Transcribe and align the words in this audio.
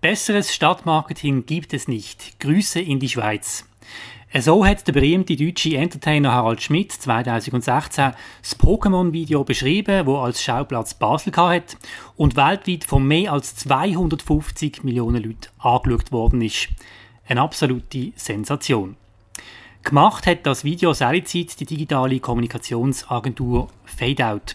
Besseres 0.00 0.54
Stadtmarketing 0.54 1.44
gibt 1.44 1.74
es 1.74 1.88
nicht. 1.88 2.38
Grüße 2.38 2.80
in 2.80 3.00
die 3.00 3.08
Schweiz. 3.08 3.68
So 4.32 4.64
hat 4.64 4.86
der 4.86 4.92
berühmte 4.92 5.34
deutsche 5.34 5.76
Entertainer 5.76 6.30
Harald 6.30 6.62
Schmidt 6.62 6.92
2016 6.92 8.12
das 8.40 8.60
Pokémon-Video 8.60 9.42
beschrieben, 9.42 10.06
wo 10.06 10.18
als 10.18 10.40
Schauplatz 10.40 10.94
Basel 10.94 11.32
hat 11.36 11.76
und 12.14 12.36
weltweit 12.36 12.84
von 12.84 13.08
mehr 13.08 13.32
als 13.32 13.56
250 13.56 14.84
Millionen 14.84 15.20
Leuten 15.20 15.48
angeschaut 15.58 16.12
worden 16.12 16.42
ist. 16.42 16.68
Eine 17.26 17.40
absolute 17.40 18.12
Sensation. 18.14 18.94
Gemacht 19.82 20.28
hat 20.28 20.46
das 20.46 20.62
Video 20.62 20.92
seinerzeit 20.92 21.58
die 21.58 21.66
digitale 21.66 22.20
Kommunikationsagentur 22.20 23.66
Fadeout. 23.84 24.54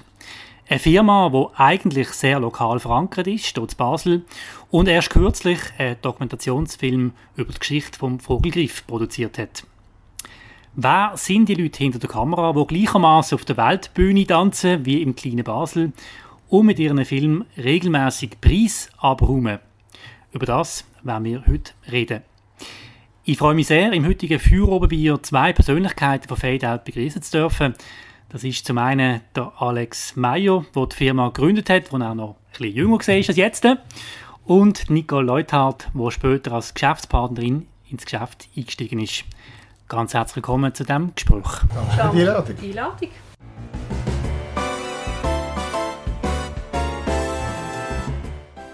Eine 0.69 0.79
Firma, 0.79 1.29
die 1.29 1.59
eigentlich 1.59 2.07
sehr 2.09 2.39
lokal 2.39 2.79
verankert 2.79 3.27
ist, 3.27 3.57
dort 3.57 3.71
in 3.73 3.77
Basel, 3.77 4.25
und 4.73 4.87
erst 4.87 5.11
kürzlich 5.11 5.59
einen 5.77 5.97
Dokumentationsfilm 6.01 7.11
über 7.35 7.53
die 7.53 7.59
Geschichte 7.59 7.99
vom 7.99 8.19
Vogelgriff 8.19 8.87
produziert 8.87 9.37
hat. 9.37 9.67
Wer 10.73 11.11
sind 11.13 11.47
die 11.47 11.53
Leute 11.53 11.77
hinter 11.77 11.99
der 11.99 12.09
Kamera, 12.09 12.53
die 12.53 12.65
gleichermaßen 12.65 13.35
auf 13.35 13.45
der 13.45 13.57
Weltbühne 13.57 14.25
tanzen 14.25 14.83
wie 14.83 15.03
im 15.03 15.15
kleinen 15.15 15.43
Basel 15.43 15.93
und 16.49 16.65
mit 16.65 16.79
ihren 16.79 17.05
Filmen 17.05 17.45
regelmäßig 17.55 18.41
Preis 18.41 18.89
abräumen? 18.97 19.59
Über 20.31 20.47
das 20.47 20.85
werden 21.03 21.25
wir 21.25 21.45
heute 21.45 21.73
reden. 21.91 22.23
Ich 23.25 23.37
freue 23.37 23.53
mich 23.53 23.67
sehr, 23.67 23.93
im 23.93 24.07
heutigen 24.07 24.39
Feuerobenbier 24.39 25.21
zwei 25.21 25.53
Persönlichkeiten 25.53 26.27
von 26.27 26.37
Fadeout 26.37 26.81
begrüßen 26.83 27.21
zu 27.21 27.37
dürfen. 27.37 27.75
Das 28.29 28.43
ist 28.43 28.65
zum 28.65 28.79
einen 28.79 29.21
der 29.35 29.53
Alex 29.59 30.15
Meyer, 30.15 30.65
der 30.75 30.87
die 30.87 30.95
Firma 30.95 31.27
gegründet 31.27 31.69
hat, 31.69 31.91
der 31.91 32.01
auch 32.01 32.15
noch 32.15 32.29
ein 32.29 32.57
bisschen 32.57 32.75
jünger 32.75 32.97
war 32.97 33.13
als 33.13 33.35
jetzt. 33.35 33.67
Und 34.45 34.89
Nicole 34.89 35.25
Leuthardt, 35.25 35.89
die 35.93 36.11
später 36.11 36.51
als 36.51 36.73
Geschäftspartnerin 36.73 37.65
ins 37.89 38.03
Geschäft 38.03 38.49
eingestiegen 38.57 38.99
ist. 38.99 39.23
Ganz 39.87 40.13
herzlich 40.13 40.37
willkommen 40.37 40.73
zu 40.73 40.83
diesem 40.83 41.15
Gespräch. 41.15 41.45
Danke 41.97 42.13
für 42.13 42.17
die 42.17 42.19
Einladung. 42.19 42.57
Einladung. 42.61 43.09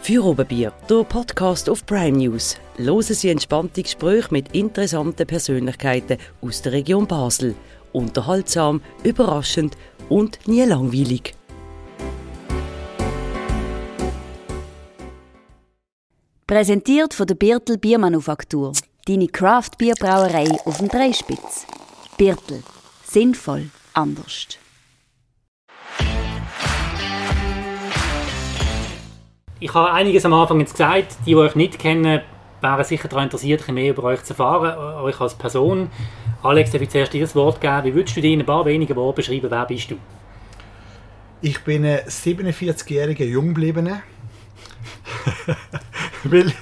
Feuerobenbier, 0.02 0.73
der 0.89 1.03
Podcast 1.03 1.69
auf 1.69 1.86
Prime 1.86 2.17
News. 2.17 2.58
Hören 2.77 3.03
Sie 3.03 3.30
entspannte 3.30 3.83
Gespräche 3.83 4.30
mit 4.31 4.55
interessanten 4.55 5.27
Persönlichkeiten 5.27 6.17
aus 6.41 6.63
der 6.63 6.71
Region 6.71 7.05
Basel– 7.05 7.53
unterhaltsam, 7.93 8.81
überraschend 9.03 9.77
und 10.09 10.47
nie 10.47 10.63
langweilig. 10.63 11.36
Präsentiert 16.50 17.14
von 17.14 17.28
der 17.28 17.36
Birtel 17.36 17.78
Biermanufaktur. 17.78 18.72
Deine 19.05 19.28
Craft-Bierbrauerei 19.28 20.47
auf 20.66 20.80
dem 20.80 20.88
Dreispitz. 20.88 21.67
Birtel. 22.17 22.64
Sinnvoll. 23.03 23.69
Anders. 23.94 24.58
Ich 29.59 29.72
habe 29.72 29.94
einiges 29.94 30.25
am 30.25 30.33
Anfang 30.33 30.59
jetzt 30.59 30.72
gesagt. 30.72 31.17
Die, 31.20 31.25
die 31.25 31.36
euch 31.36 31.53
nicht 31.53 31.77
kennen, 31.77 32.22
wären 32.61 32.83
sicher 32.83 33.08
daran 33.08 33.25
interessiert, 33.25 33.70
ein 33.70 33.75
mehr 33.75 33.92
über 33.92 34.05
euch 34.05 34.23
zu 34.23 34.33
erfahren, 34.33 34.75
euch 35.03 35.22
als 35.22 35.36
Person. 35.36 35.92
Alex, 36.42 36.72
darf 36.72 36.81
ich 36.81 36.89
zuerst 36.89 37.14
dir 37.14 37.22
das 37.22 37.36
Wort 37.36 37.61
geben? 37.61 37.83
Wie 37.83 37.94
würdest 37.94 38.17
du 38.17 38.22
dir 38.22 38.33
in 38.33 38.39
ein 38.39 38.47
paar 38.47 38.66
wenigen 38.66 38.95
Worten 38.95 39.17
beschreiben, 39.17 39.52
wer 39.52 39.67
bist 39.67 39.92
du? 39.92 39.97
Ich 41.42 41.64
bin 41.64 41.86
ein 41.86 42.00
47-jähriger 42.00 43.25
Junggebliebener. 43.25 44.02
Weil 46.23 46.53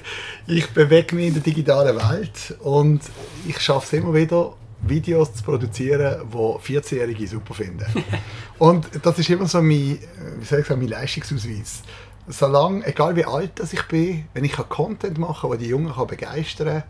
ich 0.47 0.67
bewege 0.69 1.15
mich 1.15 1.27
in 1.27 1.33
der 1.33 1.43
digitalen 1.43 1.97
Welt 1.97 2.55
und 2.59 3.01
ich 3.47 3.59
schaffe 3.59 3.85
es 3.85 4.01
immer 4.01 4.13
wieder, 4.13 4.53
Videos 4.81 5.33
zu 5.33 5.43
produzieren, 5.43 6.21
die 6.31 6.35
14-Jährige 6.35 7.27
super 7.27 7.53
finden. 7.53 7.85
und 8.59 8.87
das 9.01 9.17
ist 9.19 9.29
immer 9.29 9.47
so 9.47 9.61
mein, 9.61 9.99
wie 10.39 10.45
soll 10.45 10.59
ich 10.59 10.67
sagen, 10.67 10.81
mein 10.81 10.89
Leistungsausweis. 10.89 11.81
Solange, 12.27 12.85
egal 12.85 13.15
wie 13.15 13.25
alt 13.25 13.59
ich 13.73 13.83
bin, 13.83 14.25
wenn 14.33 14.43
ich 14.43 14.53
Content 14.53 15.17
machen 15.17 15.49
kann, 15.49 15.51
der 15.51 15.59
die 15.59 15.67
Jungen 15.67 15.93
begeistern 16.07 16.67
kann, 16.67 16.83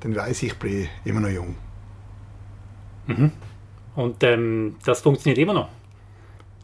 dann 0.00 0.16
weiß 0.16 0.42
ich, 0.44 0.52
ich 0.52 0.58
bin 0.58 0.88
immer 1.04 1.20
noch 1.20 1.28
jung. 1.28 1.56
Mhm. 3.06 3.32
Und 3.94 4.22
ähm, 4.22 4.76
das 4.84 5.00
funktioniert 5.00 5.38
immer 5.38 5.54
noch. 5.54 5.68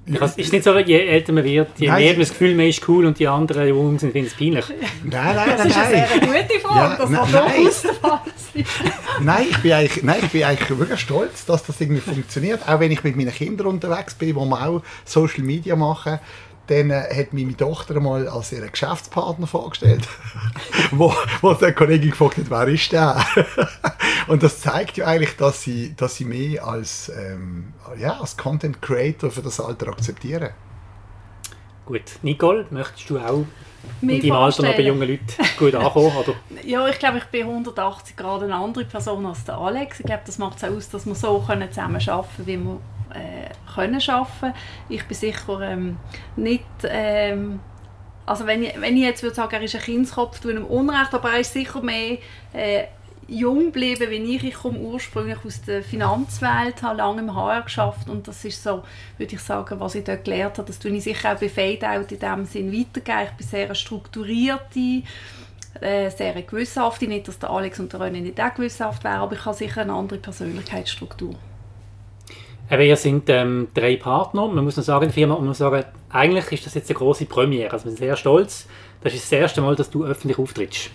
Es 0.05 0.37
ist 0.37 0.53
nicht 0.53 0.65
so, 0.65 0.77
je 0.79 0.99
älter 0.99 1.33
man 1.33 1.45
wird, 1.45 1.69
je 1.79 1.87
nein, 1.87 2.03
mehr 2.03 2.13
man 2.13 2.21
das 2.21 2.31
Gefühl, 2.31 2.57
man 2.57 2.67
ist 2.67 2.89
cool 2.89 3.07
und 3.07 3.19
die 3.19 3.29
anderen 3.29 3.69
Jungen 3.69 3.99
sind, 4.01 4.13
finden 4.13 4.27
es 4.27 4.35
peinlich. 4.35 4.65
Nein, 5.05 5.37
nein, 5.37 5.51
das 5.57 5.67
ist 5.67 5.77
eine 5.77 5.89
sehr 5.89 6.09
gute 6.21 6.61
Frage, 6.61 6.77
ja, 6.77 6.97
das 6.97 7.11
nein, 7.11 7.31
durchaus 7.31 7.83
der 7.83 7.95
Fall 7.95 8.21
nein, 9.21 9.47
ich 9.51 9.59
bin 9.59 9.73
eigentlich, 9.73 10.03
nein, 10.03 10.21
ich 10.23 10.31
bin 10.31 10.45
eigentlich 10.45 10.79
wirklich 10.79 11.01
stolz, 11.01 11.45
dass 11.47 11.65
das 11.65 11.81
irgendwie 11.81 12.01
funktioniert. 12.01 12.69
Auch 12.69 12.81
wenn 12.81 12.91
ich 12.91 13.03
mit 13.05 13.17
meinen 13.17 13.33
Kindern 13.33 13.69
unterwegs 13.69 14.15
bin, 14.15 14.35
wo 14.35 14.45
wir 14.45 14.67
auch 14.67 14.83
Social 15.05 15.43
Media 15.43 15.77
machen, 15.77 16.19
dann 16.67 16.91
äh, 16.91 17.03
hat 17.15 17.33
meine 17.33 17.57
Tochter 17.57 17.99
mal 18.01 18.29
als 18.29 18.53
ihren 18.53 18.71
Geschäftspartner 18.71 19.47
vorgestellt, 19.47 20.07
wo, 20.93 21.15
wo 21.41 21.55
der 21.55 21.75
Kollege 21.75 22.11
gefragt 22.11 22.39
hat, 22.39 22.51
wer 22.51 22.69
ist 22.69 22.93
der? 22.93 23.25
und 24.29 24.43
das 24.43 24.61
zeigt 24.61 24.97
ja 24.97 25.07
eigentlich, 25.07 25.37
dass 25.37 25.63
sie, 25.63 25.95
dass 25.97 26.17
sie 26.17 26.25
mich 26.25 26.63
als, 26.63 27.11
ähm, 27.11 27.73
ja, 27.99 28.21
als 28.21 28.37
Content 28.37 28.81
Creator 28.81 29.31
für 29.31 29.43
das 29.43 29.61
Alter 29.61 29.89
akzeptieren. 29.89 30.51
Gut, 31.85 32.03
Nicole, 32.23 32.67
möchtest 32.71 33.11
du 33.11 33.19
auch 33.19 33.45
in 34.01 34.09
deinem 34.09 34.33
Alter 34.33 34.63
noch 34.63 34.77
bei 34.77 34.83
jungen 34.83 35.09
Leuten 35.09 35.25
gut 35.59 35.75
ankommen? 35.75 36.17
Oder? 36.17 36.35
ja, 36.65 36.87
ich 36.87 36.99
glaube, 36.99 37.19
ich 37.19 37.25
bin 37.25 37.43
180 37.43 38.17
Grad 38.17 38.43
eine 38.43 38.55
andere 38.55 38.85
Person 38.85 39.27
als 39.27 39.45
der 39.45 39.59
Alex. 39.59 39.99
Ich 39.99 40.07
glaube, 40.07 40.23
das 40.25 40.39
macht 40.39 40.59
es 40.59 40.65
aus, 40.65 40.89
dass 40.91 41.07
wir 41.07 41.15
so 41.17 41.41
zusammen 41.41 41.69
arbeiten 41.75 42.05
können, 42.05 42.47
wie 42.47 42.57
wir 42.57 42.81
können 43.75 44.01
arbeiten. 44.09 44.55
Ich 44.89 45.05
bin 45.07 45.17
sicher 45.17 45.61
ähm, 45.61 45.97
nicht... 46.37 46.65
Ähm, 46.85 47.61
also 48.25 48.47
wenn 48.47 48.63
ich, 48.63 48.81
wenn 48.81 48.97
ich 48.97 49.03
jetzt 49.03 49.23
würde 49.23 49.35
sagen, 49.35 49.55
er 49.55 49.63
ist 49.63 49.75
ein 49.75 49.81
Kindskopf, 49.81 50.39
tue 50.39 50.53
ihm 50.53 50.65
Unrecht, 50.65 51.13
aber 51.13 51.33
er 51.33 51.41
ist 51.41 51.53
sicher 51.53 51.83
mehr 51.83 52.19
äh, 52.53 52.85
jung 53.29 53.67
geblieben 53.67 54.11
wie 54.11 54.37
ich. 54.37 54.45
Ich 54.45 54.55
komme 54.55 54.79
ursprünglich 54.79 55.39
aus 55.45 55.63
der 55.63 55.83
Finanzwelt, 55.83 56.83
habe 56.83 56.99
lange 56.99 57.23
im 57.23 57.35
HR 57.35 57.63
geschafft 57.63 58.09
und 58.09 58.29
das 58.29 58.45
ist 58.45 58.63
so, 58.63 58.83
würde 59.19 59.35
ich 59.35 59.41
sagen, 59.41 59.81
was 59.81 59.95
ich 59.95 60.05
dort 60.05 60.25
gelernt 60.25 60.59
habe. 60.59 60.67
Das 60.67 60.79
tue 60.79 60.91
ich 60.93 61.05
sicher 61.05 61.35
auch 61.35 61.41
bei 61.41 61.49
Fadeout 61.49 62.07
in 62.11 62.19
diesem 62.19 62.45
Sinn 62.45 62.73
weitergeben. 62.73 63.29
Ich 63.31 63.37
bin 63.37 63.47
sehr 63.47 63.75
strukturierte, 63.75 65.03
äh, 65.81 66.11
sehr 66.11 66.43
gewissenhafte. 66.43 67.07
Nicht, 67.07 67.29
dass 67.29 67.39
der 67.39 67.51
Alex 67.51 67.81
und 67.81 67.93
der 67.93 68.01
René 68.01 68.21
nicht 68.21 68.41
auch 68.41 68.55
gewissenhaft 68.55 69.03
wären, 69.05 69.21
aber 69.21 69.35
ich 69.35 69.45
habe 69.45 69.57
sicher 69.57 69.83
eine 69.83 69.95
andere 69.95 70.19
Persönlichkeitsstruktur. 70.19 71.35
Eben, 72.73 72.83
ihr 72.83 72.97
sind 72.97 73.29
ähm, 73.29 73.69
drei 73.75 73.97
Partner. 73.97 74.49
Man 74.49 74.65
muss 74.65 74.79
noch 74.79 74.85
sagen, 74.85 75.07
die 75.07 75.13
Firma, 75.13 75.35
man 75.35 75.49
muss 75.49 75.59
sagen, 75.59 75.85
eigentlich 76.09 76.51
ist 76.53 76.65
das 76.65 76.73
jetzt 76.73 76.89
eine 76.89 76.99
große 76.99 77.27
Premiere. 77.27 77.71
Also 77.71 77.85
wir 77.85 77.91
sind 77.91 77.99
sehr 77.99 78.17
stolz. 78.17 78.67
Das 79.03 79.13
ist 79.13 79.25
das 79.25 79.33
erste 79.33 79.61
Mal, 79.61 79.77
dass 79.77 79.91
du 79.91 80.05
öffentlich 80.05 80.39
auftrittst. 80.39 80.91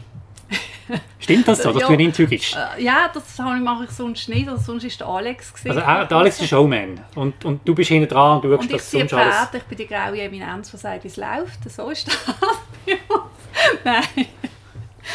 Stimmt 1.20 1.48
das 1.48 1.62
so, 1.62 1.72
dass 1.72 1.82
ja, 1.82 1.88
du 1.88 1.94
ein 1.94 2.00
Inzug 2.00 2.30
bist? 2.30 2.56
Äh, 2.56 2.84
ja, 2.84 3.12
das 3.14 3.38
mache 3.38 3.84
ich 3.84 3.92
sonst 3.92 4.28
nicht. 4.28 4.50
Also 4.50 4.64
sonst 4.64 4.86
ist 4.86 5.00
der 5.00 5.08
Alex 5.08 5.54
gewesen. 5.54 5.78
Also 5.78 6.08
der 6.08 6.18
Alex 6.18 6.36
ist 6.38 6.42
der 6.42 6.58
Showman 6.58 7.00
und, 7.14 7.46
und 7.46 7.68
du 7.68 7.76
bist 7.76 7.90
hinten 7.90 8.10
dran 8.10 8.38
und 8.38 8.46
du 8.46 8.56
schaust, 8.56 8.74
dass 8.74 8.92
sonst 8.92 9.14
alles... 9.14 9.36
ich 9.54 9.64
bin 9.64 9.78
die 9.78 9.88
graue 9.88 10.20
Eminenz, 10.20 10.72
die 10.72 10.78
sagt, 10.78 11.04
wie 11.04 11.10
es 11.10 11.18
läuft. 11.18 11.70
So 11.70 11.90
ist 11.92 12.08
das 12.08 12.18
Nein. 13.84 14.26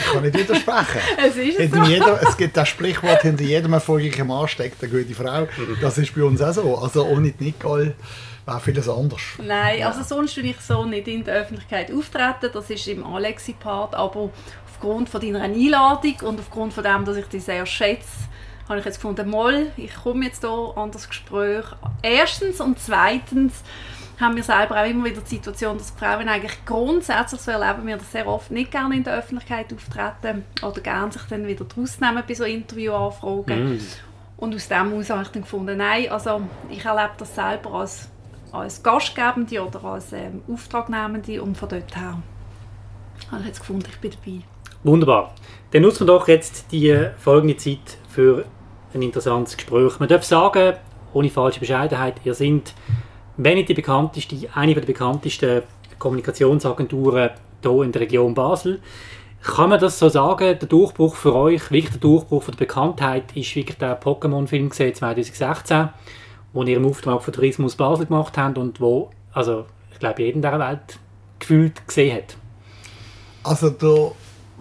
Ich 0.00 0.12
kann 0.12 0.22
nicht 0.22 0.38
widersprechen. 0.38 1.00
es 1.18 1.36
ist 1.36 1.58
hinter 1.58 1.84
so. 1.84 1.90
Jeder, 1.90 2.22
es 2.22 2.36
gibt 2.36 2.56
das 2.56 2.68
Sprichwort, 2.68 3.22
hinter 3.22 3.44
jedem 3.44 3.72
erfolgreichen 3.72 4.26
Mann 4.26 4.48
steckt 4.48 4.82
eine 4.82 4.92
gute 4.92 5.14
Frau. 5.14 5.46
Das 5.80 5.98
ist 5.98 6.14
bei 6.14 6.22
uns 6.22 6.40
auch 6.40 6.52
so. 6.52 6.78
Also 6.78 7.06
ohne 7.06 7.30
die 7.30 7.44
Nicole 7.44 7.94
wäre 8.46 8.60
vieles 8.60 8.88
anders. 8.88 9.22
Nein, 9.42 9.82
also 9.82 10.02
sonst 10.02 10.36
will 10.36 10.46
ich 10.46 10.60
so 10.60 10.84
nicht 10.84 11.08
in 11.08 11.24
der 11.24 11.36
Öffentlichkeit 11.36 11.92
auftreten. 11.92 12.50
Das 12.52 12.70
ist 12.70 12.88
im 12.88 13.04
Alexi-Part. 13.04 13.94
Aber 13.94 14.30
aufgrund 14.70 15.08
von 15.08 15.20
deiner 15.20 15.42
Einladung 15.42 16.16
und 16.22 16.40
aufgrund 16.40 16.72
von 16.72 16.84
dem, 16.84 17.04
dass 17.04 17.16
ich 17.16 17.26
dich 17.26 17.44
sehr 17.44 17.66
schätze, 17.66 18.08
habe 18.68 18.78
ich 18.78 18.84
jetzt 18.84 18.96
gefunden, 18.96 19.28
mal, 19.28 19.66
ich 19.76 19.94
komme 19.94 20.24
jetzt 20.24 20.42
hier 20.42 20.72
an 20.76 20.90
das 20.90 21.08
Gespräch. 21.08 21.64
Erstens 22.02 22.60
und 22.60 22.78
zweitens 22.78 23.62
haben 24.22 24.36
wir 24.36 24.42
selber 24.42 24.80
auch 24.80 24.88
immer 24.88 25.04
wieder 25.04 25.20
die 25.20 25.28
Situation, 25.28 25.76
dass 25.76 25.90
Frauen 25.90 26.28
eigentlich 26.28 26.64
grundsätzlich, 26.64 27.40
so 27.40 27.50
erleben 27.50 27.86
wir 27.86 27.96
das 27.96 28.10
sehr 28.10 28.26
oft, 28.26 28.50
nicht 28.50 28.70
gerne 28.70 28.96
in 28.96 29.04
der 29.04 29.18
Öffentlichkeit 29.18 29.72
auftreten 29.72 30.44
oder 30.62 30.80
gerne 30.80 31.12
sich 31.12 31.22
dann 31.22 31.46
wieder 31.46 31.66
rausnehmen 31.76 32.22
bei 32.26 32.34
so 32.34 32.44
Interviewanfragen. 32.44 33.74
Mm. 33.74 33.80
Und 34.38 34.54
aus 34.54 34.68
dem 34.68 34.90
heraus 34.90 35.10
habe 35.10 35.22
ich 35.22 35.28
dann 35.28 35.42
gefunden, 35.42 35.76
nein, 35.76 36.10
also 36.10 36.42
ich 36.70 36.84
erlebe 36.84 37.12
das 37.18 37.34
selber 37.34 37.74
als, 37.74 38.08
als 38.50 38.82
Gastgebende 38.82 39.64
oder 39.64 39.84
als 39.84 40.12
ähm, 40.12 40.42
Auftragnehmende 40.50 41.42
und 41.42 41.56
von 41.56 41.68
dort 41.68 41.94
her 41.94 42.18
habe 43.30 43.42
ich 43.42 43.48
jetzt 43.48 43.60
gefunden, 43.60 43.86
ich 43.88 43.98
bin 43.98 44.10
dabei. 44.10 44.40
Wunderbar. 44.82 45.34
Dann 45.70 45.82
nutzen 45.82 46.06
wir 46.06 46.14
doch 46.14 46.28
jetzt 46.28 46.72
die 46.72 47.08
folgende 47.18 47.56
Zeit 47.56 47.98
für 48.08 48.44
ein 48.94 49.02
interessantes 49.02 49.56
Gespräch. 49.56 49.98
Man 50.00 50.08
darf 50.08 50.24
sagen, 50.24 50.74
ohne 51.12 51.30
falsche 51.30 51.60
Bescheidenheit, 51.60 52.14
ihr 52.24 52.34
seid 52.34 52.74
wenn 53.36 53.54
nicht 53.54 53.68
die 53.68 53.74
bekannteste, 53.74 54.36
eine 54.54 54.74
der 54.74 54.82
bekanntesten 54.82 55.62
Kommunikationsagenturen 55.98 57.30
hier 57.62 57.82
in 57.82 57.92
der 57.92 58.02
Region 58.02 58.34
Basel. 58.34 58.80
Kann 59.42 59.70
man 59.70 59.80
das 59.80 59.98
so 59.98 60.08
sagen, 60.08 60.58
der 60.58 60.68
Durchbruch 60.68 61.16
für 61.16 61.34
euch, 61.34 61.70
wirklich 61.70 61.90
der 61.90 62.00
Durchbruch 62.00 62.44
von 62.44 62.52
der 62.52 62.58
Bekanntheit, 62.58 63.36
ist 63.36 63.56
wirklich 63.56 63.78
der 63.78 64.00
Pokémon-Film 64.00 64.70
2016, 64.70 65.88
den 66.54 66.66
ihr 66.66 66.76
im 66.76 66.86
Auftrag 66.86 67.22
von 67.22 67.32
Tourismus 67.32 67.74
Basel 67.74 68.06
gemacht 68.06 68.36
habt 68.38 68.58
und 68.58 68.80
wo, 68.80 69.10
also 69.32 69.66
ich 69.92 69.98
glaube, 69.98 70.22
jeder 70.22 70.36
in 70.36 70.42
dieser 70.42 70.58
Welt 70.60 70.98
gefühlt 71.40 71.86
gesehen 71.86 72.16
hat? 72.16 72.36
Also 73.42 73.70
der 73.70 74.12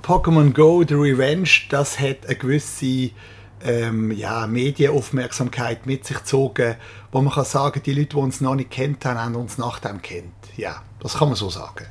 Pokémon 0.01 0.51
Go, 0.51 0.83
The 0.87 0.95
Revenge, 0.95 1.49
das 1.69 1.99
hat 1.99 2.25
eine 2.25 2.35
gewisse 2.35 3.11
ähm, 3.65 4.11
ja, 4.11 4.47
Medienaufmerksamkeit 4.47 5.85
mit 5.85 6.05
sich 6.05 6.17
gezogen, 6.17 6.75
wo 7.11 7.21
man 7.21 7.33
kann 7.33 7.45
sagen, 7.45 7.81
die 7.85 7.93
Leute, 7.93 8.09
die 8.09 8.15
uns 8.15 8.41
noch 8.41 8.55
nicht 8.55 8.71
kennt 8.71 9.05
haben, 9.05 9.19
haben 9.19 9.35
uns 9.35 9.57
nach 9.57 9.79
dem 9.79 10.01
kennt. 10.01 10.33
Ja, 10.57 10.81
das 10.99 11.17
kann 11.17 11.29
man 11.29 11.37
so 11.37 11.49
sagen. 11.49 11.85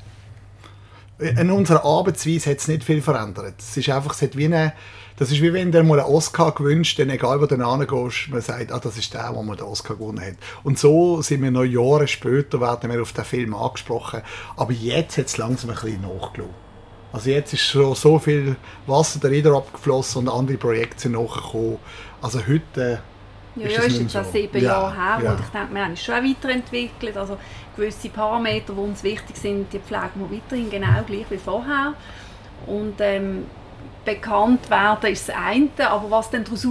In 1.19 1.51
unserer 1.51 1.85
Arbeitsweise 1.85 2.51
hat 2.51 2.59
es 2.59 2.69
nicht 2.69 2.83
viel 2.83 3.03
verändert. 3.03 3.57
Es 3.59 3.77
ist 3.77 3.91
einfach, 3.91 4.15
es 4.15 4.23
hat 4.23 4.39
wie 4.39 4.47
eine, 4.47 4.73
das 5.19 5.31
ist 5.31 5.43
wie 5.43 5.53
wenn 5.53 5.71
du 5.71 5.83
mal 5.83 6.01
einen 6.01 6.09
Oscar 6.09 6.53
gewünscht, 6.53 6.99
dann 6.99 7.11
egal 7.11 7.43
wo 7.43 7.47
du 7.47 7.57
hingehst, 7.57 8.31
man 8.31 8.41
sagt, 8.41 8.73
ah, 8.73 8.79
das 8.79 8.97
ist 8.97 9.13
der, 9.13 9.31
der 9.31 9.43
mal 9.43 9.55
den 9.55 9.67
Oscar 9.67 9.97
gewonnen 9.97 10.25
hat. 10.25 10.37
Und 10.63 10.79
so 10.79 11.21
sind 11.21 11.43
wir 11.43 11.51
noch 11.51 11.65
Jahre 11.65 12.09
später, 12.09 12.63
werden 12.63 12.91
wir 12.91 13.03
auf 13.03 13.13
den 13.13 13.27
Film 13.27 13.55
angesprochen. 13.55 14.23
Aber 14.57 14.73
jetzt 14.73 15.19
hat 15.19 15.27
es 15.27 15.37
langsam 15.37 15.71
ein 15.71 15.77
bisschen 15.77 16.01
nachgelassen. 16.01 16.70
Also 17.13 17.31
jetzt 17.31 17.53
ist 17.53 17.63
schon 17.63 17.95
so 17.95 18.19
viel 18.19 18.57
Wasser 18.87 19.19
da 19.21 19.31
wieder 19.31 19.55
abgeflossen 19.55 20.23
und 20.23 20.29
andere 20.29 20.57
Projekte 20.57 21.01
sind 21.01 21.13
nachgekommen. 21.13 21.79
Also 22.23 22.41
heute 22.47 23.01
ja, 23.57 23.67
ist 23.67 23.77
ja, 23.77 23.83
ist 23.83 24.01
jetzt 24.01 24.13
so. 24.13 24.23
sieben 24.23 24.63
ja, 24.63 24.63
Jahre 24.63 24.95
her 24.95 25.25
ja. 25.25 25.33
und 25.33 25.41
ich 25.41 25.47
denke, 25.47 25.75
wir 25.75 25.83
haben 25.83 25.91
uns 25.91 26.03
schon 26.03 26.15
weiterentwickelt. 26.15 27.17
Also 27.17 27.37
gewisse 27.77 28.09
Parameter, 28.11 28.73
die 28.73 28.81
uns 28.81 29.03
wichtig 29.03 29.37
sind, 29.37 29.73
die 29.73 29.81
pflegen 29.81 30.11
wir 30.17 30.31
weiterhin 30.31 30.71
genau 30.71 31.03
gleich 31.07 31.27
wie 31.31 31.39
vorher. 31.39 31.95
Und 32.67 32.95
ähm, 33.01 33.47
bekannt 34.05 34.71
werden 34.71 35.13
ist 35.13 35.29
das 35.29 35.37
eine, 35.37 35.69
aber 35.91 36.11
was 36.11 36.31
dann 36.31 36.45
daraus 36.45 36.65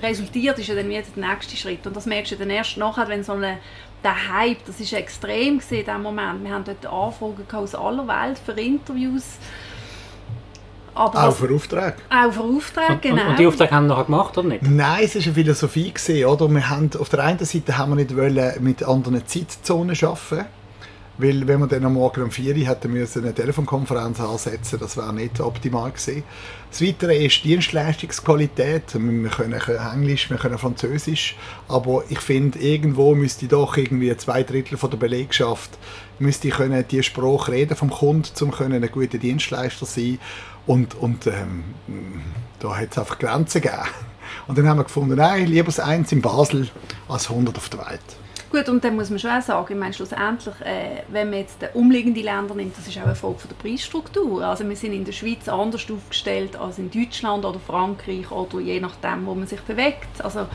resultiert, 0.00 0.58
ist 0.58 0.68
ja 0.68 0.74
dann 0.74 0.88
wieder 0.88 1.02
der 1.02 1.28
nächste 1.28 1.56
Schritt. 1.56 1.86
Und 1.86 1.96
das 1.96 2.06
merkst 2.06 2.32
du 2.32 2.36
dann 2.36 2.50
erst 2.50 2.76
nachher, 2.76 3.08
wenn 3.08 3.24
so 3.24 3.32
eine 3.32 3.58
der 4.02 4.32
Hype, 4.32 4.64
das 4.66 4.80
ist 4.80 4.92
extrem 4.92 5.58
gesehen 5.58 5.80
in 5.80 5.86
diesem 5.86 6.02
Moment. 6.02 6.44
Wir 6.44 6.52
haben 6.52 6.64
dort 6.64 6.86
Anfragen 6.86 7.46
aus 7.52 7.74
aller 7.74 8.06
Welt 8.08 8.38
für 8.44 8.52
Interviews 8.52 9.38
aber 10.94 11.28
auch 11.28 11.34
für 11.34 11.54
Aufträge. 11.54 11.94
Auch 12.10 12.32
für 12.32 12.40
Aufträge, 12.40 12.98
genau. 13.00 13.22
Und, 13.22 13.28
und 13.30 13.38
die 13.38 13.46
Aufträge 13.46 13.70
haben 13.70 13.86
wir 13.86 13.94
nachher 13.94 14.04
gemacht, 14.04 14.38
oder 14.38 14.48
nicht? 14.48 14.62
Nein, 14.62 15.04
es 15.04 15.14
war 15.14 15.22
eine 15.22 15.32
Philosophie, 15.34 15.92
gewesen, 15.92 16.24
oder? 16.24 16.48
Wir 16.48 16.70
haben, 16.70 16.90
auf 16.98 17.08
der 17.08 17.20
einen 17.24 17.44
Seite 17.44 17.78
haben 17.78 17.92
wir 17.92 17.96
nicht 17.96 18.16
wollen 18.16 18.52
mit 18.62 18.82
anderen 18.82 19.26
Zeitzonen 19.26 19.96
arbeiten 20.00 20.46
weil 21.18 21.46
wenn 21.46 21.60
wir 21.60 21.66
dann 21.66 21.84
am 21.84 21.94
Morgen 21.94 22.22
um 22.22 22.30
4 22.30 22.56
Uhr 22.56 22.66
hätten 22.66 22.92
müssen 22.92 23.22
eine 23.22 23.34
Telefonkonferenz 23.34 24.18
ansetzen 24.20 24.78
das 24.80 24.96
wäre 24.96 25.12
nicht 25.12 25.40
optimal 25.40 25.90
gewesen. 25.90 26.24
Das 26.70 26.80
Weitere 26.80 27.26
ist 27.26 27.44
Dienstleistungsqualität. 27.44 28.94
Wir 28.94 29.30
können 29.30 29.60
Englisch, 29.92 30.30
wir 30.30 30.38
können 30.38 30.56
Französisch, 30.56 31.36
aber 31.68 32.02
ich 32.08 32.18
finde, 32.18 32.58
irgendwo 32.58 33.14
müsste 33.14 33.46
doch 33.46 33.76
irgendwie 33.76 34.16
zwei 34.16 34.42
Drittel 34.42 34.78
von 34.78 34.90
der 34.90 34.96
Belegschaft 34.96 35.70
müsste 36.18 36.50
können 36.50 36.84
die 36.88 37.02
Sprache 37.02 37.52
reden 37.52 37.76
vom 37.76 37.90
Kunden, 37.90 38.30
um 38.40 38.52
ein 38.54 38.90
guter 38.90 39.18
Dienstleister 39.18 39.86
sein 39.86 40.18
und, 40.66 40.94
und 40.94 41.26
ähm, 41.26 41.64
da 42.60 42.76
hat 42.76 42.92
es 42.92 42.98
einfach 42.98 43.18
Grenzen 43.18 43.60
gegeben. 43.60 43.82
Und 44.46 44.58
dann 44.58 44.68
haben 44.68 44.78
wir 44.78 44.84
gefunden, 44.84 45.16
nein, 45.16 45.46
lieber 45.46 45.84
eins 45.84 46.12
in 46.12 46.22
Basel 46.22 46.68
als 47.08 47.30
100 47.30 47.56
auf 47.56 47.68
der 47.68 47.80
Welt. 47.80 48.00
Gut, 48.50 48.68
und 48.68 48.84
dann 48.84 48.96
muss 48.96 49.08
man 49.08 49.18
schon 49.18 49.30
auch 49.30 49.40
sagen, 49.40 49.72
ich 49.72 49.78
meine, 49.78 49.94
schlussendlich, 49.94 50.54
äh, 50.60 51.04
wenn 51.08 51.30
man 51.30 51.38
jetzt 51.38 51.56
umliegende 51.72 52.20
Länder 52.20 52.54
nimmt, 52.54 52.76
das 52.76 52.86
ist 52.86 52.98
auch 52.98 53.04
eine 53.04 53.14
Folge 53.14 53.48
der 53.48 53.54
Preisstruktur. 53.54 54.44
Also 54.44 54.68
wir 54.68 54.76
sind 54.76 54.92
in 54.92 55.06
der 55.06 55.12
Schweiz 55.12 55.48
anders 55.48 55.86
aufgestellt 55.90 56.56
als 56.56 56.78
in 56.78 56.90
Deutschland 56.90 57.46
oder 57.46 57.58
Frankreich 57.58 58.30
oder 58.30 58.60
je 58.60 58.78
nachdem, 58.78 59.24
wo 59.24 59.34
man 59.34 59.46
sich 59.46 59.60
bewegt. 59.62 60.22
Also 60.22 60.46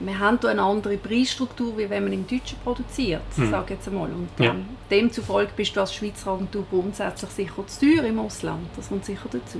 wir 0.00 0.18
haben 0.18 0.38
hier 0.40 0.50
eine 0.50 0.62
andere 0.62 0.96
Preisstruktur, 0.96 1.76
wie 1.76 1.88
wenn 1.90 2.04
man 2.04 2.12
im 2.12 2.26
Deutschen 2.26 2.58
produziert, 2.62 3.22
mhm. 3.36 3.50
sage 3.50 3.74
jetzt 3.74 3.88
einmal. 3.88 4.10
Und 4.10 4.28
ja. 4.38 4.50
ähm, 4.50 4.66
demzufolge 4.90 5.50
bist 5.56 5.74
du 5.76 5.80
als 5.80 5.94
Schweizer 5.94 6.32
Agentur 6.32 6.64
grundsätzlich 6.70 7.30
sicher 7.30 7.66
zu 7.66 7.80
teuer 7.80 8.04
im 8.04 8.18
Ausland. 8.18 8.66
Das 8.76 8.88
kommt 8.88 9.04
sicher 9.04 9.28
dazu. 9.30 9.58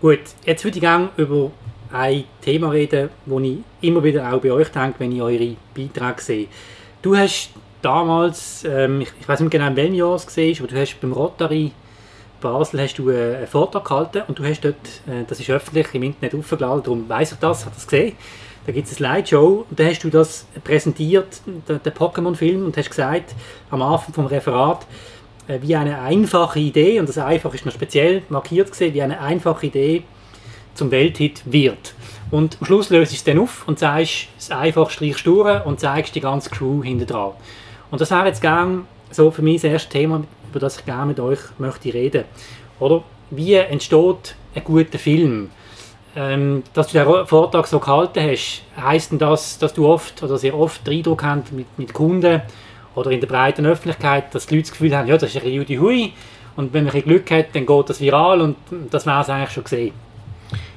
Gut, 0.00 0.20
jetzt 0.44 0.64
würde 0.64 0.78
ich 0.78 0.82
gerne 0.82 1.08
über 1.16 1.50
ein 1.92 2.24
Thema 2.40 2.70
reden, 2.70 3.10
wo 3.26 3.40
ich 3.40 3.58
immer 3.80 4.02
wieder 4.02 4.32
auch 4.32 4.40
bei 4.40 4.52
euch 4.52 4.68
denke, 4.68 5.00
wenn 5.00 5.12
ich 5.12 5.22
eure 5.22 5.56
Beiträge 5.74 6.20
sehe. 6.20 6.46
Du 7.02 7.16
hast 7.16 7.50
damals, 7.82 8.64
ähm, 8.64 9.02
ich, 9.02 9.12
ich 9.20 9.28
weiß 9.28 9.40
nicht 9.40 9.50
genau 9.50 9.66
in 9.68 9.76
welchem 9.76 9.94
Jahr 9.94 10.14
es 10.14 10.26
war, 10.36 10.44
aber 10.58 10.68
du 10.68 10.80
hast 10.80 11.00
beim 11.00 11.12
Rotary 11.12 11.72
Basel 12.40 12.82
hast 12.82 12.98
du 12.98 13.10
äh, 13.10 13.36
einen 13.36 13.46
Vortrag 13.46 13.84
gehalten 13.84 14.22
und 14.28 14.38
du 14.38 14.44
hast 14.44 14.60
dort, 14.60 14.74
äh, 15.06 15.24
das 15.26 15.40
ist 15.40 15.48
öffentlich 15.50 15.86
im 15.94 16.02
Internet 16.02 16.34
aufgeladen, 16.34 16.82
darum 16.82 17.08
weiß 17.08 17.32
ich 17.32 17.38
das, 17.38 17.64
habe 17.64 17.74
das 17.74 17.86
gesehen, 17.86 18.16
da 18.66 18.72
gibt 18.72 18.88
es 18.88 19.00
eine 19.00 19.14
Slideshow 19.14 19.66
und 19.68 19.78
da 19.78 19.84
hast 19.84 20.02
du 20.04 20.10
das 20.10 20.46
präsentiert, 20.62 21.40
den, 21.46 21.80
Pokémon-Film, 21.80 22.64
und 22.64 22.76
hast 22.76 22.90
gesagt, 22.90 23.34
am 23.70 23.82
Anfang 23.82 24.14
vom 24.14 24.26
Referat, 24.26 24.86
äh, 25.48 25.58
wie 25.60 25.76
eine 25.76 26.00
einfache 26.00 26.60
Idee, 26.60 26.98
und 27.00 27.08
das 27.08 27.18
einfach 27.18 27.52
ist 27.54 27.66
noch 27.66 27.72
speziell 27.72 28.22
markiert 28.28 28.70
gesehen, 28.70 28.94
wie 28.94 29.02
eine 29.02 29.20
einfache 29.20 29.66
Idee 29.66 30.04
zum 30.74 30.90
Welthit 30.90 31.42
wird. 31.44 31.94
Und 32.30 32.56
am 32.60 32.66
Schluss 32.66 32.90
löst 32.90 33.12
du 33.12 33.16
es 33.16 33.24
dann 33.24 33.38
auf 33.38 33.68
und 33.68 33.78
sagst, 33.78 34.28
es 34.38 34.50
einfach 34.50 34.90
streichst 34.90 35.26
durch 35.26 35.64
und 35.66 35.78
zeigst 35.78 36.14
die 36.14 36.20
ganze 36.20 36.50
Crew 36.50 36.82
hinter 36.82 37.06
dran. 37.06 37.32
Und 37.90 38.00
das 38.00 38.10
wäre 38.10 38.26
jetzt 38.26 38.40
gerne 38.40 38.82
so 39.10 39.30
für 39.30 39.42
mich 39.42 39.62
das 39.62 39.70
erste 39.70 39.90
Thema, 39.90 40.24
über 40.50 40.58
das 40.58 40.78
ich 40.78 40.84
gerne 40.84 41.06
mit 41.06 41.20
euch 41.20 41.38
möchte 41.58 41.92
reden. 41.92 42.24
Oder 42.80 43.04
wie 43.30 43.54
entsteht 43.54 44.34
ein 44.54 44.64
guter 44.64 44.98
Film? 44.98 45.50
Ähm, 46.16 46.62
dass 46.72 46.88
du 46.88 46.98
den 46.98 47.26
Vortrag 47.26 47.66
so 47.66 47.78
gehalten 47.80 48.20
hast, 48.20 48.62
heisst 48.76 49.10
denn 49.10 49.18
das, 49.18 49.58
dass 49.58 49.74
du 49.74 49.88
oft 49.88 50.22
oder 50.22 50.38
sehr 50.38 50.56
oft 50.56 50.86
den 50.86 50.98
Eindruck 50.98 51.22
hast 51.24 51.52
mit, 51.52 51.66
mit 51.78 51.92
Kunden 51.92 52.42
oder 52.94 53.10
in 53.10 53.20
der 53.20 53.26
breiten 53.26 53.66
Öffentlichkeit, 53.66 54.34
dass 54.34 54.46
die 54.46 54.56
Leute 54.56 54.68
das 54.68 54.72
Gefühl 54.72 54.96
haben, 54.96 55.08
ja, 55.08 55.16
das 55.16 55.34
ist 55.34 55.42
ein 55.42 55.50
Judy 55.50 55.76
Hui 55.76 56.12
und 56.56 56.72
wenn 56.72 56.84
man 56.84 56.94
ein 56.94 57.02
Glück 57.02 57.30
hat, 57.30 57.46
dann 57.54 57.66
geht 57.66 57.90
das 57.90 58.00
viral 58.00 58.40
und 58.40 58.56
das 58.90 59.06
wäre 59.06 59.20
es 59.22 59.28
eigentlich 59.28 59.50
schon 59.50 59.64
gesehen. 59.64 59.92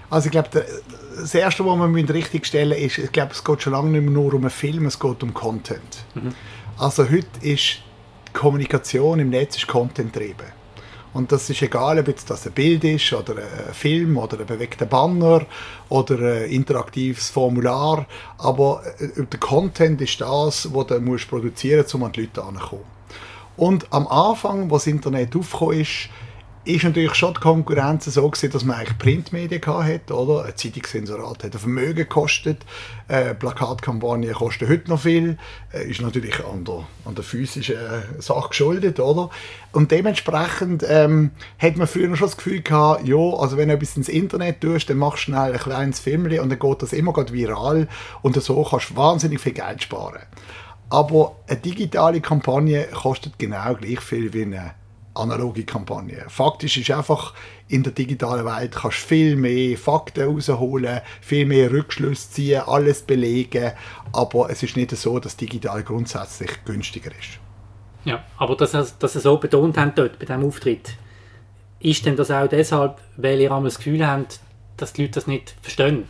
Also 0.10 0.28
ich 0.28 0.32
glaube, 0.32 0.50
das 0.52 1.36
Erste, 1.36 1.66
was 1.66 1.78
man 1.78 1.94
richtig 1.94 2.46
stellen 2.46 2.78
ist, 2.78 2.98
ich 2.98 3.12
glaube, 3.12 3.34
es 3.34 3.44
geht 3.44 3.62
schon 3.62 3.74
lange 3.74 3.90
nicht 3.90 4.02
mehr 4.02 4.12
nur 4.12 4.34
um 4.34 4.42
einen 4.42 4.50
Film, 4.50 4.86
es 4.86 5.00
geht 5.00 5.22
um 5.22 5.34
Content. 5.34 6.06
Mhm. 6.16 6.34
Also 6.78 7.04
heute 7.10 7.28
ist 7.42 7.80
Kommunikation 8.34 9.20
im 9.20 9.30
Netz 9.30 9.58
ist 9.58 9.68
Content 9.68 10.14
getrieben. 10.14 10.57
Und 11.18 11.32
das 11.32 11.50
ist 11.50 11.64
egal, 11.64 11.98
ob 11.98 12.08
jetzt 12.10 12.30
das 12.30 12.46
ein 12.46 12.52
Bild 12.54 12.84
ist 12.84 13.12
oder 13.12 13.38
ein 13.38 13.74
Film 13.74 14.18
oder 14.18 14.40
ein 14.40 14.46
bewegter 14.46 14.86
Banner 14.86 15.48
oder 15.90 16.20
ein 16.20 16.52
interaktives 16.52 17.32
Formular. 17.32 18.06
Aber 18.38 18.84
äh, 19.00 19.24
der 19.26 19.40
Content 19.40 20.00
ist 20.00 20.22
das, 20.22 20.72
was 20.72 20.86
du 20.86 21.00
musst 21.02 21.28
produzieren 21.28 21.82
musst, 21.82 21.96
um 21.96 22.04
an 22.04 22.12
die 22.12 22.22
Leute 22.22 22.42
heranzukommen. 22.42 22.86
Und 23.56 23.88
am 23.92 24.06
Anfang, 24.08 24.72
als 24.72 24.84
das 24.84 24.94
Internet 24.94 25.36
aufgekommen 25.36 25.82
ist, 25.82 26.10
ist 26.68 26.84
natürlich 26.84 27.16
schon 27.16 27.34
die 27.34 27.40
Konkurrenz 27.40 28.06
so 28.06 28.30
gewesen, 28.30 28.52
dass 28.52 28.66
man 28.66 28.78
eigentlich 28.78 28.98
Printmedien 28.98 29.62
hatte, 29.66 30.14
oder? 30.14 30.46
Ein 30.46 30.56
Zeitungssensorat 30.56 31.44
hat 31.44 31.54
ein 31.54 31.60
Vermögen 31.60 31.96
gekostet, 31.96 32.66
äh, 33.08 33.34
Plakatkampagnen 33.34 34.34
kosten 34.34 34.68
heute 34.68 34.90
noch 34.90 35.00
viel, 35.00 35.38
äh, 35.74 35.90
ist 35.90 36.02
natürlich 36.02 36.44
an 36.46 36.66
der, 36.66 36.86
an 37.06 37.16
der 37.16 37.24
physischen 37.24 37.76
äh, 37.76 38.22
Sache 38.22 38.50
geschuldet, 38.50 39.00
oder? 39.00 39.30
Und 39.72 39.92
dementsprechend 39.92 40.86
ähm, 40.88 41.32
hat 41.58 41.78
man 41.78 41.88
früher 41.88 42.16
schon 42.18 42.28
das 42.28 42.38
Gefühl 42.38 42.62
gehabt, 42.62 43.08
ja, 43.08 43.16
also 43.16 43.58
wenn 43.58 43.70
du 43.70 43.76
etwas 43.76 43.96
ins 43.96 44.10
Internet 44.10 44.62
tust, 44.62 44.90
dann 44.90 44.98
machst 44.98 45.20
du 45.20 45.32
schnell 45.32 45.54
ein 45.54 45.60
kleines 45.60 46.00
Film 46.00 46.26
und 46.26 46.50
dann 46.50 46.60
geht 46.60 46.82
das 46.82 46.94
immer 46.94 47.14
viral 47.32 47.88
und 48.22 48.42
so 48.42 48.64
kannst 48.64 48.90
du 48.90 48.96
wahnsinnig 48.98 49.40
viel 49.40 49.54
Geld 49.54 49.84
sparen. 49.84 50.22
Aber 50.90 51.36
eine 51.48 51.60
digitale 51.60 52.22
Kampagne 52.22 52.88
kostet 52.88 53.38
genau 53.40 53.76
gleich 53.76 54.00
viel 54.00 54.34
wie 54.34 54.44
eine 54.44 54.74
analoge 55.18 55.64
Kampagne. 55.64 56.26
Faktisch 56.28 56.78
ist 56.78 56.92
einfach, 56.92 57.34
in 57.68 57.84
der 57.84 57.94
digitalen 57.94 58.46
Welt 58.46 58.72
kannst 58.74 59.04
du 59.04 59.08
viel 59.08 59.36
mehr 59.36 59.78
Fakten 59.78 60.22
herausholen, 60.22 61.02
viel 61.22 61.46
mehr 61.46 61.72
Rückschlüsse 61.72 62.30
ziehen, 62.32 62.62
alles 62.66 63.02
belegen, 63.02 63.72
aber 64.14 64.50
es 64.50 64.64
ist 64.64 64.78
nicht 64.78 64.92
so, 64.92 65.20
dass 65.20 65.38
digital 65.38 65.84
grundsätzlich 65.84 66.64
günstiger 66.66 67.12
ist. 67.12 67.40
Ja, 68.06 68.24
aber 68.38 68.56
dass, 68.56 68.72
dass 68.98 69.14
Sie 69.14 69.20
so 69.20 69.38
betont 69.38 69.78
haben 69.78 69.92
dort 69.96 70.18
bei 70.18 70.26
diesem 70.26 70.46
Auftritt, 70.46 70.94
ist 71.80 72.06
denn 72.06 72.16
das 72.16 72.32
auch 72.32 72.48
deshalb, 72.48 72.98
weil 73.18 73.42
ihr 73.42 73.50
das 73.50 73.78
Gefühl 73.78 74.08
habt, 74.08 74.40
dass 74.78 74.94
die 74.94 75.02
Leute 75.04 75.16
das 75.16 75.28
nicht 75.28 75.56
verstehen? 75.62 76.06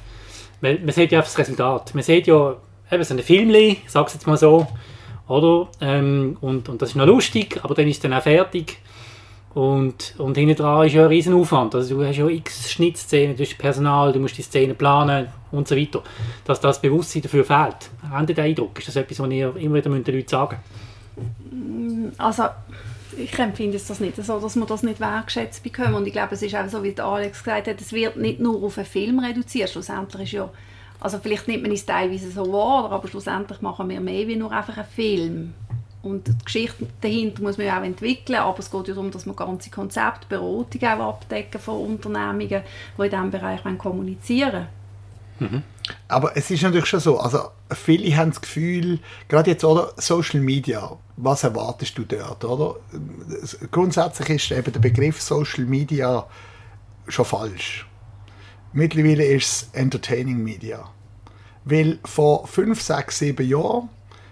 Weil 0.62 0.80
man 0.80 0.92
sieht 0.92 1.12
ja 1.12 1.22
das 1.22 1.38
Resultat. 1.38 1.94
Man 1.94 2.04
sieht 2.04 2.28
ja 2.28 2.56
eben 2.92 3.04
so 3.04 3.14
ein 3.14 3.20
Film, 3.20 3.50
ich 3.50 3.82
sage 3.88 4.08
es 4.08 4.14
jetzt 4.14 4.28
mal 4.28 4.38
so, 4.38 4.68
oder? 5.28 5.70
Ähm, 5.82 6.38
und, 6.42 6.70
und 6.70 6.82
das 6.82 6.90
ist 6.90 6.96
noch 6.96 7.06
lustig, 7.06 7.60
aber 7.64 7.76
dann 7.76 7.88
ist 7.88 8.04
dann 8.04 8.14
auch 8.14 8.24
fertig. 8.24 8.78
Und, 9.58 10.14
und 10.20 10.38
hinten 10.38 10.56
dran 10.56 10.86
ist 10.86 10.94
ja 10.94 11.02
ein 11.02 11.08
riesen 11.08 11.34
Aufwand. 11.34 11.74
Also 11.74 11.96
du 11.96 12.06
hast 12.06 12.16
ja 12.16 12.28
x 12.28 12.70
Schnittszenen, 12.70 13.36
du 13.36 13.42
hast 13.42 13.58
Personal, 13.58 14.14
du 14.14 14.20
musst 14.20 14.38
die 14.38 14.44
Szenen 14.44 14.76
planen 14.76 15.30
und 15.52 15.68
so 15.68 15.76
weiter. 15.76 16.04
Dass 16.46 16.60
das 16.60 16.80
Bewusstsein 16.80 17.24
dafür 17.24 17.44
fehlt. 17.44 17.90
Haben 18.08 18.28
Sie 18.28 18.36
den 18.36 18.46
Eindruck? 18.46 18.78
Ist 18.78 18.90
das 18.90 18.98
etwas, 18.98 19.20
was 19.20 19.32
ihr 19.32 19.56
immer 19.56 19.78
wieder 19.78 19.90
den 19.90 20.16
Leuten 20.16 20.28
sagen 20.28 20.58
mm, 21.50 22.10
Also 22.20 22.44
ich 23.18 23.40
empfinde 23.40 23.78
es 23.78 23.88
das 23.88 24.00
nicht 24.00 24.24
so, 24.24 24.40
dass 24.40 24.56
man 24.56 24.68
das 24.68 24.84
nicht 24.84 25.00
wertschätzt 25.00 25.64
bekommen. 25.64 25.96
Und 25.96 26.06
ich 26.06 26.14
glaube, 26.14 26.36
es 26.36 26.44
ist 26.44 26.54
auch 26.54 26.70
so, 26.70 26.84
wie 26.84 26.96
Alex 27.00 27.44
gesagt 27.44 27.68
hat, 27.68 27.82
es 27.82 27.92
wird 27.92 28.16
nicht 28.16 28.40
nur 28.40 28.62
auf 28.62 28.78
einen 28.78 28.86
Film 28.86 29.18
reduziert. 29.18 29.72
Schlussendlich 29.72 30.22
ist 30.22 30.32
ja, 30.34 30.52
also 31.00 31.18
vielleicht 31.18 31.48
nimmt 31.48 31.64
man 31.64 31.72
es 31.72 31.84
teilweise 31.84 32.30
so 32.30 32.54
wahr, 32.54 32.92
aber 32.92 33.08
schlussendlich 33.08 33.60
machen 33.62 33.90
wir 33.90 34.02
mehr 34.02 34.28
wie 34.28 34.36
nur 34.36 34.52
einfach 34.52 34.78
einen 34.78 34.86
Film. 34.86 35.54
Und 36.08 36.28
die 36.28 36.46
Geschichte 36.46 36.88
dahinter 37.02 37.42
muss 37.42 37.58
man 37.58 37.68
ja 37.68 37.80
auch 37.80 37.84
entwickeln, 37.84 38.40
aber 38.40 38.60
es 38.60 38.72
geht 38.72 38.88
ja 38.88 38.94
darum, 38.94 39.12
dass 39.12 39.26
man 39.26 39.36
ganze 39.36 39.70
Konzepte, 39.70 40.28
Beratung 40.30 40.84
auch 40.84 41.10
abdecken 41.10 41.60
von 41.60 41.82
Unternehmungen, 41.82 42.62
die 42.98 43.02
in 43.04 43.10
diesem 43.10 43.32
Bereich 43.32 43.62
kommunizieren 43.78 44.68
mhm. 45.40 45.64
Aber 46.08 46.36
es 46.36 46.50
ist 46.52 46.64
natürlich 46.64 46.88
schon 46.88 47.00
so, 47.00 47.20
also 47.20 47.50
viele 47.72 48.16
haben 48.16 48.32
das 48.32 48.42
Gefühl, 48.42 49.00
gerade 49.28 49.52
jetzt 49.52 49.64
oder 49.64 49.94
Social 49.98 50.42
Media, 50.42 50.98
was 51.16 51.44
erwartest 51.44 51.98
du 51.98 52.04
dort, 52.04 52.44
oder? 52.44 52.76
Grundsätzlich 53.72 54.30
ist 54.30 54.52
eben 54.52 54.72
der 54.72 54.80
Begriff 54.80 55.22
Social 55.22 55.66
Media 55.66 56.26
schon 57.08 57.26
falsch. 57.26 57.88
Mittlerweile 58.74 59.26
ist 59.26 59.48
es 59.48 59.70
Entertaining 59.74 60.44
Media. 60.44 60.90
Weil 61.64 62.00
vor 62.06 62.48
fünf, 62.48 62.82
sechs, 62.82 63.20
sieben 63.20 63.48
Jahren 63.48 63.90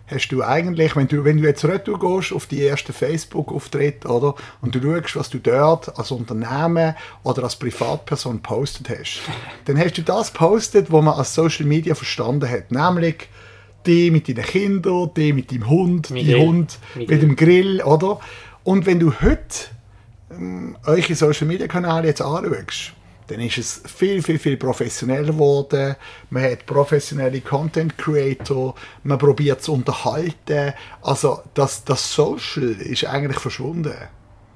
hast 0.08 0.30
du 0.30 0.44
eigentlich, 0.44 0.96
wenn 0.96 1.08
du, 1.08 1.24
wenn 1.24 1.38
du 1.38 1.44
jetzt 1.44 1.66
retour 1.66 2.00
gehst 2.00 2.34
auf 2.34 2.46
die 2.46 2.66
ersten 2.66 2.94
Facebook-Auftritte, 2.94 4.08
oder, 4.08 4.36
und 4.62 4.76
du 4.76 4.82
schaust, 4.82 5.16
was 5.16 5.30
du 5.30 5.40
dort 5.40 5.98
als 5.98 6.12
Unternehmen 6.12 6.96
oder 7.24 7.44
als 7.44 7.56
Privatperson 7.56 8.42
postet 8.42 8.90
hast, 8.90 9.22
dann 9.66 9.78
hast 9.78 9.98
du 9.98 10.04
das 10.04 10.32
postet, 10.32 10.92
was 10.92 11.04
man 11.04 11.16
als 11.16 11.34
Social 11.34 11.66
Media 11.66 11.96
verstanden 11.96 12.50
hat, 12.50 12.72
nämlich 12.72 13.28
die 13.86 14.12
mit 14.12 14.28
deinen 14.28 14.44
Kindern, 14.44 15.12
die 15.16 15.34
mit 15.34 15.52
deinem 15.52 15.70
Hund, 15.70 16.10
mit 16.10 16.26
die 16.26 16.36
Hund 16.36 16.80
mit, 16.96 17.10
mit 17.10 17.22
dem 17.22 17.36
Grill, 17.36 17.82
oder? 17.84 18.20
Und 18.64 18.86
wenn 18.88 19.00
du 19.00 19.14
heute 19.22 19.68
ähm, 20.32 20.76
eure 20.86 21.16
Social 21.16 21.48
Media 21.48 21.68
Kanäle 21.68 22.08
jetzt 22.08 22.22
anschaust, 22.22 22.94
dann 23.28 23.40
ist 23.40 23.58
es 23.58 23.82
viel, 23.86 24.22
viel, 24.22 24.40
viel 24.40 24.58
professioneller 24.58 25.34
geworden. 25.34 25.96
Man 26.30 26.44
hat 26.44 26.66
professionelle 26.66 27.42
Content 27.42 27.98
Creator, 27.98 28.76
man 29.04 29.18
probiert 29.18 29.64
zu 29.64 29.74
unterhalten. 29.74 30.74
Also 31.02 31.42
das, 31.54 31.84
das 31.84 32.14
Social 32.14 32.72
ist 32.72 33.06
eigentlich 33.06 33.40
verschwunden. 33.40 33.96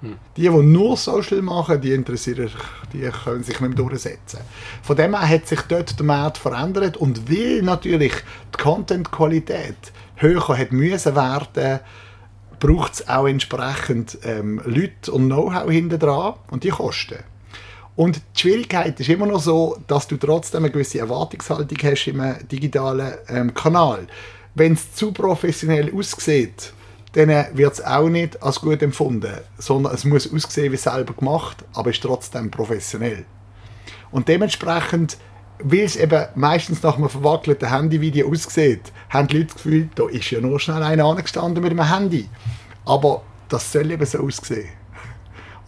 Hm. 0.02 0.16
Die, 0.38 0.44
die 0.44 0.50
nur 0.50 0.96
Social 0.96 1.42
machen, 1.42 1.82
die 1.82 1.92
interessieren 1.92 2.50
die 2.94 3.02
können 3.02 3.44
sich 3.44 3.60
nicht 3.60 3.76
mehr 3.76 3.78
durchsetzen. 3.78 4.40
Von 4.82 4.96
dem 4.96 5.18
her 5.18 5.28
hat 5.28 5.48
sich 5.48 5.62
dort 5.62 5.98
der 5.98 6.06
Markt 6.06 6.38
verändert 6.38 6.96
und 6.96 7.30
weil 7.30 7.62
natürlich 7.62 8.14
die 8.54 8.62
Content-Qualität 8.62 9.76
höher 10.16 10.58
hat 10.58 10.72
müssen 10.72 11.16
werden, 11.16 11.80
braucht 12.60 12.94
es 12.94 13.10
auch 13.10 13.28
entsprechend 13.28 14.18
ähm, 14.24 14.62
Leute 14.66 15.12
und 15.12 15.28
Know-how 15.28 15.70
hinter 15.70 15.98
dran 15.98 16.36
und 16.50 16.64
die 16.64 16.70
kosten. 16.70 17.20
Und 18.00 18.16
die 18.16 18.40
Schwierigkeit 18.40 18.98
ist 18.98 19.10
immer 19.10 19.26
noch 19.26 19.42
so, 19.42 19.76
dass 19.88 20.08
du 20.08 20.16
trotzdem 20.16 20.64
eine 20.64 20.72
gewisse 20.72 21.00
Erwartungshaltung 21.00 21.78
hast 21.84 22.08
im 22.08 22.24
digitalen 22.50 23.16
ähm, 23.28 23.54
Kanal. 23.54 24.08
Wenn 24.56 24.72
es 24.72 24.94
zu 24.96 25.12
professionell 25.12 25.94
aussieht, 25.94 26.72
dann 27.12 27.28
wird 27.28 27.74
es 27.74 27.84
auch 27.84 28.08
nicht 28.08 28.42
als 28.42 28.62
gut 28.62 28.82
empfunden, 28.82 29.34
sondern 29.58 29.94
es 29.94 30.06
muss 30.06 30.34
aussehen 30.34 30.72
wie 30.72 30.78
selber 30.78 31.14
gemacht, 31.14 31.66
aber 31.74 31.90
ist 31.90 32.02
trotzdem 32.02 32.50
professionell. 32.50 33.26
Und 34.12 34.30
dementsprechend, 34.30 35.18
weil 35.62 35.80
es 35.80 35.98
eben 35.98 36.26
meistens 36.36 36.82
nach 36.82 36.96
einem 36.96 37.10
verwackelten 37.10 37.70
Handyvideo 37.70 38.32
aussieht, 38.32 38.94
haben 39.10 39.28
die 39.28 39.40
Leute 39.40 39.48
das 39.48 39.56
Gefühl, 39.56 39.90
da 39.96 40.08
ist 40.08 40.32
ja 40.32 40.40
nur 40.40 40.58
schnell 40.62 40.84
einer 40.84 41.04
angestanden 41.04 41.62
mit 41.62 41.74
einem 41.74 41.94
Handy. 41.94 42.30
Aber 42.86 43.24
das 43.50 43.74
soll 43.74 43.92
eben 43.92 44.06
so 44.06 44.20
aussehen. 44.20 44.79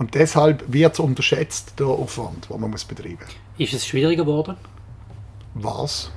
Und 0.01 0.15
deshalb 0.15 0.63
wird 0.65 0.99
unterschätzt, 0.99 1.73
der 1.77 1.85
Aufwand, 1.85 2.49
den 2.49 2.59
man 2.59 2.71
muss 2.71 2.83
betreiben 2.85 3.19
muss. 3.19 3.35
Ist 3.59 3.73
es 3.75 3.85
schwieriger 3.85 4.23
geworden? 4.23 4.57
Was? 5.53 6.09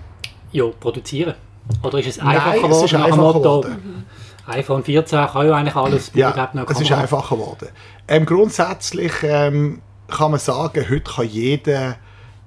Ja, 0.53 0.65
produzieren. 0.69 1.35
Oder 1.83 1.99
ist 1.99 2.07
es 2.07 2.19
einfacher 2.19 2.49
Nein, 2.49 2.63
geworden? 2.63 2.85
Es 2.87 2.93
ist 2.93 2.95
einfacher 2.95 3.39
geworden. 3.41 4.07
iPhone 4.47 4.85
14 4.85 5.27
kann 5.27 5.47
ja 5.47 5.55
eigentlich 5.55 5.77
alles. 5.77 6.11
Ja, 6.15 6.51
es 6.67 6.81
ist 6.81 6.93
einfacher 6.93 7.37
geworden. 7.37 7.69
Ähm, 8.09 8.25
grundsätzlich 8.25 9.13
ähm, 9.23 9.83
kann 10.09 10.31
man 10.31 10.41
sagen, 10.41 10.87
heute 10.89 11.01
kann 11.03 11.29
jeder 11.29 11.97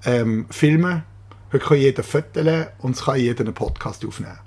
ähm, 0.05 0.47
filmen, 0.49 1.03
heute 1.53 1.63
kann 1.63 1.77
jeder 1.77 2.01
fotografieren 2.01 2.69
und 2.79 2.95
es 2.95 3.05
kann 3.05 3.19
jeder 3.19 3.41
einen 3.41 3.53
Podcast 3.53 4.03
aufnehmen. 4.03 4.39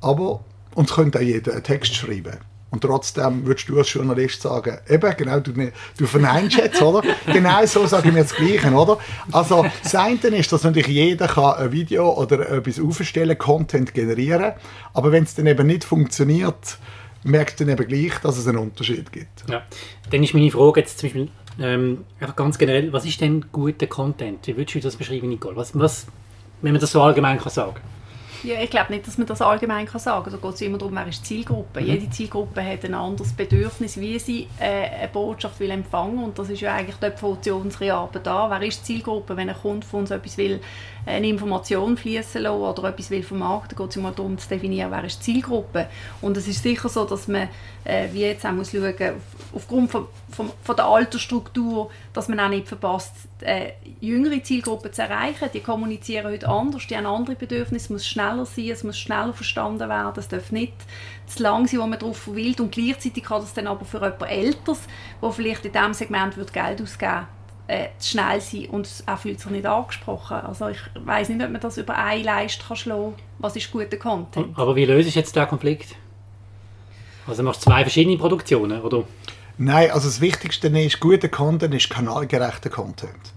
Aber 0.00 0.42
uns 0.74 0.94
könnte 0.94 1.18
auch 1.18 1.22
jeder 1.22 1.52
einen 1.52 1.62
Text 1.62 1.94
schreiben. 1.94 2.38
Und 2.72 2.80
trotzdem 2.80 3.44
würdest 3.46 3.68
du 3.68 3.76
als 3.76 3.92
Journalist 3.92 4.40
sagen, 4.40 4.78
eben, 4.88 5.16
genau, 5.18 5.40
du, 5.40 5.52
du 5.52 6.06
verneinst 6.06 6.56
jetzt, 6.56 6.80
oder? 6.80 7.02
genau 7.32 7.64
so 7.66 7.86
sagen 7.86 8.14
wir 8.14 8.22
das 8.22 8.34
Gleiche, 8.34 8.72
oder? 8.72 8.98
Also, 9.30 9.66
das 9.82 9.94
eine 9.94 10.16
ist, 10.16 10.50
dass 10.50 10.64
natürlich 10.64 10.88
jeder 10.88 11.28
kann 11.28 11.56
ein 11.56 11.70
Video 11.70 12.10
oder 12.14 12.48
etwas 12.50 12.80
aufstellen, 12.80 13.36
Content 13.36 13.92
generieren, 13.92 14.52
aber 14.94 15.12
wenn 15.12 15.24
es 15.24 15.34
dann 15.34 15.46
eben 15.46 15.66
nicht 15.66 15.84
funktioniert, 15.84 16.78
merkst 17.24 17.60
du 17.60 17.66
dann 17.66 17.78
eben 17.78 17.86
gleich, 17.86 18.18
dass 18.22 18.38
es 18.38 18.48
einen 18.48 18.58
Unterschied 18.58 19.12
gibt. 19.12 19.44
Ja, 19.50 19.62
dann 20.10 20.22
ist 20.22 20.32
meine 20.32 20.50
Frage 20.50 20.80
jetzt 20.80 20.98
zum 20.98 21.08
Beispiel 21.08 21.28
ähm, 21.60 22.04
einfach 22.20 22.36
ganz 22.36 22.56
generell, 22.56 22.90
was 22.90 23.04
ist 23.04 23.20
denn 23.20 23.44
guter 23.52 23.86
Content? 23.86 24.46
Wie 24.46 24.56
würdest 24.56 24.76
du 24.76 24.80
das 24.80 24.96
beschreiben, 24.96 25.28
Nicole? 25.28 25.56
Was, 25.56 25.78
was, 25.78 26.06
wenn 26.62 26.72
man 26.72 26.80
das 26.80 26.92
so 26.92 27.02
allgemein 27.02 27.38
kann 27.38 27.52
sagen 27.52 27.76
ja, 28.44 28.60
ich 28.60 28.70
glaube 28.70 28.92
nicht, 28.92 29.06
dass 29.06 29.18
man 29.18 29.26
das 29.26 29.40
allgemein 29.40 29.86
kann 29.86 30.00
sagen 30.00 30.24
kann. 30.24 30.40
Da 30.40 30.46
geht 30.46 30.54
es 30.54 30.60
immer 30.62 30.78
darum, 30.78 30.94
wer 30.94 31.06
ist 31.06 31.24
Zielgruppe. 31.24 31.80
Mhm. 31.80 31.86
Jede 31.86 32.10
Zielgruppe 32.10 32.64
hat 32.64 32.84
ein 32.84 32.94
anderes 32.94 33.32
Bedürfnis, 33.32 33.98
wie 33.98 34.18
sie 34.18 34.48
äh, 34.58 34.88
eine 35.00 35.08
Botschaft 35.08 35.60
will 35.60 35.70
empfangen 35.70 36.22
Und 36.22 36.38
das 36.38 36.50
ist 36.50 36.60
ja 36.60 36.74
eigentlich 36.74 36.96
dort 37.00 37.18
von 37.18 37.38
unsere 37.38 37.94
Arbeit 37.94 38.26
da. 38.26 38.50
Wer 38.50 38.66
ist 38.66 38.80
die 38.80 38.94
Zielgruppe, 38.94 39.36
wenn 39.36 39.48
ein 39.48 39.56
Kunde 39.56 39.86
von 39.86 40.00
uns 40.00 40.10
etwas 40.10 40.36
will, 40.36 40.60
eine 41.04 41.26
Information 41.26 41.96
fließen 41.96 42.42
lassen 42.42 42.60
oder 42.60 42.84
etwas 42.88 43.10
will 43.10 43.22
vermarkten, 43.22 43.76
geht 43.76 43.90
es 43.90 43.96
immer 43.96 44.12
darum 44.12 44.38
zu 44.38 44.48
definieren, 44.48 44.90
wer 44.90 45.04
ist 45.04 45.18
die 45.20 45.32
Zielgruppe. 45.32 45.88
Und 46.20 46.36
es 46.36 46.46
ist 46.46 46.62
sicher 46.62 46.88
so, 46.88 47.04
dass 47.04 47.26
man, 47.28 47.48
äh, 47.84 48.08
wie 48.12 48.22
jetzt 48.22 48.46
auch 48.46 48.52
muss 48.52 48.70
schauen, 48.70 48.94
aufgrund 49.52 49.90
von, 49.90 50.06
von, 50.30 50.50
von, 50.62 50.76
der 50.76 50.84
Altersstruktur, 50.84 51.90
dass 52.12 52.28
man 52.28 52.40
auch 52.40 52.48
nicht 52.48 52.68
verpasst, 52.68 53.14
äh, 53.40 53.72
jüngere 54.00 54.42
Zielgruppen 54.42 54.92
zu 54.92 55.02
erreichen. 55.02 55.48
Die 55.52 55.60
kommunizieren 55.60 56.26
heute 56.26 56.48
anders, 56.48 56.86
die 56.86 56.96
haben 56.96 57.06
andere 57.06 57.36
Bedürfnisse, 57.36 57.86
es 57.86 57.90
muss 57.90 58.06
schneller 58.06 58.44
sein, 58.44 58.70
es 58.70 58.84
muss 58.84 58.98
schneller 58.98 59.32
verstanden 59.32 59.88
werden, 59.88 60.12
es 60.16 60.28
darf 60.28 60.52
nicht 60.52 60.74
zu 61.26 61.42
lang 61.42 61.66
sein, 61.66 61.80
wo 61.80 61.86
man 61.86 61.98
darauf 61.98 62.18
verwillt 62.18 62.60
und 62.60 62.72
gleichzeitig 62.72 63.24
kann 63.24 63.40
das 63.40 63.54
dann 63.54 63.66
aber 63.66 63.84
für 63.84 64.02
jemand 64.02 64.22
Älteres, 64.22 64.80
der 65.22 65.30
vielleicht 65.30 65.64
in 65.64 65.72
diesem 65.72 65.94
Segment 65.94 66.36
wird 66.36 66.52
Geld 66.52 66.82
ausgeben 66.82 67.26
äh, 67.68 67.88
zu 67.98 68.10
schnell 68.10 68.40
sein 68.40 68.66
und 68.66 68.88
er 69.06 69.16
fühlt 69.16 69.40
sich 69.40 69.50
nicht 69.50 69.66
angesprochen. 69.66 70.38
Also 70.38 70.68
ich 70.68 70.78
weiß 70.94 71.30
nicht, 71.30 71.42
ob 71.42 71.50
man 71.50 71.60
das 71.60 71.78
über 71.78 71.96
eine 71.96 72.22
Leiste 72.22 72.64
kann 72.64 72.76
schlagen 72.76 73.14
kann, 73.16 73.24
was 73.38 73.56
ist 73.56 73.70
guter 73.70 73.96
Content. 73.96 74.58
Aber 74.58 74.76
wie 74.76 74.84
löse 74.84 75.08
ich 75.08 75.14
jetzt 75.14 75.34
den 75.34 75.48
Konflikt? 75.48 75.94
Also 77.26 77.42
machst 77.42 77.62
du 77.62 77.70
zwei 77.70 77.82
verschiedene 77.82 78.18
Produktionen, 78.18 78.80
oder? 78.82 79.04
Nein, 79.58 79.90
also 79.90 80.08
das 80.08 80.20
Wichtigste 80.20 80.68
ist, 80.68 81.00
guter 81.00 81.28
Content 81.28 81.74
ist 81.74 81.90
kanalgerechter 81.90 82.70
Content. 82.70 83.31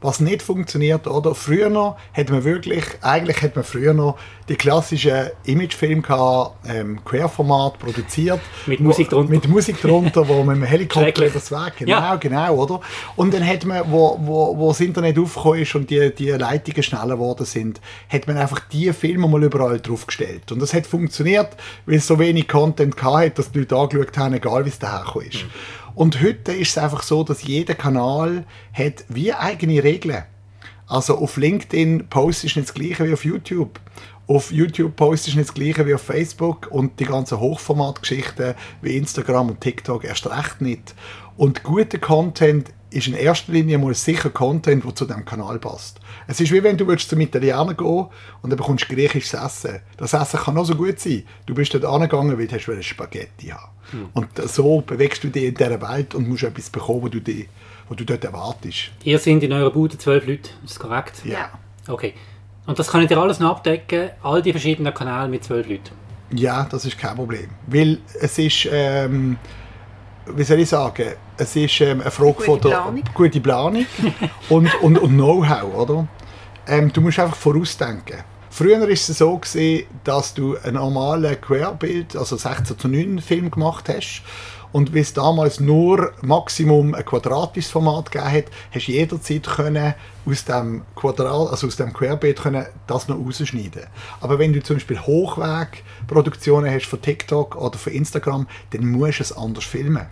Was 0.00 0.20
nicht 0.20 0.42
funktioniert, 0.42 1.06
oder? 1.06 1.34
Früher 1.34 1.70
noch 1.70 1.96
hat 2.12 2.30
man 2.30 2.44
wirklich, 2.44 2.84
eigentlich 3.02 3.42
hat 3.42 3.56
man 3.56 3.64
früher 3.64 3.94
noch 3.94 4.18
die 4.48 4.54
klassischen 4.54 5.30
Imagefilme 5.44 6.02
gehabt, 6.02 6.56
ähm, 6.68 7.04
Querformat 7.04 7.78
produziert. 7.78 8.40
Mit 8.66 8.80
Musik 8.80 9.10
drunter. 9.10 9.30
Mit 9.30 9.48
Musik 9.48 9.80
drunter, 9.80 10.26
wo 10.28 10.42
man 10.44 10.58
mit 10.58 10.68
dem 10.68 10.70
Helikopter 10.70 11.28
das 11.30 11.50
Weg, 11.50 11.78
genau, 11.78 11.92
ja. 11.92 12.16
genau, 12.16 12.54
oder? 12.54 12.80
Und 13.16 13.34
dann 13.34 13.46
hat 13.46 13.64
man, 13.64 13.90
wo, 13.90 14.18
wo, 14.20 14.56
wo 14.56 14.68
das 14.68 14.80
Internet 14.80 15.18
aufgekommen 15.18 15.60
ist 15.60 15.74
und 15.74 15.90
die, 15.90 16.14
die 16.14 16.30
Leitungen 16.30 16.82
schneller 16.82 17.16
geworden 17.16 17.44
sind, 17.44 17.80
hat 18.08 18.26
man 18.26 18.36
einfach 18.36 18.60
die 18.72 18.92
Filme 18.92 19.26
mal 19.26 19.42
überall 19.42 19.80
draufgestellt. 19.80 20.52
Und 20.52 20.60
das 20.60 20.72
hat 20.74 20.86
funktioniert, 20.86 21.56
weil 21.86 21.96
es 21.96 22.06
so 22.06 22.18
wenig 22.18 22.48
Content 22.48 22.96
gehabt 22.96 23.38
dass 23.38 23.50
die 23.50 23.60
Leute 23.60 23.76
angeschaut 23.76 24.18
haben, 24.18 24.34
egal 24.34 24.64
wie 24.64 24.68
es 24.68 24.78
dahergekommen 24.78 25.28
ist. 25.28 25.44
Mhm. 25.44 25.50
Und 25.96 26.20
heute 26.20 26.52
ist 26.52 26.76
es 26.76 26.78
einfach 26.78 27.02
so, 27.02 27.24
dass 27.24 27.42
jeder 27.42 27.74
Kanal 27.74 28.44
hat 28.74 29.06
wie 29.08 29.32
eigene 29.32 29.82
Regeln. 29.82 30.24
Also 30.86 31.16
auf 31.16 31.38
LinkedIn 31.38 32.08
postest 32.10 32.54
du 32.54 32.58
nicht 32.60 32.68
das 32.68 32.74
gleiche 32.74 33.08
wie 33.08 33.14
auf 33.14 33.24
YouTube. 33.24 33.80
Auf 34.26 34.52
YouTube 34.52 34.94
postest 34.94 35.34
du 35.34 35.38
nicht 35.38 35.48
das 35.48 35.54
gleiche 35.54 35.86
wie 35.86 35.94
auf 35.94 36.02
Facebook 36.02 36.68
und 36.70 37.00
die 37.00 37.06
ganzen 37.06 37.40
Hochformatgeschichten 37.40 38.54
wie 38.82 38.98
Instagram 38.98 39.48
und 39.48 39.62
TikTok 39.62 40.04
erst 40.04 40.26
recht 40.26 40.60
nicht. 40.60 40.94
Und 41.38 41.62
guter 41.62 41.96
Content 41.96 42.74
ist 42.90 43.08
in 43.08 43.14
erster 43.14 43.52
Linie 43.52 43.78
mal 43.78 43.94
sicher 43.94 44.30
Content, 44.30 44.84
der 44.84 44.94
zu 44.94 45.04
diesem 45.04 45.24
Kanal 45.24 45.58
passt. 45.58 46.00
Es 46.26 46.40
ist 46.40 46.52
wie 46.52 46.62
wenn 46.62 46.76
du 46.76 46.94
zum 46.96 47.20
Italiener 47.20 47.74
gehen 47.74 48.06
und 48.42 48.50
dann 48.50 48.56
bekommst 48.56 48.88
du 48.88 48.94
griechisches 48.94 49.34
Essen. 49.34 49.80
Das 49.96 50.12
Essen 50.12 50.40
kann 50.40 50.56
auch 50.56 50.64
so 50.64 50.74
gut 50.74 50.98
sein. 51.00 51.24
Du 51.46 51.54
bist 51.54 51.74
dort 51.74 51.84
angegangen, 51.84 52.38
weil 52.38 52.46
du 52.46 52.82
Spaghetti 52.82 53.48
haben 53.48 53.70
mhm. 53.92 54.08
Und 54.14 54.28
so 54.48 54.80
bewegst 54.80 55.24
du 55.24 55.28
dich 55.28 55.44
in 55.44 55.54
dieser 55.54 55.80
Welt 55.82 56.14
und 56.14 56.28
musst 56.28 56.44
etwas 56.44 56.70
bekommen, 56.70 57.02
was 57.02 57.10
du, 57.10 57.20
dich, 57.20 57.48
was 57.88 57.96
du 57.96 58.04
dort 58.04 58.24
erwartest. 58.24 58.90
Ihr 59.04 59.18
sind 59.18 59.42
in 59.42 59.52
eurer 59.52 59.70
Bude 59.70 59.98
zwölf 59.98 60.26
Leute, 60.26 60.50
ist 60.64 60.76
das 60.76 60.78
korrekt? 60.78 61.22
Ja. 61.24 61.50
Okay. 61.88 62.14
Und 62.66 62.78
das 62.78 62.88
kann 62.88 63.02
ich 63.02 63.08
dir 63.08 63.18
alles 63.18 63.40
noch 63.40 63.56
abdecken, 63.56 64.10
all 64.22 64.42
die 64.42 64.52
verschiedenen 64.52 64.92
Kanäle 64.92 65.28
mit 65.28 65.44
zwölf 65.44 65.68
Leuten? 65.68 65.90
Ja, 66.30 66.66
das 66.68 66.84
ist 66.84 66.98
kein 66.98 67.16
Problem. 67.16 67.50
Weil 67.66 67.98
es 68.20 68.38
ist... 68.38 68.68
Ähm, 68.70 69.38
wie 70.34 70.42
soll 70.42 70.60
ich 70.60 70.68
sagen, 70.68 71.12
es 71.38 71.56
ist 71.56 71.80
ähm, 71.80 72.00
eine 72.00 72.10
Frage 72.10 72.32
Gute 72.32 72.44
von 72.44 72.60
der 72.60 72.68
Planung. 72.68 73.02
gute 73.14 73.40
Planung 73.40 73.86
und, 74.48 74.82
und, 74.82 74.98
und 74.98 75.14
Know-how, 75.14 75.74
oder? 75.74 76.08
Ähm, 76.66 76.92
du 76.92 77.00
musst 77.00 77.18
einfach 77.18 77.36
vorausdenken. 77.36 78.24
Früher 78.50 78.80
war 78.80 78.88
es 78.88 79.06
so, 79.06 79.36
gewesen, 79.36 79.86
dass 80.02 80.32
du 80.32 80.56
einen 80.56 80.76
normalen 80.76 81.38
Querbild, 81.40 82.16
also 82.16 82.36
16 82.36 82.78
zu 82.78 82.88
9 82.88 83.20
Film 83.20 83.50
gemacht 83.50 83.88
hast. 83.88 84.22
Und 84.72 84.94
wie 84.94 85.00
es 85.00 85.12
damals 85.12 85.60
nur 85.60 86.12
Maximum 86.22 86.94
ein 86.94 87.04
quadratisches 87.04 87.70
Format 87.70 88.10
gegeben 88.10 88.32
hat, 88.32 88.44
hast 88.72 88.88
du 88.88 88.92
jederzeit 88.92 89.42
können 89.44 89.94
aus 90.26 90.44
dem 90.44 90.82
Quadrat, 90.96 91.50
also 91.50 91.66
aus 91.66 91.76
dem 91.76 91.92
Querbild 91.92 92.40
können 92.40 92.66
das 92.86 93.08
noch 93.08 93.16
rausschneiden. 93.18 93.84
Aber 94.20 94.38
wenn 94.38 94.52
du 94.52 94.62
zum 94.62 94.76
Beispiel 94.76 95.00
Hochwegproduktionen 95.00 96.70
hast 96.70 96.86
von 96.86 97.00
TikTok 97.00 97.56
oder 97.56 97.78
von 97.78 97.92
Instagram, 97.92 98.46
dann 98.70 98.86
musst 98.86 99.20
du 99.20 99.22
es 99.22 99.36
anders 99.36 99.64
filmen. 99.64 100.06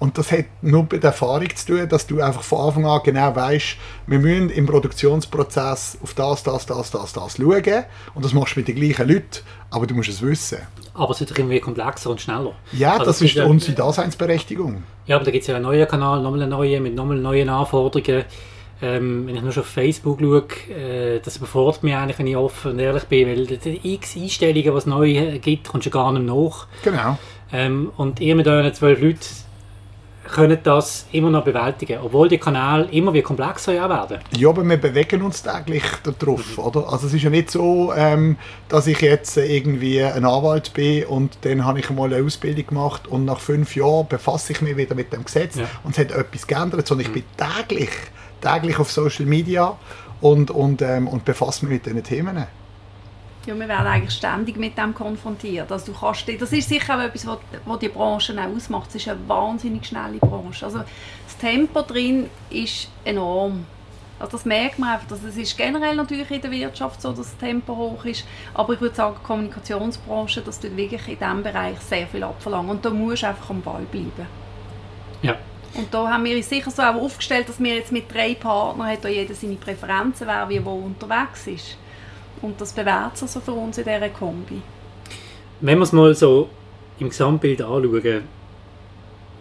Und 0.00 0.16
das 0.16 0.30
hat 0.30 0.44
nur 0.62 0.82
mit 0.82 1.02
der 1.02 1.10
Erfahrung 1.10 1.48
zu 1.54 1.66
tun, 1.66 1.88
dass 1.88 2.06
du 2.06 2.20
einfach 2.20 2.42
von 2.42 2.66
Anfang 2.68 2.86
an 2.86 3.00
genau 3.04 3.34
weißt, 3.34 3.76
wir 4.06 4.18
müssen 4.18 4.50
im 4.50 4.66
Produktionsprozess 4.66 5.98
auf 6.02 6.14
das, 6.14 6.42
das, 6.42 6.66
das, 6.66 6.90
das, 6.90 7.12
das 7.12 7.36
schauen. 7.36 7.84
Und 8.14 8.24
das 8.24 8.32
machst 8.32 8.54
du 8.56 8.60
mit 8.60 8.68
den 8.68 8.76
gleichen 8.76 9.08
Leuten, 9.08 9.40
aber 9.70 9.86
du 9.86 9.94
musst 9.94 10.08
es 10.08 10.22
wissen. 10.22 10.58
Aber 10.94 11.10
es 11.12 11.20
wird 11.20 11.30
doch 11.32 11.38
irgendwie 11.38 11.60
komplexer 11.60 12.10
und 12.10 12.20
schneller. 12.20 12.52
Ja, 12.72 12.92
Also 12.92 13.04
das 13.06 13.22
ist 13.22 13.34
ja- 13.34 13.44
unsere 13.44 13.72
Daseinsberechtigung. 13.72 14.82
Ja, 15.06 15.16
aber 15.16 15.24
da 15.24 15.30
gibt 15.30 15.42
es 15.42 15.48
ja 15.48 15.56
einen 15.56 15.64
neuen 15.64 15.86
Kanal, 15.88 16.22
nochmal 16.22 16.42
einen 16.42 16.50
neuen, 16.50 16.82
mit 16.82 16.94
nochmal 16.94 17.16
neuen 17.16 17.48
Anforderungen. 17.48 18.24
Ähm, 18.80 19.26
wenn 19.26 19.34
ich 19.34 19.42
nur 19.42 19.50
schon 19.50 19.64
auf 19.64 19.68
Facebook 19.68 20.20
schaue, 20.20 20.44
äh, 20.72 21.18
das 21.20 21.36
überfordert 21.38 21.82
mich 21.82 21.96
eigentlich, 21.96 22.16
wenn 22.20 22.28
ich 22.28 22.36
offen 22.36 22.72
und 22.72 22.78
ehrlich 22.78 23.04
bin, 23.04 23.26
weil 23.26 23.44
die 23.46 23.94
x 23.94 24.16
Einstellungen, 24.16 24.62
die 24.62 24.68
es 24.68 24.86
neu 24.86 25.10
äh, 25.10 25.38
gibt, 25.40 25.66
kommst 25.68 25.86
du 25.86 25.90
gar 25.90 26.12
nicht 26.12 26.24
mehr 26.24 26.32
nach. 26.34 26.66
Genau. 26.84 27.18
Ähm, 27.52 27.90
und 27.96 28.20
ihr 28.20 28.36
mit 28.36 28.46
euren 28.46 28.72
zwölf 28.72 29.00
Leuten 29.00 29.18
könnt 30.28 30.66
das 30.66 31.06
immer 31.12 31.30
noch 31.30 31.44
bewältigen, 31.44 31.98
obwohl 32.02 32.28
die 32.28 32.38
Kanäle 32.38 32.88
immer 32.90 33.12
wie 33.12 33.22
komplexer 33.22 33.72
ja 33.74 33.88
werden. 33.88 34.18
Ja, 34.36 34.50
aber 34.50 34.62
wir 34.64 34.76
bewegen 34.76 35.22
uns 35.22 35.42
täglich 35.42 35.82
darauf, 36.02 36.58
oder? 36.58 36.92
Also 36.92 37.06
es 37.06 37.14
ist 37.14 37.22
ja 37.22 37.30
nicht 37.30 37.50
so, 37.50 37.92
ähm, 37.96 38.36
dass 38.68 38.86
ich 38.86 39.00
jetzt 39.00 39.36
irgendwie 39.36 40.02
ein 40.02 40.24
Anwalt 40.24 40.72
bin 40.74 41.04
und 41.06 41.38
dann 41.42 41.64
habe 41.64 41.80
ich 41.80 41.90
mal 41.90 42.12
eine 42.12 42.24
Ausbildung 42.24 42.66
gemacht 42.66 43.06
und 43.08 43.24
nach 43.24 43.40
fünf 43.40 43.74
Jahren 43.74 44.06
befasse 44.08 44.52
ich 44.52 44.60
mich 44.60 44.76
wieder 44.76 44.94
mit 44.94 45.12
dem 45.12 45.24
Gesetz 45.24 45.56
Ja. 45.56 45.64
und 45.84 45.92
es 45.92 45.98
hat 45.98 46.12
etwas 46.12 46.46
geändert, 46.46 46.86
sondern 46.86 47.06
ich 47.06 47.12
bin 47.12 47.24
täglich, 47.36 47.90
täglich 48.40 48.78
auf 48.78 48.90
Social 48.92 49.26
Media 49.26 49.76
und, 50.20 50.50
und, 50.50 50.82
ähm, 50.82 51.08
und 51.08 51.24
befasse 51.24 51.64
mich 51.64 51.74
mit 51.74 51.86
diesen 51.86 52.02
Themen. 52.02 52.46
Ja, 53.48 53.58
wir 53.58 53.66
werden 53.66 53.86
eigentlich 53.86 54.14
ständig 54.14 54.58
mit 54.58 54.76
dem 54.76 54.94
konfrontiert. 54.94 55.72
Also 55.72 55.92
du 55.92 55.98
kannst, 55.98 56.28
das 56.38 56.52
ist 56.52 56.68
sicher 56.68 56.98
auch 56.98 57.02
etwas, 57.02 57.26
was, 57.26 57.38
was 57.64 57.78
die 57.78 57.88
Branche 57.88 58.34
auch 58.38 58.54
ausmacht. 58.54 58.90
Es 58.90 58.96
ist 58.96 59.08
eine 59.08 59.26
wahnsinnig 59.26 59.86
schnelle 59.86 60.18
Branche. 60.18 60.66
Also 60.66 60.80
das 60.80 61.38
Tempo 61.40 61.80
drin 61.80 62.28
ist 62.50 62.90
enorm. 63.06 63.64
Also 64.18 64.32
das 64.32 64.44
merkt 64.44 64.78
man 64.78 64.90
einfach. 64.90 65.08
dass 65.08 65.22
Es 65.22 65.38
ist 65.38 65.56
generell 65.56 65.96
natürlich 65.96 66.30
in 66.30 66.42
der 66.42 66.50
Wirtschaft 66.50 67.00
so, 67.00 67.08
dass 67.08 67.30
das 67.30 67.38
Tempo 67.38 67.74
hoch 67.74 68.04
ist. 68.04 68.26
Aber 68.52 68.74
ich 68.74 68.82
würde 68.82 68.94
sagen, 68.94 69.16
die 69.18 69.26
Kommunikationsbranche, 69.26 70.42
das 70.42 70.60
tut 70.60 70.76
wirklich 70.76 71.08
in 71.08 71.18
diesem 71.18 71.42
Bereich 71.42 71.80
sehr 71.80 72.06
viel 72.06 72.24
abverlangen. 72.24 72.72
Und 72.72 72.84
da 72.84 72.90
musst 72.90 73.22
du 73.22 73.28
einfach 73.28 73.48
am 73.48 73.62
Ball 73.62 73.86
bleiben. 73.90 74.26
Ja. 75.22 75.36
Und 75.72 75.94
da 75.94 76.06
haben 76.06 76.24
wir 76.26 76.36
uns 76.36 76.50
sicher 76.50 76.70
so 76.70 76.82
auch 76.82 76.96
aufgestellt, 76.96 77.48
dass 77.48 77.58
wir 77.58 77.76
jetzt 77.76 77.92
mit 77.92 78.12
drei 78.12 78.34
Partnern 78.34 78.88
hat 78.88 79.02
da 79.06 79.08
jeder 79.08 79.32
seine 79.32 79.54
Präferenzen, 79.54 80.26
wer 80.26 80.46
wie 80.50 80.62
wo 80.62 80.72
unterwegs 80.72 81.46
ist. 81.46 81.78
Und 82.42 82.60
das 82.60 82.72
bewährt 82.72 83.16
sich 83.16 83.30
so 83.30 83.40
für 83.40 83.52
uns 83.52 83.78
in 83.78 83.84
dieser 83.84 84.08
Kombi. 84.08 84.62
Wenn 85.60 85.78
wir 85.78 85.84
es 85.84 85.92
mal 85.92 86.14
so 86.14 86.48
im 86.98 87.08
Gesamtbild 87.08 87.62
anschauen, 87.62 88.22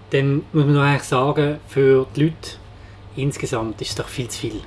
dann 0.09 0.43
muss 0.53 0.65
man 0.65 0.73
doch 0.73 0.81
eigentlich 0.81 1.03
sagen, 1.03 1.59
für 1.67 2.07
die 2.15 2.23
Leute 2.23 2.51
insgesamt 3.15 3.81
ist 3.81 3.89
es 3.89 3.95
doch 3.95 4.07
viel 4.07 4.27
zu 4.27 4.39
viel. 4.39 4.61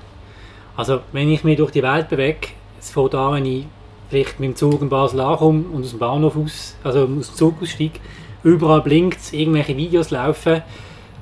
Also 0.76 1.00
wenn 1.12 1.30
ich 1.30 1.44
mich 1.44 1.56
durch 1.56 1.70
die 1.70 1.82
Welt 1.82 2.08
bewege, 2.08 2.48
es 2.78 2.90
fängt 2.90 3.14
an, 3.14 3.34
wenn 3.34 3.46
ich 3.46 3.66
vielleicht 4.08 4.40
mit 4.40 4.50
dem 4.50 4.56
Zug 4.56 4.82
in 4.82 4.88
Basel 4.88 5.20
ankomme 5.20 5.64
und 5.72 5.84
aus 5.84 5.90
dem 5.90 5.98
Bahnhof 5.98 6.36
aus, 6.36 6.76
also 6.82 7.00
aus 7.00 7.06
dem 7.06 7.22
Zug 7.22 7.62
aussteige, 7.62 8.00
überall 8.42 8.80
blinkt 8.80 9.32
irgendwelche 9.32 9.76
Videos 9.76 10.10
laufen, 10.10 10.62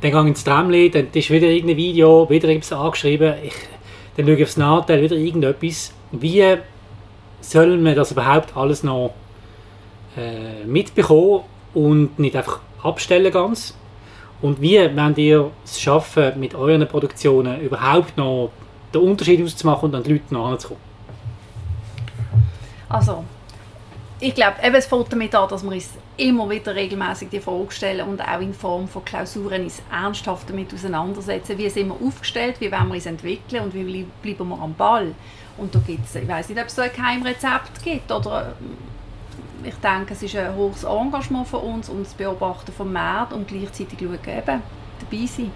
dann 0.00 0.10
gehe 0.10 0.20
ich 0.20 0.26
ins 0.28 0.44
Tramli, 0.44 0.90
dann 0.90 1.08
ist 1.12 1.30
wieder 1.30 1.48
irgendein 1.48 1.76
Video, 1.76 2.28
wieder 2.30 2.48
etwas 2.48 2.72
angeschrieben, 2.72 3.34
ich, 3.42 3.54
dann 4.16 4.26
schaue 4.26 4.36
ich 4.36 4.42
aufs 4.42 4.56
Nachteil, 4.56 5.02
wieder 5.02 5.16
irgendetwas. 5.16 5.92
Wie 6.12 6.42
soll 7.50 7.78
man 7.78 7.94
das 7.94 8.12
überhaupt 8.12 8.56
alles 8.56 8.82
noch 8.82 9.14
äh, 10.16 10.64
mitbekommen 10.64 11.44
und 11.74 12.18
nicht 12.18 12.36
einfach 12.36 12.60
abstellen 12.82 13.32
ganz? 13.32 13.74
Und 14.40 14.60
wie 14.60 14.78
wollt 14.78 15.18
ihr 15.18 15.50
es 15.64 15.80
schaffen, 15.80 16.38
mit 16.38 16.54
euren 16.54 16.86
Produktionen 16.86 17.60
überhaupt 17.60 18.16
noch 18.16 18.50
den 18.94 19.00
Unterschied 19.00 19.42
auszumachen 19.42 19.88
und 19.88 19.94
an 19.96 20.02
die 20.02 20.12
Leute 20.12 20.32
nachzukommen? 20.32 20.82
Also, 22.88 23.24
ich 24.20 24.34
glaube, 24.34 24.56
es 24.60 24.86
fängt 24.86 25.12
damit 25.12 25.34
an, 25.34 25.48
dass 25.48 25.62
wir 25.62 25.72
uns 25.72 25.90
immer 26.16 26.48
wieder 26.50 26.74
regelmäßig 26.74 27.28
die 27.30 27.40
Frage 27.40 27.70
stellen 27.70 28.08
und 28.08 28.20
auch 28.20 28.40
in 28.40 28.54
Form 28.54 28.88
von 28.88 29.04
Klausuren 29.04 29.64
uns 29.64 29.82
ernsthaft 29.90 30.50
damit 30.50 30.72
auseinandersetzen. 30.72 31.56
Wie 31.58 31.68
sind 31.68 31.88
wir 31.88 32.06
aufgestellt, 32.06 32.56
wie 32.60 32.70
wollen 32.70 32.88
wir 32.88 32.94
uns 32.94 33.06
entwickeln 33.06 33.64
und 33.64 33.74
wie 33.74 34.06
bleiben 34.22 34.48
wir 34.48 34.60
am 34.60 34.74
Ball? 34.74 35.14
Und 35.58 35.74
da 35.74 35.80
gibt 35.80 36.06
es, 36.06 36.14
ich 36.14 36.26
weiß 36.26 36.48
nicht, 36.48 36.60
ob 36.60 36.68
es 36.68 36.74
da 36.74 36.82
ein 36.82 36.92
Geheimrezept 36.94 37.82
gibt 37.82 38.10
oder 38.10 38.54
äh, 39.64 39.68
ich 39.68 39.74
denke, 39.76 40.14
es 40.14 40.22
ist 40.22 40.36
ein 40.36 40.54
hohes 40.54 40.84
Engagement 40.84 41.48
von 41.48 41.60
uns 41.60 41.88
und 41.88 42.04
das 42.04 42.14
Beobachten 42.14 42.72
vom 42.72 42.92
Markt 42.92 43.32
und 43.32 43.48
gleichzeitig 43.48 43.98
schauen, 43.98 44.12
eben, 44.12 44.62
dabei 45.00 45.26
sein. 45.26 45.50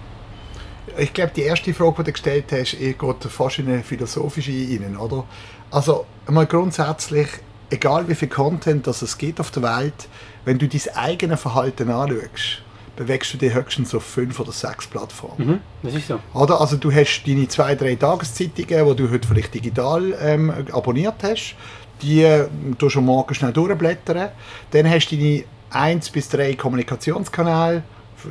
Ich 0.97 1.13
glaube, 1.13 1.31
die 1.33 1.43
erste 1.43 1.73
Frage, 1.73 1.95
die 1.99 2.03
du 2.03 2.11
gestellt 2.11 2.51
hast, 2.51 2.73
eh, 2.73 2.93
geht 2.93 3.23
fast 3.23 3.59
in 3.59 3.67
eine 3.69 3.83
philosophische 3.83 4.51
rein, 4.51 4.97
oder? 4.97 5.23
Also, 5.71 6.05
einmal 6.27 6.45
grundsätzlich, 6.45 7.27
egal 7.69 8.07
wie 8.09 8.15
viel 8.15 8.27
Content 8.27 8.85
das 8.85 9.01
es 9.01 9.17
gibt 9.17 9.39
auf 9.39 9.51
der 9.51 9.63
Welt, 9.63 10.09
wenn 10.43 10.59
du 10.59 10.67
dein 10.67 10.81
eigenes 10.95 11.41
Verhalten 11.41 11.89
anschaust, 11.89 12.61
bewegst 12.95 13.33
du 13.33 13.37
dich 13.37 13.53
höchstens 13.53 13.93
auf 13.95 14.03
fünf 14.03 14.39
oder 14.39 14.51
sechs 14.51 14.87
Plattformen. 14.87 15.47
Mhm, 15.47 15.59
das 15.81 15.95
ist 15.95 16.07
so. 16.07 16.19
Oder? 16.33 16.61
Also 16.61 16.77
du 16.77 16.91
hast 16.91 17.23
deine 17.25 17.47
zwei, 17.47 17.75
drei 17.75 17.95
Tageszeitungen, 17.95 18.87
die 18.87 18.95
du 18.95 19.11
heute 19.11 19.27
vielleicht 19.27 19.53
digital 19.53 20.13
ähm, 20.21 20.53
abonniert 20.71 21.15
hast, 21.23 21.55
die 22.01 22.23
äh, 22.23 22.47
du 22.77 22.89
schon 22.89 23.05
morgen 23.05 23.33
schnell 23.33 23.53
durchblättern. 23.53 24.29
Dann 24.71 24.89
hast 24.89 25.09
du 25.09 25.17
deine 25.17 25.43
eins 25.71 26.09
bis 26.09 26.29
drei 26.29 26.53
Kommunikationskanäle, 26.53 27.83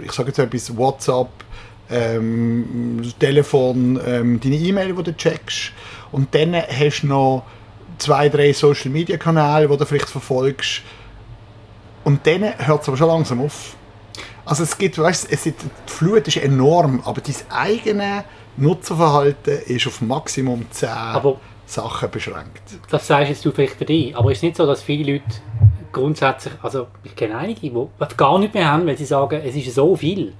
ich 0.04 0.12
sage 0.12 0.28
jetzt 0.28 0.38
etwas, 0.38 0.76
WhatsApp, 0.76 1.28
ähm, 1.90 3.02
Telefon, 3.18 4.00
ähm, 4.06 4.40
deine 4.40 4.56
E-Mail, 4.56 4.94
die 4.94 5.02
du 5.02 5.16
checkst. 5.16 5.72
Und 6.12 6.34
dann 6.34 6.54
hast 6.54 7.02
du 7.02 7.08
noch 7.08 7.44
zwei, 7.98 8.28
drei 8.28 8.52
Social 8.52 8.90
Media 8.90 9.16
Kanäle, 9.16 9.68
die 9.68 9.76
du 9.76 9.84
vielleicht 9.84 10.08
verfolgst. 10.08 10.82
Und 12.04 12.26
dann 12.26 12.42
hört 12.58 12.82
es 12.82 12.88
aber 12.88 12.96
schon 12.96 13.08
langsam 13.08 13.40
auf. 13.40 13.76
Also 14.44 14.64
es 14.64 14.76
gibt, 14.76 14.98
weißt, 14.98 15.28
es 15.30 15.46
ist, 15.46 15.56
die 15.62 15.90
Flut 15.90 16.26
ist 16.26 16.36
enorm, 16.38 17.00
aber 17.04 17.20
dein 17.20 17.34
eigene 17.50 18.24
Nutzerverhalten 18.56 19.60
ist 19.66 19.86
auf 19.86 20.00
Maximum 20.00 20.66
10 20.70 20.88
Aber- 20.88 21.36
Sachen 21.66 22.10
beschränkt. 22.10 22.60
Das 22.90 23.06
sagst 23.06 23.30
jetzt 23.30 23.44
du 23.44 23.50
vielleicht 23.52 23.76
für 23.76 23.84
dich, 23.86 24.14
aber 24.16 24.30
es 24.30 24.38
ist 24.38 24.42
nicht 24.42 24.56
so, 24.56 24.66
dass 24.66 24.82
viele 24.82 25.14
Leute 25.14 25.24
grundsätzlich, 25.92 26.52
also 26.62 26.88
ich 27.04 27.14
kenne 27.16 27.38
einige, 27.38 27.60
die 27.60 27.72
gar 28.16 28.38
nicht 28.38 28.52
mehr 28.52 28.70
haben, 28.70 28.86
weil 28.86 28.98
sie 28.98 29.04
sagen, 29.04 29.40
es 29.44 29.54
ist 29.54 29.74
so 29.74 29.96
viel. 29.96 30.32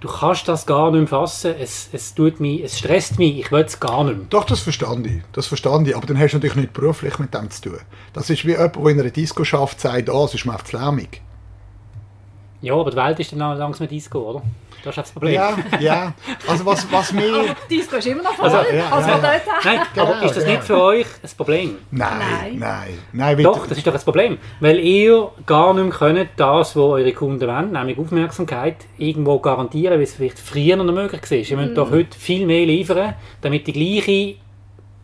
Du 0.00 0.08
kannst 0.08 0.48
das 0.48 0.66
gar 0.66 0.90
nicht 0.90 1.08
fassen, 1.08 1.54
es, 1.58 1.88
es, 1.92 2.14
tut 2.14 2.38
mich, 2.40 2.62
es 2.62 2.78
stresst 2.78 3.18
mich, 3.18 3.38
ich 3.38 3.52
will 3.52 3.62
es 3.62 3.78
gar 3.80 4.04
nicht 4.04 4.16
mehr. 4.18 4.26
Doch, 4.28 4.44
das 4.44 4.60
verstand 4.60 5.06
ich. 5.06 5.22
Das 5.32 5.46
verstand 5.46 5.88
ich. 5.88 5.96
Aber 5.96 6.06
dann 6.06 6.18
hast 6.18 6.32
du 6.32 6.36
natürlich 6.36 6.56
nicht 6.56 6.72
beruflich 6.74 7.18
mit 7.18 7.32
dem 7.32 7.50
zu 7.50 7.62
tun. 7.70 7.78
Das 8.12 8.28
ist 8.28 8.44
wie 8.44 8.50
jemand, 8.50 8.76
der 8.76 8.86
in 8.86 9.00
einer 9.00 9.10
Disco 9.10 9.44
schafft, 9.44 9.80
sagt, 9.80 10.10
oh, 10.10 10.24
es 10.26 10.34
ist 10.34 10.44
mir 10.44 10.52
einfach 10.52 10.66
zu 10.66 10.76
lärmig. 10.76 11.22
Ja, 12.64 12.74
aber 12.74 12.90
die 12.90 12.96
Welt 12.96 13.20
ist 13.20 13.32
dann 13.32 13.42
auch 13.42 13.54
langsam 13.56 13.86
Disco, 13.88 14.18
oder? 14.18 14.42
Das 14.82 14.92
ist 14.92 14.98
auch 14.98 15.02
das 15.02 15.12
Problem. 15.12 15.34
Ja, 15.34 15.56
ja. 15.80 16.12
Also 16.46 16.66
was, 16.66 16.86
was 16.92 17.12
mir... 17.12 17.54
Die 17.70 17.76
Disco 17.76 17.96
ist 17.96 18.06
immer 18.06 18.22
noch 18.22 18.34
voll, 18.34 18.50
Also, 18.50 18.70
ja, 18.74 18.90
als 18.90 19.06
ja, 19.06 19.16
ja. 19.16 19.22
Nein, 19.64 19.80
aber 19.96 20.12
Genau, 20.12 20.26
ist 20.26 20.36
das 20.36 20.44
nicht 20.46 20.64
für 20.64 20.82
euch 20.82 21.06
ein 21.22 21.30
Problem? 21.36 21.76
Nein, 21.90 22.08
Nein. 22.18 22.58
nein, 22.58 22.98
nein. 23.12 23.42
Doch, 23.42 23.66
das 23.66 23.78
ist 23.78 23.86
doch 23.86 23.94
ein 23.94 24.00
Problem. 24.00 24.36
Weil 24.60 24.78
ihr 24.80 25.30
gar 25.46 25.72
nicht 25.72 25.84
mehr 25.84 25.92
könnt, 25.92 26.28
das, 26.36 26.76
was 26.76 26.82
eure 26.82 27.12
Kunden 27.12 27.40
wollen, 27.46 27.72
nämlich 27.72 27.98
Aufmerksamkeit, 27.98 28.76
irgendwo 28.98 29.38
garantieren, 29.38 29.98
wie 30.00 30.04
es 30.04 30.14
vielleicht 30.14 30.38
früher 30.38 30.76
noch 30.76 30.84
möglich 30.84 31.22
war. 31.30 31.38
Ihr 31.38 31.56
müsst 31.56 31.76
doch 31.78 31.90
heute 31.90 32.18
viel 32.18 32.44
mehr 32.46 32.66
liefern, 32.66 33.14
damit 33.40 33.66
die 33.66 33.72
gleiche 33.72 34.34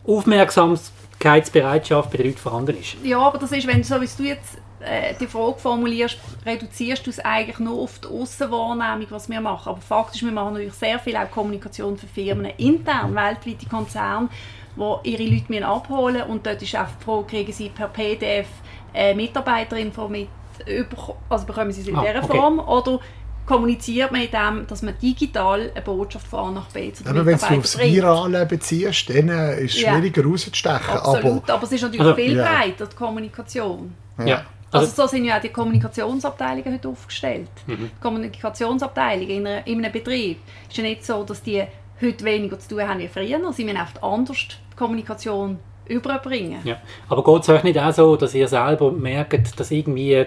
Aufmerksamkeitsbereitschaft 0.07 2.09
bei 2.11 2.17
den 2.17 2.27
Leuten 2.27 2.37
vorhanden 2.39 2.77
ist. 2.79 2.95
Ja, 3.03 3.19
aber 3.19 3.37
das 3.37 3.51
ist, 3.51 3.67
wenn 3.67 3.77
du, 3.77 3.83
so 3.83 4.01
wie 4.01 4.07
du 4.17 4.23
jetzt 4.23 4.57
äh, 4.83 5.13
die 5.19 5.27
Frage 5.27 5.59
formulierst, 5.59 6.17
reduzierst 6.45 7.05
du 7.05 7.09
es 7.09 7.19
eigentlich 7.19 7.59
nur 7.59 7.79
auf 7.81 7.99
die 7.99 8.07
Aussenwahrnehmung, 8.07 9.07
was 9.09 9.29
wir 9.29 9.41
machen. 9.41 9.69
Aber 9.69 9.81
faktisch, 9.81 10.23
wir 10.23 10.31
machen 10.31 10.53
natürlich 10.53 10.73
sehr 10.73 10.99
viel 10.99 11.15
auch 11.15 11.29
Kommunikation 11.29 11.97
für 11.97 12.07
Firmen 12.07 12.51
intern, 12.57 13.15
weltweite 13.15 13.67
Konzerne, 13.67 14.29
wo 14.75 14.99
ihre 15.03 15.23
Leute 15.23 15.45
müssen 15.49 15.63
abholen 15.63 16.23
und 16.23 16.45
dort 16.45 16.61
ist 16.61 16.75
auch 16.75 16.87
die 16.99 17.03
Frage, 17.03 17.25
kriegen 17.25 17.51
sie 17.51 17.69
per 17.69 17.87
PDF 17.87 18.47
äh, 18.93 19.13
Mitarbeiterinfo 19.13 20.07
mit, 20.07 20.29
über, 20.65 21.15
also 21.29 21.45
bekommen 21.45 21.71
sie 21.71 21.81
sie 21.81 21.91
in 21.91 21.95
Ah, 21.95 22.05
dieser 22.05 22.23
okay. 22.23 22.37
Form 22.37 22.59
oder 22.59 22.99
kommuniziert 23.45 24.11
man 24.11 24.21
in 24.21 24.31
dem, 24.31 24.67
dass 24.67 24.81
man 24.81 24.97
digital 25.01 25.71
eine 25.73 25.81
Botschaft 25.81 26.27
von 26.27 26.39
A 26.39 26.51
nach 26.51 26.67
B 26.67 26.91
zu 26.93 27.03
den 27.03 27.11
Aber 27.11 27.25
wenn 27.25 27.37
du 27.37 27.45
aufs 27.45 27.77
Virale 27.77 28.45
beziehst, 28.45 29.09
dann 29.09 29.29
äh, 29.29 29.63
ist 29.63 29.75
es 29.75 29.81
schwieriger 29.81 30.21
ja. 30.21 30.27
rauszustechen. 30.27 30.89
Absolut, 30.89 31.43
aber, 31.43 31.53
aber, 31.53 31.63
es 31.63 31.71
ist 31.71 31.81
natürlich 31.81 32.01
also, 32.01 32.15
viel 32.15 32.35
breiter, 32.35 32.85
die 32.85 32.95
Kommunikation. 32.95 33.93
Ja. 34.19 34.25
ja. 34.25 34.45
Also, 34.71 34.87
also 34.87 35.01
so 35.03 35.07
sind 35.07 35.25
ja 35.25 35.37
auch 35.37 35.41
die 35.41 35.49
Kommunikationsabteilungen 35.49 36.73
heute 36.73 36.87
aufgestellt. 36.87 37.49
Mhm. 37.67 37.91
Die 37.95 38.01
Kommunikationsabteilung 38.01 39.27
in, 39.27 39.47
einer, 39.47 39.67
in 39.67 39.79
einem 39.79 39.91
Betrieb 39.91 40.39
ist 40.69 40.77
ja 40.77 40.83
nicht 40.83 41.05
so, 41.05 41.23
dass 41.23 41.43
die 41.43 41.63
heute 42.01 42.23
weniger 42.25 42.57
zu 42.57 42.69
tun 42.69 42.87
haben 42.87 42.99
wie 42.99 43.07
früher. 43.07 43.53
Sie 43.53 43.63
müssen 43.63 43.81
oft 43.81 44.01
anders 44.01 44.37
die 44.37 44.75
Kommunikation 44.75 45.59
überbringen. 45.87 46.61
Ja. 46.63 46.77
Aber 47.09 47.23
geht 47.23 47.43
es 47.43 47.49
euch 47.49 47.63
nicht 47.63 47.77
auch 47.77 47.93
so, 47.93 48.15
dass 48.15 48.33
ihr 48.33 48.47
selber 48.47 48.91
merkt, 48.91 49.59
dass 49.59 49.71
irgendwie 49.71 50.25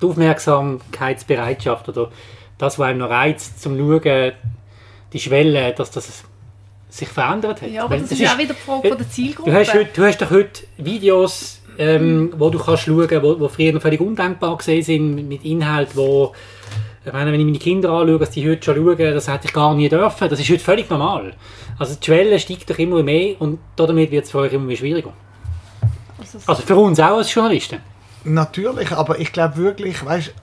die 0.00 0.06
Aufmerksamkeitsbereitschaft 0.06 1.88
oder 1.88 2.10
das, 2.58 2.78
was 2.78 2.88
einem 2.88 2.98
noch 2.98 3.10
reizt, 3.10 3.60
zum 3.60 3.76
Schauen, 3.76 4.32
die 5.12 5.20
Schwelle, 5.20 5.72
dass 5.72 5.90
das 5.90 6.24
sich 6.88 7.08
verändert 7.08 7.62
hat? 7.62 7.70
Ja, 7.70 7.84
aber 7.84 7.96
das, 7.96 8.08
das 8.08 8.12
ist 8.12 8.20
ja 8.20 8.32
auch 8.32 8.38
wieder 8.38 8.54
die 8.54 8.60
Frage 8.60 8.88
von 8.88 8.98
der 8.98 9.08
Zielgruppe. 9.08 9.50
Du 9.50 9.56
hast, 9.56 9.74
heute, 9.74 9.90
du 9.94 10.04
hast 10.04 10.22
doch 10.22 10.30
heute 10.30 10.62
Videos, 10.76 11.59
ähm, 11.78 12.32
wo 12.36 12.50
du 12.50 12.58
kannst 12.58 12.84
schauen 12.84 13.06
kannst, 13.06 13.24
wo, 13.24 13.40
wo 13.40 13.48
früher 13.48 13.72
noch 13.72 13.82
völlig 13.82 14.00
undenkbar 14.00 14.56
gesehen 14.56 14.82
sind, 14.82 15.28
mit 15.28 15.44
Inhalt, 15.44 15.96
wo 15.96 16.32
ich 17.04 17.12
meine, 17.12 17.32
wenn 17.32 17.40
ich 17.40 17.46
meine 17.46 17.58
Kinder 17.58 17.90
anschaue, 17.90 18.18
dass 18.18 18.30
die 18.30 18.48
heute 18.48 18.62
schon 18.62 18.76
schauen, 18.76 18.98
das 18.98 19.26
hätte 19.26 19.46
ich 19.46 19.54
gar 19.54 19.74
nie 19.74 19.88
dürfen. 19.88 20.28
Das 20.28 20.38
ist 20.38 20.50
heute 20.50 20.60
völlig 20.60 20.90
normal. 20.90 21.32
Also 21.78 21.94
die 21.94 22.04
Schwelle 22.04 22.38
steigt 22.38 22.68
doch 22.68 22.78
immer 22.78 23.02
mehr 23.02 23.40
und 23.40 23.58
damit 23.76 24.10
wird 24.10 24.26
es 24.26 24.30
für 24.30 24.40
euch 24.40 24.52
immer 24.52 24.74
schwieriger. 24.76 25.14
Also, 26.18 26.38
also 26.44 26.62
für 26.62 26.76
uns 26.76 27.00
auch 27.00 27.16
als 27.16 27.32
Journalisten. 27.32 27.78
Natürlich, 28.24 28.92
aber 28.92 29.18
ich 29.18 29.32
glaube 29.32 29.56
wirklich, 29.56 30.04
weißt, 30.04 30.34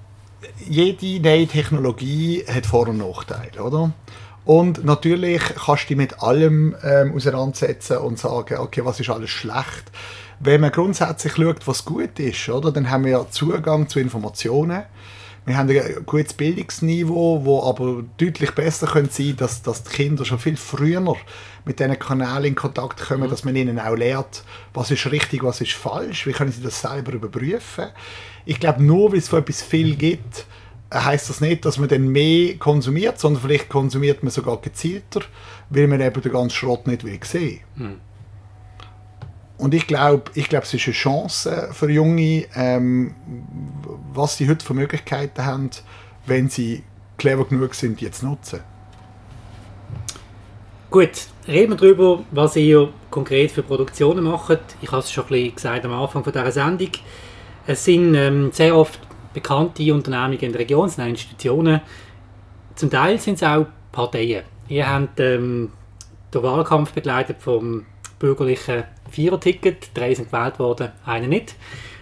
jede 0.67 1.21
neue 1.21 1.45
Technologie 1.45 2.43
hat 2.51 2.65
Vor- 2.65 2.87
und 2.87 2.97
Nachteile, 2.97 3.61
oder? 3.63 3.91
Und 4.43 4.85
natürlich 4.85 5.41
kannst 5.41 5.83
du 5.83 5.87
dich 5.89 5.97
mit 5.97 6.23
allem 6.23 6.75
ähm, 6.81 7.13
auseinandersetzen 7.13 7.97
und 7.97 8.17
sagen, 8.17 8.57
okay, 8.59 8.83
was 8.83 8.99
ist 8.99 9.09
alles 9.09 9.29
schlecht. 9.29 9.91
Wenn 10.39 10.61
man 10.61 10.71
grundsätzlich 10.71 11.33
schaut, 11.33 11.67
was 11.67 11.85
gut 11.85 12.19
ist, 12.19 12.49
oder, 12.49 12.71
dann 12.71 12.89
haben 12.89 13.05
wir 13.05 13.11
ja 13.11 13.29
Zugang 13.29 13.89
zu 13.89 13.99
Informationen 13.99 14.83
wir 15.47 15.57
haben 15.57 15.69
ein 15.69 16.05
gutes 16.05 16.33
Bildungsniveau, 16.33 17.45
wo 17.45 17.63
aber 17.63 18.03
deutlich 18.17 18.51
besser 18.51 18.85
könnte 18.85 19.13
sein, 19.13 19.37
dass, 19.37 19.61
dass 19.61 19.81
die 19.81 19.95
Kinder 19.95 20.25
schon 20.25 20.39
viel 20.39 20.57
früher 20.57 21.01
mit 21.63 21.79
diesen 21.79 21.97
Kanälen 21.97 22.43
in 22.43 22.55
Kontakt 22.55 22.99
kommen, 22.99 23.27
mhm. 23.27 23.29
dass 23.29 23.45
man 23.45 23.55
ihnen 23.55 23.79
auch 23.79 23.95
lehrt, 23.95 24.43
was 24.73 24.91
ist 24.91 25.09
richtig, 25.09 25.43
was 25.43 25.61
ist 25.61 25.71
falsch, 25.71 26.27
wie 26.27 26.33
können 26.33 26.51
sie 26.51 26.61
das 26.61 26.81
selber 26.81 27.13
überprüfen. 27.13 27.85
Ich 28.43 28.59
glaube, 28.59 28.83
nur 28.83 29.13
weil 29.13 29.19
es 29.19 29.29
von 29.29 29.39
etwas 29.39 29.61
viel 29.61 29.95
gibt, 29.95 30.45
heißt 30.93 31.29
das 31.29 31.39
nicht, 31.39 31.63
dass 31.63 31.77
man 31.77 31.87
dann 31.87 32.09
mehr 32.09 32.57
konsumiert, 32.57 33.17
sondern 33.17 33.41
vielleicht 33.41 33.69
konsumiert 33.69 34.23
man 34.23 34.31
sogar 34.31 34.59
gezielter, 34.59 35.21
weil 35.69 35.87
man 35.87 36.01
eben 36.01 36.21
den 36.21 36.31
ganzen 36.33 36.57
Schrott 36.57 36.87
nicht 36.87 37.05
will 37.05 37.19
sehen. 37.23 37.61
Mhm. 37.77 38.01
Und 39.57 39.73
ich 39.73 39.87
glaube, 39.87 40.31
ich 40.35 40.49
glaub, 40.49 40.63
es 40.63 40.73
ist 40.73 40.85
eine 40.85 40.93
Chance 40.93 41.69
für 41.71 41.89
Junge, 41.89 42.45
ähm, 42.53 43.15
was 44.13 44.37
sie 44.37 44.47
heute 44.47 44.63
für 44.63 44.73
Möglichkeiten 44.73 45.45
haben, 45.45 45.71
wenn 46.25 46.49
sie 46.49 46.83
clever 47.17 47.45
genug 47.45 47.73
sind, 47.73 47.99
die 47.99 48.11
zu 48.11 48.27
nutzen. 48.27 48.59
Gut, 50.89 51.27
reden 51.47 51.71
wir 51.71 51.77
darüber, 51.77 52.23
was 52.31 52.55
ihr 52.55 52.89
konkret 53.09 53.51
für 53.51 53.63
Produktionen 53.63 54.23
macht. 54.23 54.59
Ich 54.81 54.91
habe 54.91 55.01
es 55.01 55.11
schon 55.11 55.25
ein 55.29 55.53
gesagt 55.53 55.85
am 55.85 55.91
Anfang 55.91 56.23
dieser 56.23 56.51
Sendung. 56.51 56.91
Es 57.65 57.83
sind 57.83 58.15
ähm, 58.15 58.51
sehr 58.53 58.75
oft 58.75 58.99
bekannte 59.33 59.93
Unternehmungen 59.93 60.39
in 60.39 60.51
der 60.51 60.61
Region, 60.61 60.87
es 60.87 60.95
sind 60.95 61.07
Institutionen. 61.07 61.81
Zum 62.75 62.89
Teil 62.89 63.19
sind 63.19 63.35
es 63.35 63.43
auch 63.43 63.65
Parteien. 63.91 64.43
Ihr 64.69 64.89
habt 64.89 65.19
ähm, 65.19 65.71
den 66.33 66.43
Wahlkampf 66.43 66.93
begleitet 66.93 67.37
vom 67.41 67.85
bürgerlichen 68.19 68.83
Viererticket. 69.09 69.89
Drei 69.93 70.13
sind 70.13 70.31
gewählt 70.31 70.59
worden, 70.59 70.91
einer 71.05 71.27
nicht. 71.27 71.55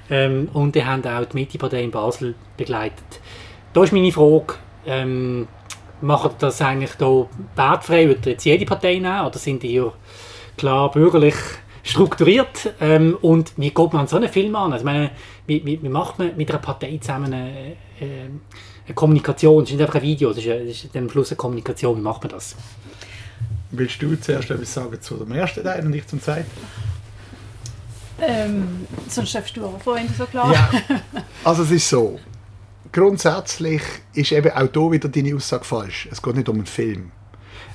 Ähm, 0.09 0.49
und 0.53 0.75
die 0.75 0.85
haben 0.85 1.05
auch 1.05 1.25
die 1.25 1.37
Mitte-Partei 1.37 1.83
in 1.83 1.91
Basel 1.91 2.35
begleitet. 2.57 3.19
Da 3.73 3.83
ist 3.83 3.93
meine 3.93 4.11
Frage, 4.11 4.55
ähm, 4.85 5.47
macht 6.01 6.41
das 6.41 6.61
eigentlich 6.61 6.91
hier 6.97 7.27
wertfrei? 7.55 8.07
Wird 8.07 8.25
jetzt 8.25 8.45
jede 8.45 8.65
Partei 8.65 8.95
nehmen 8.95 9.25
oder 9.25 9.37
sind 9.37 9.63
die 9.63 9.69
hier 9.69 9.93
klar 10.57 10.91
bürgerlich 10.91 11.35
strukturiert? 11.83 12.73
Ähm, 12.79 13.17
und 13.21 13.53
wie 13.57 13.69
geht 13.69 13.93
man 13.93 14.01
an 14.01 14.07
so 14.07 14.17
einen 14.17 14.29
Film 14.29 14.55
an? 14.55 14.73
Also, 14.73 14.85
meine, 14.85 15.11
wie, 15.47 15.65
wie, 15.65 15.81
wie, 15.81 15.89
macht 15.89 16.19
man 16.19 16.35
mit 16.37 16.49
einer 16.49 16.59
Partei 16.59 16.97
zusammen 17.01 17.33
eine, 17.33 17.71
äh, 17.99 18.29
eine 18.85 18.93
Kommunikation? 18.93 19.63
Es 19.63 19.69
ist 19.69 19.75
nicht 19.75 19.81
einfach 19.81 19.95
ein 19.95 20.03
Video, 20.03 20.29
es 20.29 20.37
ist, 20.37 20.45
ist 20.85 20.95
am 20.95 21.09
Schluss 21.09 21.31
eine 21.31 21.37
Kommunikation. 21.37 21.97
Wie 21.97 22.01
macht 22.01 22.23
man 22.23 22.31
das? 22.31 22.55
Willst 23.71 24.01
du 24.01 24.15
zuerst 24.15 24.49
etwas 24.51 24.73
sagen 24.73 25.01
zu 25.01 25.15
dem 25.15 25.31
ersten 25.31 25.63
Teil 25.63 25.85
und 25.85 25.93
ich 25.93 26.07
zum 26.07 26.21
zweiten? 26.21 26.49
Ähm, 28.21 28.87
sonst 29.09 29.35
darfst 29.35 29.57
du 29.57 29.65
auch 29.65 29.81
vorhin 29.81 30.09
so 30.17 30.25
klar. 30.25 30.53
Ja. 30.53 30.69
Also 31.43 31.63
es 31.63 31.71
ist 31.71 31.89
so, 31.89 32.19
grundsätzlich 32.91 33.81
ist 34.13 34.31
eben 34.31 34.51
auch 34.51 34.67
hier 34.71 34.91
wieder 34.91 35.09
deine 35.09 35.35
Aussage 35.35 35.63
falsch. 35.63 36.07
Es 36.11 36.21
geht 36.21 36.35
nicht 36.35 36.49
um 36.49 36.55
einen 36.55 36.65
Film. 36.65 37.11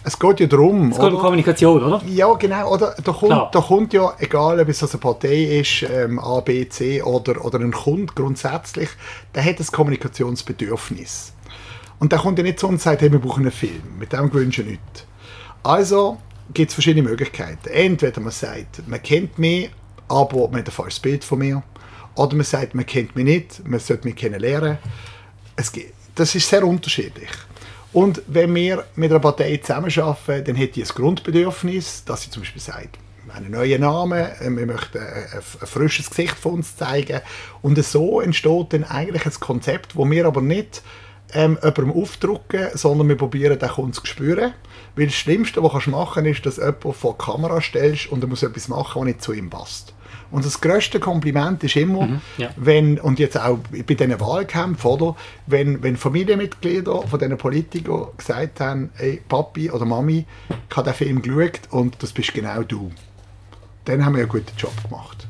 Es 0.03 0.18
geht 0.18 0.40
ja 0.40 0.46
darum. 0.46 0.90
Es 0.90 0.98
geht 0.98 1.12
um 1.12 1.18
Kommunikation, 1.18 1.85
oder? 1.85 2.03
Ja, 2.07 2.33
genau. 2.35 2.72
Oder, 2.72 2.96
da, 3.05 3.12
kommt, 3.12 3.55
da 3.55 3.61
kommt 3.61 3.92
ja, 3.92 4.14
egal 4.18 4.59
ob 4.59 4.68
es 4.68 4.83
also 4.83 4.96
eine 4.96 5.03
Partei 5.03 5.61
ist, 5.61 5.83
ähm, 5.83 6.18
A, 6.18 6.40
B, 6.40 6.68
C 6.68 7.03
oder, 7.03 7.44
oder 7.44 7.61
ein 7.61 7.72
Kunde 7.72 8.12
grundsätzlich, 8.14 8.88
der 9.35 9.44
hat 9.44 9.61
ein 9.61 9.66
Kommunikationsbedürfnis. 9.66 11.35
Und 11.98 12.12
der 12.12 12.18
kommt 12.20 12.38
ja 12.38 12.44
nicht 12.44 12.59
zu 12.59 12.66
uns 12.66 12.74
und 12.74 12.81
sagt, 12.83 13.03
hey, 13.03 13.12
wir 13.12 13.18
brauchen 13.18 13.42
einen 13.42 13.53
Film. 13.53 13.83
Mit 13.98 14.14
dem 14.14 14.31
gewünschen 14.31 14.64
wir 14.64 14.72
nichts. 14.72 15.05
Also 15.62 16.16
gibt 16.55 16.70
es 16.70 16.74
verschiedene 16.74 17.07
Möglichkeiten. 17.07 17.68
Entweder 17.68 18.20
man 18.22 18.33
sagt, 18.33 18.88
man 18.88 19.03
kennt 19.03 19.38
mich, 19.38 19.70
aber 20.11 20.49
man 20.49 20.64
ein 20.64 20.66
falsches 20.66 21.01
Bild 21.01 21.25
von 21.25 21.38
mir. 21.38 21.62
Oder 22.16 22.35
man 22.35 22.44
sagt, 22.44 22.75
man 22.75 22.85
kennt 22.85 23.14
mich 23.14 23.25
nicht, 23.25 23.66
man 23.66 23.81
sollte 23.81 24.07
mich 24.07 24.16
kennenlernen. 24.16 24.79
Es 25.57 25.70
gibt, 25.70 25.94
das 26.14 26.35
ist 26.35 26.49
sehr 26.49 26.66
unterschiedlich. 26.66 27.31
Und 27.92 28.23
wenn 28.27 28.55
wir 28.55 28.85
mit 28.96 29.11
einer 29.11 29.20
Partei 29.20 29.57
zusammenarbeiten, 29.57 30.44
dann 30.44 30.62
hat 30.62 30.77
die 30.77 30.83
ein 30.83 30.88
Grundbedürfnis, 30.88 32.05
dass 32.05 32.23
sie 32.23 32.31
zum 32.31 32.42
Beispiel 32.42 32.62
sagt, 32.62 32.99
einen 33.35 33.53
neuen 33.53 33.81
Namen, 33.81 34.27
äh, 34.40 34.51
wir 34.51 34.66
möchten 34.66 34.99
ein, 34.99 35.42
frisches 35.42 36.11
Gesicht 36.11 36.35
von 36.35 36.55
uns 36.55 36.77
zeigen. 36.77 37.20
Und 37.62 37.83
so 37.85 38.20
entsteht 38.20 38.73
dann 38.73 38.85
eigentlich 38.85 39.25
ein 39.25 39.40
Konzept, 39.40 39.96
wo 39.96 40.09
wir 40.11 40.27
aber 40.27 40.42
nicht 40.42 40.83
ähm, 41.33 41.59
jemandem 41.62 41.92
aufdrucken, 41.92 42.68
sondern 42.75 43.09
wir 43.09 43.16
probieren 43.16 43.59
den 43.59 43.68
Kunden 43.68 43.92
zu 43.92 44.05
spüren. 44.05 44.55
Weil 44.96 45.07
das 45.07 45.14
Schlimmste, 45.14 45.62
was 45.62 45.85
du 45.85 45.90
machen 45.90 46.25
kannst, 46.25 46.38
ist, 46.40 46.46
dass 46.46 46.57
du 46.57 46.62
jemanden 46.62 46.92
vor 46.92 47.16
die 47.18 47.25
Kamera 47.25 47.61
stellst 47.61 48.11
und 48.11 48.23
er 48.23 48.29
muss 48.29 48.42
etwas 48.42 48.68
machen, 48.68 49.01
was 49.01 49.07
nicht 49.07 49.23
zu 49.23 49.33
ihm 49.33 49.49
passt. 49.49 49.94
Und 50.30 50.44
das 50.44 50.60
größte 50.60 51.00
Kompliment 51.00 51.62
ist 51.64 51.76
immer, 51.76 52.06
mhm, 52.06 52.20
ja. 52.38 52.50
wenn, 52.56 53.00
und 53.00 53.18
jetzt 53.18 53.38
auch 53.38 53.58
bei 53.70 53.94
diesen 53.94 54.20
Wahlkämpfen, 54.20 54.90
oder, 54.90 55.16
wenn, 55.46 55.82
wenn 55.82 55.96
Familienmitglieder 55.96 57.02
von 57.02 57.18
diesen 57.18 57.36
Politikern 57.36 58.08
gesagt 58.16 58.60
haben, 58.60 58.90
hey, 58.94 59.20
Papi 59.28 59.70
oder 59.70 59.84
Mami, 59.84 60.24
ich 60.68 60.76
habe 60.76 60.90
den 60.90 60.94
Film 60.94 61.22
geschaut 61.22 61.60
und 61.70 62.00
das 62.02 62.12
bist 62.12 62.32
genau 62.32 62.62
du. 62.62 62.92
Dann 63.84 64.04
haben 64.04 64.14
wir 64.14 64.22
einen 64.22 64.28
guten 64.28 64.56
Job 64.56 64.72
gemacht. 64.88 65.26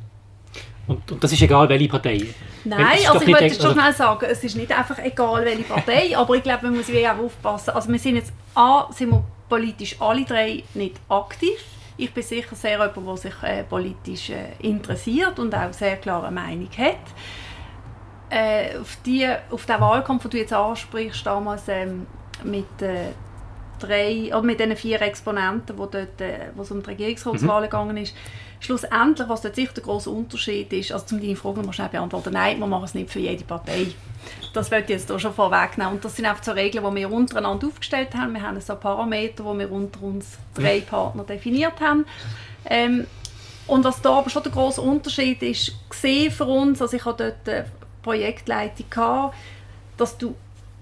Und, 0.86 1.12
und 1.12 1.22
das 1.22 1.32
ist 1.32 1.40
egal, 1.40 1.68
welche 1.68 1.88
Partei? 1.88 2.26
Nein, 2.64 2.98
also 3.08 3.24
ich 3.24 3.28
wollte 3.28 3.54
schon 3.54 3.72
schnell 3.72 3.92
sagen, 3.92 4.26
es 4.28 4.42
ist 4.42 4.56
nicht 4.56 4.76
einfach 4.76 4.98
egal, 4.98 5.44
welche 5.44 5.62
Partei, 5.62 6.16
aber 6.16 6.34
ich 6.34 6.42
glaube, 6.42 6.66
man 6.66 6.76
muss 6.76 6.90
auch 6.90 7.24
aufpassen. 7.24 7.70
Also 7.70 7.90
wir 7.90 7.98
sind 7.98 8.16
jetzt, 8.16 8.32
A, 8.54 8.88
sind 8.92 9.10
wir 9.10 9.24
politisch 9.48 9.96
alle 10.00 10.24
drei 10.24 10.64
nicht 10.74 10.96
aktiv. 11.08 11.58
Ich 12.00 12.14
bin 12.14 12.22
sicher 12.22 12.56
sehr 12.56 12.72
jemand, 12.72 12.96
der 12.96 13.16
sich 13.16 13.42
äh, 13.42 13.62
politisch 13.62 14.30
äh, 14.30 14.52
interessiert 14.60 15.38
und 15.38 15.54
auch 15.54 15.72
sehr 15.72 15.96
klare 15.96 16.30
Meinung 16.30 16.70
hat. 16.78 16.96
Äh, 18.30 18.78
auf, 18.78 18.96
die, 19.04 19.28
auf 19.50 19.66
den 19.66 19.80
Wahlkampf, 19.80 20.22
den 20.22 20.30
du 20.30 20.38
jetzt 20.38 20.52
ansprichst, 20.52 21.26
damals 21.26 21.68
ähm, 21.68 22.06
mit 22.42 22.80
äh, 22.80 23.08
drei, 23.78 24.28
oder 24.28 24.42
mit 24.42 24.60
den 24.60 24.76
vier 24.76 25.02
Exponenten, 25.02 25.76
wo, 25.76 25.86
dort, 25.86 26.20
äh, 26.20 26.50
wo 26.54 26.62
es 26.62 26.70
um 26.70 26.82
die 26.82 26.90
Regierungsratswahlen 26.90 27.64
mhm. 27.64 27.70
gegangen 27.70 27.96
ist, 27.98 28.14
schlussendlich, 28.60 29.28
was 29.28 29.42
dort 29.42 29.56
sicher 29.56 29.74
der 29.74 29.82
große 29.82 30.08
Unterschied 30.08 30.72
ist, 30.72 30.92
also 30.92 31.16
um 31.16 31.20
deine 31.20 31.36
Frage 31.36 31.62
mal 31.62 31.72
schnell 31.72 31.88
beantworten, 31.88 32.32
nein, 32.32 32.58
wir 32.58 32.66
machen 32.66 32.84
es 32.84 32.94
nicht 32.94 33.10
für 33.10 33.20
jede 33.20 33.44
Partei. 33.44 33.88
Das 34.52 34.72
ich 34.72 34.88
jetzt 34.88 35.08
hier 35.08 35.18
schon 35.18 35.32
vorwegnehmen. 35.32 35.94
Und 35.94 36.04
das 36.04 36.16
sind 36.16 36.26
einfach 36.26 36.42
so 36.42 36.52
Regeln, 36.52 36.84
die 36.84 37.00
wir 37.00 37.12
untereinander 37.12 37.66
aufgestellt 37.66 38.14
haben. 38.14 38.34
Wir 38.34 38.42
haben 38.42 38.60
so 38.60 38.74
Parameter, 38.74 39.44
die 39.44 39.58
wir 39.58 39.70
unter 39.70 40.02
uns 40.02 40.38
drei 40.54 40.80
Partner 40.80 41.24
definiert 41.24 41.80
haben. 41.80 42.04
Ähm, 42.64 43.06
und 43.66 43.84
was 43.84 44.02
da 44.02 44.18
aber 44.18 44.30
schon 44.30 44.42
der 44.42 44.52
große 44.52 44.80
Unterschied 44.80 45.42
ist, 45.42 45.72
gesehen 45.88 46.32
für 46.32 46.44
uns, 46.44 46.82
also 46.82 46.96
ich 46.96 47.04
hatte 47.04 47.36
dort 47.44 47.56
eine 47.56 47.66
Projektleitung, 48.02 48.86
gehabt, 48.90 49.34
dass 49.96 50.18
du, 50.18 50.34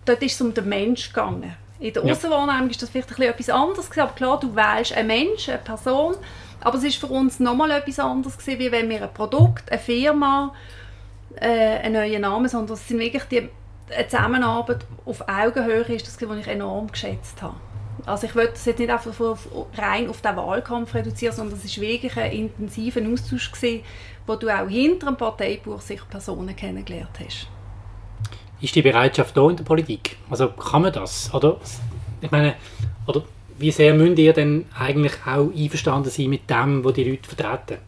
dort 0.06 0.22
ist 0.22 0.34
es 0.34 0.40
um 0.40 0.54
den 0.54 0.68
Menschen 0.68 1.12
gegangen. 1.12 1.54
In 1.80 1.92
der 1.92 2.02
Außenwahrnehmung 2.02 2.64
ja. 2.64 2.70
ist 2.70 2.82
das 2.82 2.90
vielleicht 2.90 3.10
etwas 3.10 3.50
anderes, 3.50 3.90
aber 3.96 4.12
klar, 4.12 4.40
du 4.40 4.54
wählst 4.56 4.92
einen 4.94 5.08
Menschen, 5.08 5.54
eine 5.54 5.62
Person, 5.62 6.14
aber 6.60 6.78
es 6.78 6.84
ist 6.84 6.96
für 6.96 7.06
uns 7.06 7.38
nochmal 7.38 7.70
etwas 7.72 7.98
anderes 7.98 8.38
gewesen, 8.38 8.58
wie 8.58 8.72
wenn 8.72 8.88
wir 8.88 9.02
ein 9.02 9.12
Produkt, 9.12 9.70
eine 9.70 9.78
Firma, 9.78 10.54
äh, 11.36 11.46
einen 11.46 11.94
neuen 11.94 12.22
Namen, 12.22 12.48
sondern 12.48 12.74
es 12.74 12.88
sind 12.88 12.98
wirklich 12.98 13.24
die 13.24 13.48
eine 13.90 14.08
Zusammenarbeit 14.08 14.84
auf 15.04 15.28
Augenhöhe 15.28 15.82
ist 15.94 16.06
das, 16.06 16.28
was 16.28 16.38
ich 16.38 16.46
enorm 16.46 16.90
geschätzt 16.90 17.42
habe. 17.42 17.56
Also 18.06 18.26
ich 18.26 18.34
würde 18.34 18.52
das 18.52 18.64
jetzt 18.64 18.78
nicht 18.78 18.90
einfach 18.90 19.36
rein 19.76 20.08
auf 20.08 20.20
den 20.20 20.36
Wahlkampf 20.36 20.94
reduzieren, 20.94 21.34
sondern 21.34 21.58
es 21.62 21.76
war 21.76 21.82
wirklich 21.82 22.16
ein 22.16 22.32
intensiver 22.32 23.00
Austausch, 23.12 23.52
gewesen, 23.52 23.82
wo 24.26 24.36
du 24.36 24.48
auch 24.48 24.68
hinter 24.68 25.06
dem 25.06 25.16
Parteibuch 25.16 25.80
sich 25.80 26.00
Personen 26.08 26.54
kennengelernt 26.54 27.10
hast. 27.24 27.48
Ist 28.60 28.74
die 28.74 28.82
Bereitschaft 28.82 29.36
da 29.36 29.48
in 29.50 29.56
der 29.56 29.64
Politik? 29.64 30.16
Also 30.30 30.48
kann 30.48 30.82
man 30.82 30.92
das? 30.92 31.32
Oder, 31.34 31.58
ich 32.20 32.30
meine, 32.30 32.54
oder 33.06 33.24
wie 33.58 33.70
sehr 33.70 33.94
müsst 33.94 34.18
ihr 34.18 34.32
denn 34.32 34.66
eigentlich 34.78 35.14
auch 35.26 35.50
einverstanden 35.54 36.10
sein 36.10 36.30
mit 36.30 36.48
dem, 36.48 36.84
was 36.84 36.94
die 36.94 37.04
Leute 37.04 37.28
vertreten? 37.28 37.80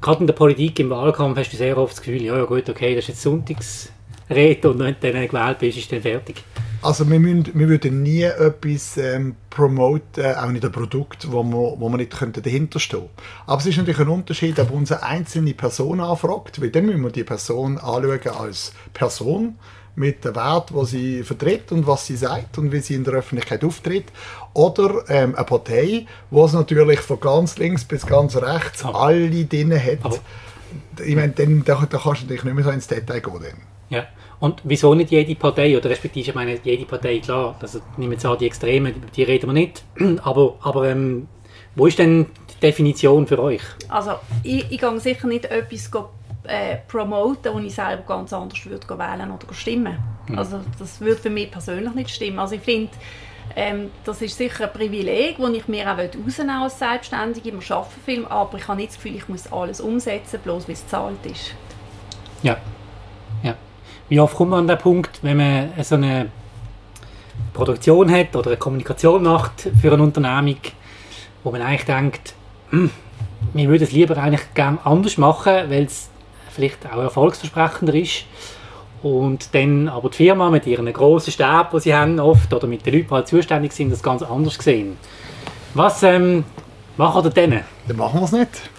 Gerade 0.00 0.20
in 0.20 0.26
der 0.26 0.34
Politik, 0.34 0.80
im 0.80 0.90
Wahlkampf 0.90 1.38
hast 1.38 1.52
du 1.52 1.56
sehr 1.56 1.78
oft 1.78 1.92
das 1.92 2.02
Gefühl, 2.02 2.22
ja, 2.22 2.36
ja 2.36 2.44
gut, 2.44 2.68
okay, 2.68 2.94
das 2.94 3.08
ist 3.08 3.08
jetzt 3.08 3.93
Sonntagsrede 4.28 4.70
und 4.70 4.78
wenn 4.78 4.96
du 5.00 5.12
dann 5.12 5.28
gewählt 5.28 5.58
bist, 5.58 5.78
ist 5.78 5.92
dann 5.92 6.02
fertig. 6.02 6.42
Also 6.82 7.08
wir, 7.08 7.18
müssen, 7.18 7.50
wir 7.54 7.68
würden 7.68 8.02
nie 8.02 8.22
etwas 8.22 8.98
ähm, 8.98 9.36
promoten, 9.48 10.34
auch 10.34 10.50
nicht 10.50 10.64
ein 10.66 10.72
Produkt, 10.72 11.30
wo 11.32 11.42
man, 11.42 11.80
wo 11.80 11.88
man 11.88 11.98
nicht 11.98 12.18
könnte 12.18 12.42
dahinter 12.42 12.78
stehen 12.78 13.08
Aber 13.46 13.58
es 13.58 13.66
ist 13.66 13.78
natürlich 13.78 14.00
ein 14.00 14.08
Unterschied, 14.08 14.58
ob 14.58 14.70
uns 14.70 14.92
eine 14.92 15.02
einzelne 15.02 15.54
Person 15.54 16.00
anfragt, 16.00 16.60
weil 16.60 16.70
dann 16.70 16.84
müssen 16.84 17.02
wir 17.02 17.10
die 17.10 17.24
Person 17.24 17.78
anschauen 17.78 18.20
als 18.38 18.72
Person 18.92 19.56
mit 19.96 20.24
dem 20.24 20.34
Wert, 20.34 20.74
wo 20.74 20.84
sie 20.84 21.22
vertritt 21.22 21.72
und 21.72 21.86
was 21.86 22.06
sie 22.06 22.16
sagt 22.16 22.58
und 22.58 22.70
wie 22.70 22.80
sie 22.80 22.96
in 22.96 23.04
der 23.04 23.14
Öffentlichkeit 23.14 23.64
auftritt. 23.64 24.06
Oder 24.52 25.04
ähm, 25.08 25.34
eine 25.36 25.44
Partei, 25.46 26.06
wo 26.30 26.44
es 26.44 26.52
natürlich 26.52 27.00
von 27.00 27.20
ganz 27.20 27.56
links 27.56 27.84
bis 27.84 28.04
ganz 28.04 28.36
rechts 28.36 28.84
alle 28.84 29.44
drin 29.46 29.72
hat. 29.72 30.20
Ich 31.02 31.16
meine, 31.16 31.32
dann, 31.32 31.64
da, 31.64 31.86
da 31.88 31.98
kannst 31.98 32.22
du 32.22 32.24
natürlich 32.24 32.44
nicht 32.44 32.54
mehr 32.54 32.64
so 32.64 32.70
ins 32.70 32.88
Detail 32.88 33.20
gehen. 33.20 33.40
Dann. 33.40 33.73
Ja. 33.90 34.06
Und 34.40 34.60
wieso 34.64 34.94
nicht 34.94 35.10
jede 35.10 35.34
Partei, 35.34 35.76
oder 35.76 35.90
respektive, 35.90 36.28
ich 36.28 36.34
meine, 36.34 36.58
jede 36.62 36.84
Partei, 36.84 37.18
klar, 37.18 37.56
also 37.60 37.80
nehmen 37.96 38.12
jetzt 38.12 38.26
an, 38.26 38.36
die 38.38 38.46
Extremen, 38.46 38.94
die 39.14 39.22
reden 39.22 39.48
wir 39.48 39.54
nicht, 39.54 39.84
aber, 40.22 40.56
aber 40.60 40.88
ähm, 40.88 41.28
wo 41.76 41.86
ist 41.86 41.98
denn 41.98 42.26
die 42.50 42.60
Definition 42.60 43.26
für 43.26 43.40
euch? 43.40 43.62
Also, 43.88 44.12
ich, 44.42 44.70
ich 44.70 44.78
gehe 44.78 45.00
sicher 45.00 45.26
nicht 45.26 45.46
etwas 45.46 45.90
äh, 46.44 46.76
promoten, 46.88 47.54
wo 47.54 47.58
ich 47.58 47.74
selber 47.74 48.02
ganz 48.02 48.32
anders 48.32 48.64
würde 48.66 48.88
wählen 48.98 49.30
oder 49.30 49.52
stimmen. 49.54 49.98
Mhm. 50.28 50.38
Also, 50.38 50.60
das 50.78 51.00
würde 51.00 51.20
für 51.20 51.30
mich 51.30 51.50
persönlich 51.50 51.94
nicht 51.94 52.10
stimmen. 52.10 52.38
Also, 52.38 52.54
ich 52.54 52.60
finde, 52.60 52.90
ähm, 53.56 53.90
das 54.04 54.22
ist 54.22 54.36
sicher 54.36 54.64
ein 54.64 54.72
Privileg, 54.72 55.36
das 55.38 55.50
ich 55.50 55.68
mir 55.68 55.90
auch 55.92 55.98
rausnehmen 55.98 56.62
als 56.62 56.78
Selbstständige. 56.78 57.52
Wir 57.52 57.76
arbeiten 57.76 58.00
viel, 58.04 58.24
aber 58.26 58.58
ich 58.58 58.68
habe 58.68 58.76
nicht 58.78 58.90
das 58.90 58.96
Gefühl, 58.96 59.16
ich 59.16 59.28
muss 59.28 59.52
alles 59.52 59.80
umsetzen, 59.80 60.40
bloß 60.42 60.68
weil 60.68 60.74
es 60.74 60.86
zahlt 60.86 61.24
ist. 61.26 61.54
Ja. 62.42 62.56
Wie 64.08 64.20
oft 64.20 64.36
kommt 64.36 64.50
man 64.50 64.60
an 64.60 64.68
den 64.68 64.78
Punkt, 64.78 65.20
wenn 65.22 65.36
man 65.38 65.72
so 65.82 65.94
eine 65.94 66.30
Produktion 67.52 68.10
hat 68.10 68.36
oder 68.36 68.48
eine 68.48 68.56
Kommunikation 68.56 69.22
macht 69.22 69.68
für 69.80 69.92
eine 69.92 70.02
Unternehmung, 70.02 70.58
wo 71.42 71.50
man 71.50 71.62
eigentlich 71.62 71.84
denkt, 71.84 72.34
hm, 72.70 72.90
wir 73.52 73.68
würden 73.68 73.84
es 73.84 73.92
lieber 73.92 74.16
eigentlich 74.16 74.54
gerne 74.54 74.78
anders 74.84 75.16
machen, 75.18 75.70
weil 75.70 75.84
es 75.84 76.10
vielleicht 76.50 76.86
auch 76.86 77.00
erfolgsversprechender 77.00 77.94
ist. 77.94 78.24
Und 79.02 79.54
dann 79.54 79.88
aber 79.88 80.08
die 80.08 80.16
Firma 80.16 80.48
mit 80.48 80.66
ihren 80.66 80.90
grossen 80.92 81.30
Stab, 81.30 81.72
die 81.72 81.80
sie 81.80 81.94
haben 81.94 82.18
oft, 82.18 82.52
oder 82.52 82.66
mit 82.66 82.86
den 82.86 82.94
Leuten, 82.94 83.08
die 83.08 83.14
halt 83.14 83.28
zuständig 83.28 83.72
sind, 83.72 83.90
das 83.90 84.02
ganz 84.02 84.22
anders 84.22 84.54
sehen. 84.54 84.96
Was 85.74 86.02
ähm, 86.02 86.44
machen 86.96 87.24
wir 87.24 87.30
denn? 87.30 87.60
Dann 87.86 87.96
machen 87.96 88.20
wir 88.20 88.24
es 88.24 88.32
nicht. 88.32 88.70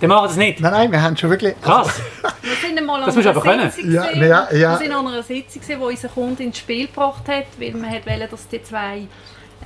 Dann 0.00 0.08
machen 0.10 0.24
wir 0.24 0.28
das 0.28 0.36
nicht? 0.36 0.60
Nein, 0.60 0.72
nein, 0.72 0.92
wir 0.92 1.02
haben 1.02 1.16
schon 1.16 1.30
wirklich... 1.30 1.54
Krass. 1.62 2.00
wir 2.42 2.54
sind 2.54 2.78
einmal 2.78 3.02
das 3.04 3.14
musst 3.14 3.26
du 3.26 3.30
aber 3.30 3.40
können. 3.40 3.72
Ja, 3.90 4.10
ja, 4.12 4.48
ja. 4.52 4.72
Wir 4.72 4.78
sind 4.78 4.92
an 4.92 5.06
einer 5.06 5.22
Sitzung, 5.22 5.62
wo 5.78 5.86
unser 5.86 6.08
Kunde 6.08 6.42
ins 6.42 6.58
Spiel 6.58 6.86
gebracht 6.86 7.26
hat, 7.28 7.46
weil 7.58 7.72
man 7.72 7.90
wollte, 7.92 8.28
dass 8.30 8.48
die 8.48 8.62
zwei 8.62 9.06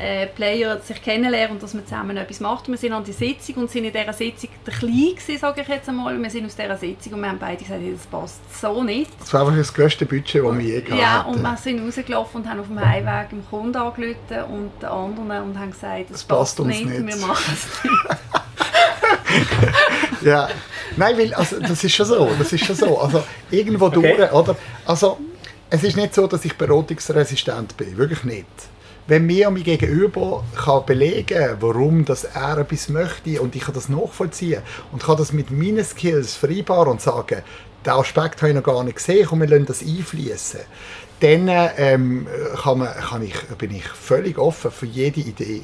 äh, 0.01 0.27
Player 0.27 0.81
sich 0.81 1.03
kennenlernen 1.03 1.53
und 1.53 1.63
dass 1.63 1.75
man 1.75 1.85
zusammen 1.85 2.17
etwas 2.17 2.41
macht. 2.41 2.69
wir 2.69 2.77
sind 2.77 2.93
an 2.93 3.05
die 3.05 3.13
Sitzung 3.13 3.57
und 3.57 3.71
sind 3.71 3.85
in 3.85 3.93
dieser 3.93 4.13
Sitzung 4.13 4.51
der 4.67 4.75
klein 4.75 5.15
gewesen, 5.15 5.39
sage 5.39 5.61
ich 5.61 5.69
jetzt 5.69 5.89
einmal. 5.89 6.21
Wir 6.21 6.31
sind 6.31 6.47
aus 6.47 6.57
dieser 6.57 6.77
Sitzung 6.77 7.15
und 7.15 7.21
wir 7.21 7.29
haben 7.29 7.39
beide 7.39 7.63
gesagt, 7.63 7.81
das 7.93 8.07
passt 8.07 8.61
so 8.61 8.83
nicht. 8.83 9.11
Das 9.21 9.33
war 9.33 9.43
einfach 9.43 9.57
das 9.57 9.73
größte 9.73 10.07
Budget, 10.07 10.45
das 10.45 10.59
wir 10.59 10.61
je 10.61 10.81
gehabt 10.81 11.01
Ja, 11.01 11.23
und 11.23 11.43
wir 11.43 11.57
sind 11.57 11.85
rausgelaufen 11.85 12.41
und 12.41 12.49
haben 12.49 12.61
auf 12.61 12.67
dem 12.67 12.81
Heimweg 12.81 13.33
im 13.33 13.47
Kunden 13.49 13.77
angerufen 13.77 14.45
und 14.51 14.71
den 14.81 14.89
anderen 14.89 15.43
und 15.43 15.59
haben 15.59 15.71
gesagt, 15.71 16.11
das, 16.11 16.13
das 16.13 16.25
passt, 16.25 16.57
passt 16.57 16.67
nicht, 16.67 16.87
nicht, 16.87 17.07
wir 17.07 17.27
machen 17.27 17.55
es 17.55 17.85
nicht. 17.85 17.93
ja, 20.23 20.49
nein, 20.97 21.19
weil, 21.19 21.35
also, 21.35 21.61
das 21.61 21.85
ist 21.85 21.95
schon 21.95 22.07
so, 22.07 22.31
das 22.39 22.53
ist 22.53 22.65
schon 22.65 22.77
so. 22.77 22.99
Also, 22.99 23.23
irgendwo 23.51 23.87
okay. 23.87 24.17
durch, 24.17 24.33
oder? 24.33 24.57
Also, 24.87 25.19
es 25.69 25.85
ist 25.85 25.97
nicht 25.97 26.15
so, 26.15 26.27
dass 26.27 26.45
ich 26.45 26.57
beratungsresistent 26.57 27.77
bin, 27.77 27.97
wirklich 27.97 28.25
nicht 28.25 28.47
wenn 29.07 29.27
mir 29.27 29.51
mein 29.51 29.63
Gegenüber 29.63 30.45
kann 30.57 30.87
belegen 30.87 31.57
warum 31.61 32.05
das 32.05 32.25
er 32.25 32.59
etwas 32.59 32.89
möchte 32.89 33.41
und 33.41 33.57
ich 33.57 33.63
kann 33.63 33.75
das 33.75 33.89
nachvollziehen 33.89 34.63
und 34.93 35.03
kann 35.03 35.17
das 35.17 35.33
mit 35.33 35.51
meinen 35.51 35.85
Skills 35.85 36.37
vereinbaren 36.37 36.93
und 36.93 37.01
sagen, 37.01 37.43
den 37.85 37.93
Aspekt 37.93 38.43
habe 38.43 38.51
ich 38.51 38.57
noch 38.57 38.63
gar 38.63 38.85
nicht 38.85 38.97
gesehen 38.97 39.29
und 39.29 39.41
wir 39.41 39.49
lassen 39.49 39.67
das 39.67 39.83
einfließen, 39.83 40.61
dann 41.21 41.49
ähm, 41.77 42.27
kann 42.63 42.79
man, 42.79 42.95
kann 42.95 43.23
ich, 43.23 43.35
bin 43.59 43.75
ich 43.75 43.87
völlig 43.89 44.39
offen 44.39 44.71
für 44.71 44.87
jede 44.87 45.21
Idee. 45.21 45.63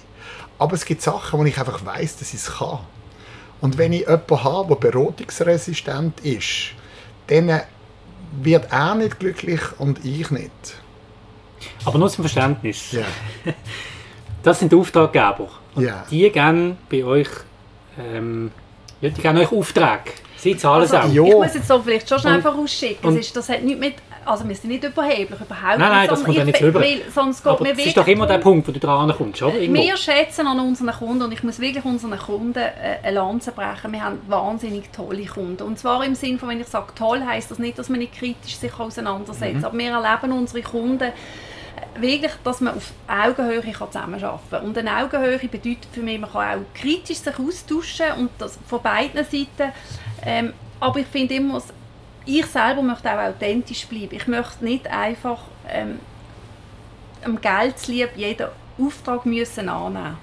Aber 0.59 0.75
es 0.75 0.85
gibt 0.85 1.03
Sachen, 1.03 1.39
wo 1.39 1.45
ich 1.45 1.59
einfach 1.59 1.85
weiß, 1.85 2.19
dass 2.19 2.29
ich 2.35 2.41
es 2.41 2.59
kann. 2.59 2.81
Und 3.61 3.79
wenn 3.79 3.93
ich 3.93 4.01
jemanden 4.01 4.45
habe, 4.45 4.77
der 4.77 4.91
beratungsresistent 4.91 6.21
ist, 6.21 6.73
dann 7.27 7.61
wird 8.43 8.71
er 8.71 8.95
nicht 8.95 9.19
glücklich 9.19 9.61
und 9.79 10.05
ich 10.05 10.31
nicht. 10.31 10.83
Aber 11.87 11.99
nur 11.99 12.11
zum 12.11 12.25
Verständnis. 12.25 12.93
Ja. 12.93 13.05
Das 14.43 14.61
sind 14.61 14.71
die 14.71 14.77
Auftraggeber. 14.77 15.49
Und 15.75 15.85
ja. 15.85 16.05
die 16.09 16.31
geben 16.31 16.79
bei 16.89 17.03
euch, 17.03 17.27
ähm, 17.99 18.53
ja, 19.01 19.09
die 19.11 19.21
geben 19.21 19.39
euch 19.39 19.51
Aufträge. 19.51 20.13
Sie 20.37 20.57
zahlen 20.57 20.83
also, 20.83 20.97
es 20.97 21.03
auch. 21.03 21.09
Ich 21.09 21.35
muss 21.35 21.55
jetzt 21.55 21.67
so 21.67 21.81
vielleicht 21.81 22.09
schon 22.09 22.21
schnell 22.21 22.41
vorausschicken. 22.41 23.19
ist, 23.19 23.35
das 23.35 23.49
hat 23.49 23.65
nicht 23.65 23.81
mit, 23.81 23.95
also 24.25 24.49
wir 24.49 24.55
sind 24.55 24.71
nicht 24.71 24.85
überheblich, 24.85 25.41
überhaupt 25.41 25.79
Nein, 25.79 25.91
nein, 25.91 26.09
das 26.09 26.23
kommt 26.23 26.37
ja 26.37 26.45
nicht 26.45 26.63
rüber. 26.63 26.81
Sonst 27.13 27.43
geht 27.43 27.53
Aber 27.53 27.65
das 27.65 27.79
ist 27.79 27.97
doch 27.97 28.07
immer 28.07 28.27
der 28.29 28.39
Punkt, 28.39 28.69
wo 28.69 28.71
du 28.71 28.79
dran 28.79 29.13
kommst, 29.17 29.43
oder? 29.43 29.59
Irgendwo. 29.59 29.83
Wir 29.83 29.97
schätzen 29.97 30.47
an 30.47 30.61
unseren 30.61 30.93
Kunden 30.93 31.23
und 31.23 31.33
ich 31.33 31.43
muss 31.43 31.59
wirklich 31.59 31.85
unseren 31.85 32.17
Kunden 32.17 32.57
äh, 32.57 32.99
eine 33.03 33.17
Lanze 33.17 33.51
brechen. 33.51 33.91
Wir 33.91 34.05
haben 34.05 34.21
wahnsinnig 34.29 34.93
tolle 34.93 35.25
Kunden. 35.27 35.63
Und 35.65 35.77
zwar 35.77 36.05
im 36.05 36.15
Sinne 36.15 36.39
von, 36.39 36.51
wenn 36.51 36.61
ich 36.61 36.69
sage 36.69 36.93
toll, 36.97 37.23
heisst 37.27 37.51
das 37.51 37.59
nicht, 37.59 37.79
dass 37.79 37.89
man 37.89 37.99
nicht 37.99 38.15
kritisch 38.15 38.57
sich 38.59 38.79
auseinandersetzt. 38.79 39.57
Mhm. 39.57 39.65
Aber 39.65 39.77
wir 39.77 39.91
erleben 39.91 40.33
unsere 40.33 40.63
Kunden 40.63 41.11
wirklich, 42.01 42.33
dass 42.45 42.61
man 42.61 42.77
auf 42.77 42.93
Augenhöhe 43.09 43.63
zusammenarbeiten 43.73 44.41
kann. 44.51 44.65
Und 44.65 44.79
eine 44.79 44.97
Augenhöhe 44.97 45.39
bedeutet 45.39 45.89
für 45.93 46.01
mich, 46.01 46.19
man 46.19 46.31
kann 46.31 46.61
auch 46.61 46.65
kritisch 46.75 47.19
sich 47.19 47.39
austauschen 47.39 48.13
und 48.19 48.31
das 48.39 48.59
von 48.67 48.83
beiden 48.83 49.25
Seiten. 49.25 49.73
Ähm, 50.25 50.53
aber 50.81 51.01
ich 51.01 51.07
finde 51.07 51.35
immer, 51.35 51.63
ich 52.25 52.47
selber 52.47 52.83
möchte 52.83 53.11
auch 53.11 53.29
authentisch 53.29 53.87
bleiben. 53.87 54.15
Ich 54.17 54.27
möchte 54.27 54.65
nicht 54.65 54.87
einfach 54.89 55.43
ähm, 55.69 56.01
am 57.25 57.41
Geld 57.41 57.87
lieb 57.87 58.11
jeden 58.17 58.49
Auftrag 58.79 59.25
müssen 59.27 59.69
annehmen 59.69 60.17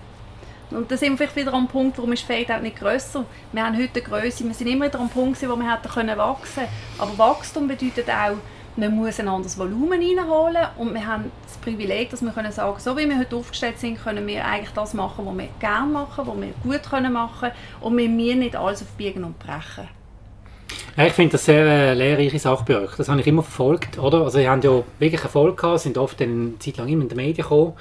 und 0.73 0.91
da 0.91 0.97
sind 0.97 1.11
wir 1.11 1.17
vielleicht 1.17 1.35
wieder 1.35 1.53
am 1.53 1.67
Punkt, 1.67 1.97
warum 1.97 2.13
ist 2.13 2.23
Fade 2.23 2.59
nicht 2.61 2.77
grösser. 2.77 3.25
Wir 3.51 3.65
haben 3.65 3.77
heute 3.77 4.03
eine 4.03 4.03
Größe, 4.03 4.43
wir 4.43 4.53
sind 4.53 4.67
immer 4.67 4.85
wieder 4.85 4.99
am 4.99 5.09
Punkt, 5.09 5.41
wo 5.47 5.55
wir 5.55 5.71
hätten 5.71 5.89
können 5.89 6.17
wachsen. 6.17 6.63
Aber 6.97 7.17
Wachstum 7.17 7.67
bedeutet 7.67 8.09
auch, 8.09 8.37
man 8.75 8.95
muss 8.95 9.19
ein 9.19 9.27
anderes 9.27 9.57
Volumen 9.57 10.01
reinholen 10.01 10.67
und 10.77 10.93
wir 10.93 11.05
haben 11.05 11.31
das 11.43 11.57
Privileg, 11.57 12.09
dass 12.09 12.21
wir 12.21 12.31
können 12.31 12.51
sagen, 12.51 12.79
so 12.79 12.97
wie 12.97 13.07
wir 13.07 13.19
heute 13.19 13.35
aufgestellt 13.35 13.79
sind, 13.79 14.03
können 14.03 14.25
wir 14.25 14.45
eigentlich 14.45 14.73
das 14.73 14.93
machen, 14.93 15.25
was 15.25 15.37
wir 15.37 15.49
gerne 15.59 15.91
machen, 15.91 16.25
was 16.25 16.35
wir 16.41 16.53
gut 16.63 16.89
können 16.89 17.13
machen 17.13 17.51
und 17.81 17.97
wir 17.97 18.09
müssen 18.09 18.39
nicht 18.39 18.55
alles 18.55 18.81
auf 18.81 18.87
Biegen 18.97 19.23
und 19.23 19.37
Brechen. 19.39 19.87
Ja, 20.95 21.05
ich 21.05 21.13
finde 21.13 21.33
das 21.33 21.45
sehr 21.45 21.65
äh, 21.65 21.93
lehrreiche 21.93 22.39
Sache 22.39 22.63
bei 22.67 22.77
euch. 22.77 22.95
Das 22.95 23.09
habe 23.09 23.19
ich 23.19 23.27
immer 23.27 23.43
verfolgt, 23.43 23.97
oder? 23.97 24.21
Also 24.21 24.39
ihr 24.39 24.49
habt 24.49 24.63
ja 24.63 24.83
wirklich 24.99 25.21
Erfolg 25.21 25.57
gehabt, 25.59 25.79
sind 25.79 25.97
oft 25.97 26.21
eine 26.21 26.57
Zeit 26.59 26.77
lang 26.77 26.87
immer 26.87 27.03
in 27.03 27.09
den 27.09 27.15
Medien 27.15 27.37
gekommen. 27.37 27.73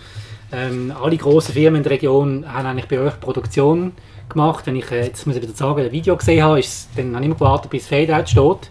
Ähm, 0.51 0.93
alle 1.01 1.17
grossen 1.17 1.53
Firmen 1.53 1.79
in 1.79 1.83
der 1.83 1.93
Region 1.93 2.45
haben 2.51 2.67
eigentlich 2.67 2.89
bei 2.89 2.99
euch 2.99 3.19
Produktion 3.21 3.93
gemacht. 4.29 4.67
Wenn 4.67 4.77
ich 4.77 4.91
äh, 4.91 5.05
jetzt 5.05 5.27
muss 5.27 5.37
ich 5.37 5.43
wieder 5.43 5.55
sagen, 5.55 5.81
ein 5.81 5.93
Video 5.93 6.17
gesehen 6.17 6.43
habe, 6.43 6.59
ist, 6.59 6.89
dann 6.97 7.15
habe 7.15 7.21
ich 7.21 7.27
immer 7.27 7.35
gewartet, 7.35 7.71
bis 7.71 7.89
Fade-Out 7.89 8.29
steht. 8.29 8.71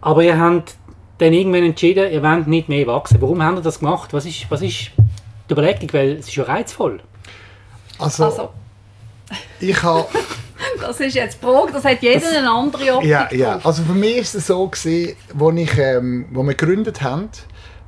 Aber 0.00 0.22
ihr 0.22 0.38
habt 0.38 0.76
dann 1.18 1.32
irgendwann 1.32 1.62
entschieden, 1.62 2.10
ihr 2.10 2.22
wollt 2.22 2.46
nicht 2.46 2.68
mehr 2.68 2.86
wachsen. 2.86 3.20
Warum 3.20 3.42
habt 3.42 3.58
ihr 3.58 3.62
das 3.62 3.78
gemacht? 3.78 4.12
Was 4.12 4.26
ist, 4.26 4.46
was 4.50 4.62
ist 4.62 4.90
die 5.48 5.52
Überlegung? 5.52 5.92
Weil 5.92 6.12
es 6.16 6.28
ist 6.28 6.34
ja 6.34 6.44
reizvoll. 6.44 7.00
Also, 7.98 8.24
also. 8.24 8.50
ich 9.60 9.80
habe... 9.82 10.06
das 10.80 11.00
ist 11.00 11.14
jetzt 11.14 11.40
Frage, 11.40 11.72
das 11.72 11.84
hat 11.84 12.02
jeder 12.02 12.20
das, 12.20 12.36
eine 12.36 12.50
andere 12.50 12.94
Optik. 12.96 13.10
Ja, 13.10 13.28
ja. 13.32 13.60
Also 13.62 13.82
für 13.84 13.94
mich 13.94 14.16
war 14.16 14.22
es 14.22 14.46
so, 14.46 14.66
gewesen, 14.66 15.16
wo, 15.32 15.50
ich, 15.52 15.78
ähm, 15.78 16.26
wo 16.32 16.42
wir 16.42 16.54
gegründet 16.54 17.02
haben, 17.02 17.28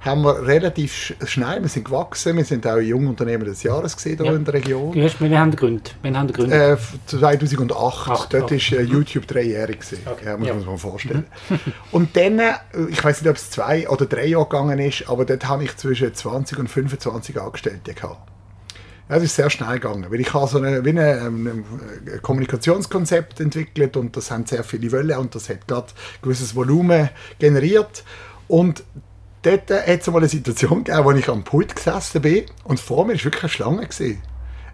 haben 0.06 0.22
wir 0.22 0.46
relativ 0.46 1.14
schnell, 1.24 1.62
wir 1.62 1.68
sind 1.68 1.84
gewachsen, 1.84 2.36
wir 2.36 2.44
sind 2.44 2.66
auch 2.66 2.78
Jungunternehmer 2.78 3.44
des 3.44 3.62
Jahres 3.62 3.96
gesehen 3.96 4.18
hier 4.18 4.26
ja. 4.26 4.36
in 4.36 4.44
der 4.44 4.54
Region. 4.54 4.94
Erst, 4.94 5.20
wir 5.20 5.38
haben 5.38 5.50
gegründet. 5.50 5.94
Wir 6.02 6.16
haben 6.16 6.28
gegründet. 6.28 6.78
Äh, 6.78 7.06
2008, 7.06 8.10
Ach, 8.10 8.26
dort 8.26 8.50
war 8.50 8.78
äh, 8.78 8.82
YouTube 8.82 9.26
dreijährig. 9.26 9.78
Okay. 10.04 10.24
Ja, 10.24 10.36
muss 10.36 10.48
man 10.48 10.58
sich 10.58 10.66
mal 10.66 10.78
vorstellen. 10.78 11.26
und 11.92 12.16
dann, 12.16 12.38
äh, 12.38 12.54
ich 12.88 13.02
weiß 13.02 13.22
nicht, 13.22 13.30
ob 13.30 13.36
es 13.36 13.50
zwei 13.50 13.88
oder 13.88 14.06
drei 14.06 14.26
Jahre 14.26 14.44
gegangen 14.44 14.78
ist, 14.78 15.08
aber 15.08 15.24
dort 15.24 15.46
habe 15.48 15.64
ich 15.64 15.76
zwischen 15.76 16.14
20 16.14 16.58
und 16.58 16.68
25 16.68 17.40
Angestellte 17.40 17.94
gehabt. 17.94 18.30
Es 19.08 19.22
ist 19.22 19.36
sehr 19.36 19.50
schnell 19.50 19.74
gegangen, 19.74 20.06
weil 20.08 20.20
ich 20.20 20.34
habe 20.34 20.48
so 20.48 20.58
eine, 20.58 20.84
wie 20.84 20.88
eine, 20.88 21.18
ähm, 21.18 21.46
ein 21.46 22.22
Kommunikationskonzept 22.22 23.38
entwickelt 23.38 23.96
und 23.96 24.16
das 24.16 24.32
haben 24.32 24.46
sehr 24.46 24.64
viele 24.64 24.90
Welle 24.90 25.18
und 25.20 25.34
das 25.36 25.48
hat 25.48 25.68
gerade 25.68 25.86
ein 25.86 26.22
gewisses 26.22 26.56
Volumen 26.56 27.08
generiert 27.38 28.02
und 28.48 28.82
dort 29.46 29.70
hat 29.70 30.00
es 30.00 30.06
mal 30.08 30.18
eine 30.18 30.28
Situation 30.28 30.84
gegeben, 30.84 31.04
wo 31.04 31.12
ich 31.12 31.28
am 31.28 31.44
Pult 31.44 31.74
gesessen 31.74 32.22
bin 32.22 32.44
und 32.64 32.80
vor 32.80 33.04
mir 33.04 33.14
war 33.14 33.24
wirklich 33.24 33.42
eine 33.42 33.50
Schlange. 33.50 33.86
Gewesen. 33.86 34.22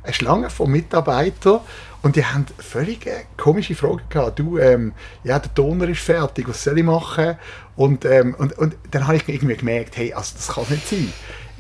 Eine 0.03 0.15
Schlange 0.15 0.51
von 0.51 0.71
Mitarbeitern 0.71 1.61
und 2.03 2.17
die 2.17 2.25
haben 2.25 2.47
völlig 2.59 3.09
komische 3.37 3.77
Fragen 3.77 4.03
gehabt. 4.09 4.39
Du, 4.39 4.59
ähm, 4.59 4.93
ja, 5.23 5.39
der 5.39 5.55
Toner 5.55 5.89
ist 5.89 6.01
fertig, 6.01 6.49
was 6.49 6.65
soll 6.65 6.79
ich 6.79 6.85
machen? 6.85 7.37
Und, 7.77 8.05
ähm, 8.05 8.35
und, 8.37 8.59
und 8.59 8.77
dann 8.91 9.07
habe 9.07 9.17
ich 9.17 9.29
irgendwie 9.29 9.57
gemerkt, 9.57 9.97
hey, 9.97 10.13
also 10.13 10.35
das 10.37 10.49
kann 10.49 10.65
nicht 10.71 10.89
sein 10.89 11.13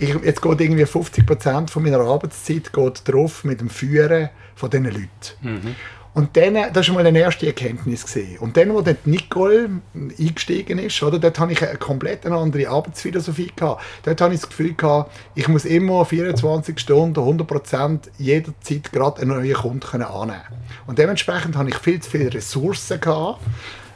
ich, 0.02 0.14
jetzt 0.24 0.42
geht 0.42 0.60
irgendwie 0.60 0.84
50% 0.84 1.70
von 1.70 1.82
meiner 1.82 2.00
Arbeitszeit 2.00 2.72
geht 2.72 3.08
drauf 3.08 3.44
mit 3.44 3.60
dem 3.60 3.70
Führen 3.70 4.30
von 4.54 4.70
diesen 4.70 4.84
Leuten. 4.84 5.08
Mhm. 5.40 5.76
Und 6.14 6.36
dann, 6.36 6.72
das 6.74 6.88
war 6.88 6.96
mal 6.96 7.06
eine 7.06 7.18
erste 7.18 7.46
Erkenntnis. 7.46 8.04
Gewesen. 8.04 8.38
Und 8.38 8.56
dann, 8.56 8.74
wo 8.74 8.82
dann 8.82 8.98
Nicole 9.06 9.70
eingestiegen 9.94 10.78
ist, 10.78 11.02
oder, 11.02 11.18
dort 11.18 11.38
hatte 11.38 11.52
ich 11.52 11.66
eine 11.66 11.78
komplett 11.78 12.26
andere 12.26 12.68
Arbeitsphilosophie. 12.68 13.50
Gehabt. 13.56 13.82
Dort 14.04 14.20
hatte 14.20 14.34
ich 14.34 14.40
das 14.40 14.50
Gefühl, 14.50 14.74
gehabt, 14.74 15.10
ich 15.34 15.48
muss 15.48 15.64
immer 15.64 16.04
24 16.04 16.78
Stunden, 16.78 17.18
100% 17.18 18.00
jederzeit 18.18 18.92
gerade 18.92 19.22
einen 19.22 19.30
neuen 19.30 19.54
Kunden 19.54 20.02
annehmen 20.02 20.40
Und 20.86 20.98
dementsprechend 20.98 21.56
hatte 21.56 21.70
ich 21.70 21.76
viel 21.76 22.00
zu 22.00 22.10
viele 22.10 22.32
Ressourcen, 22.32 23.00
gehabt, 23.00 23.40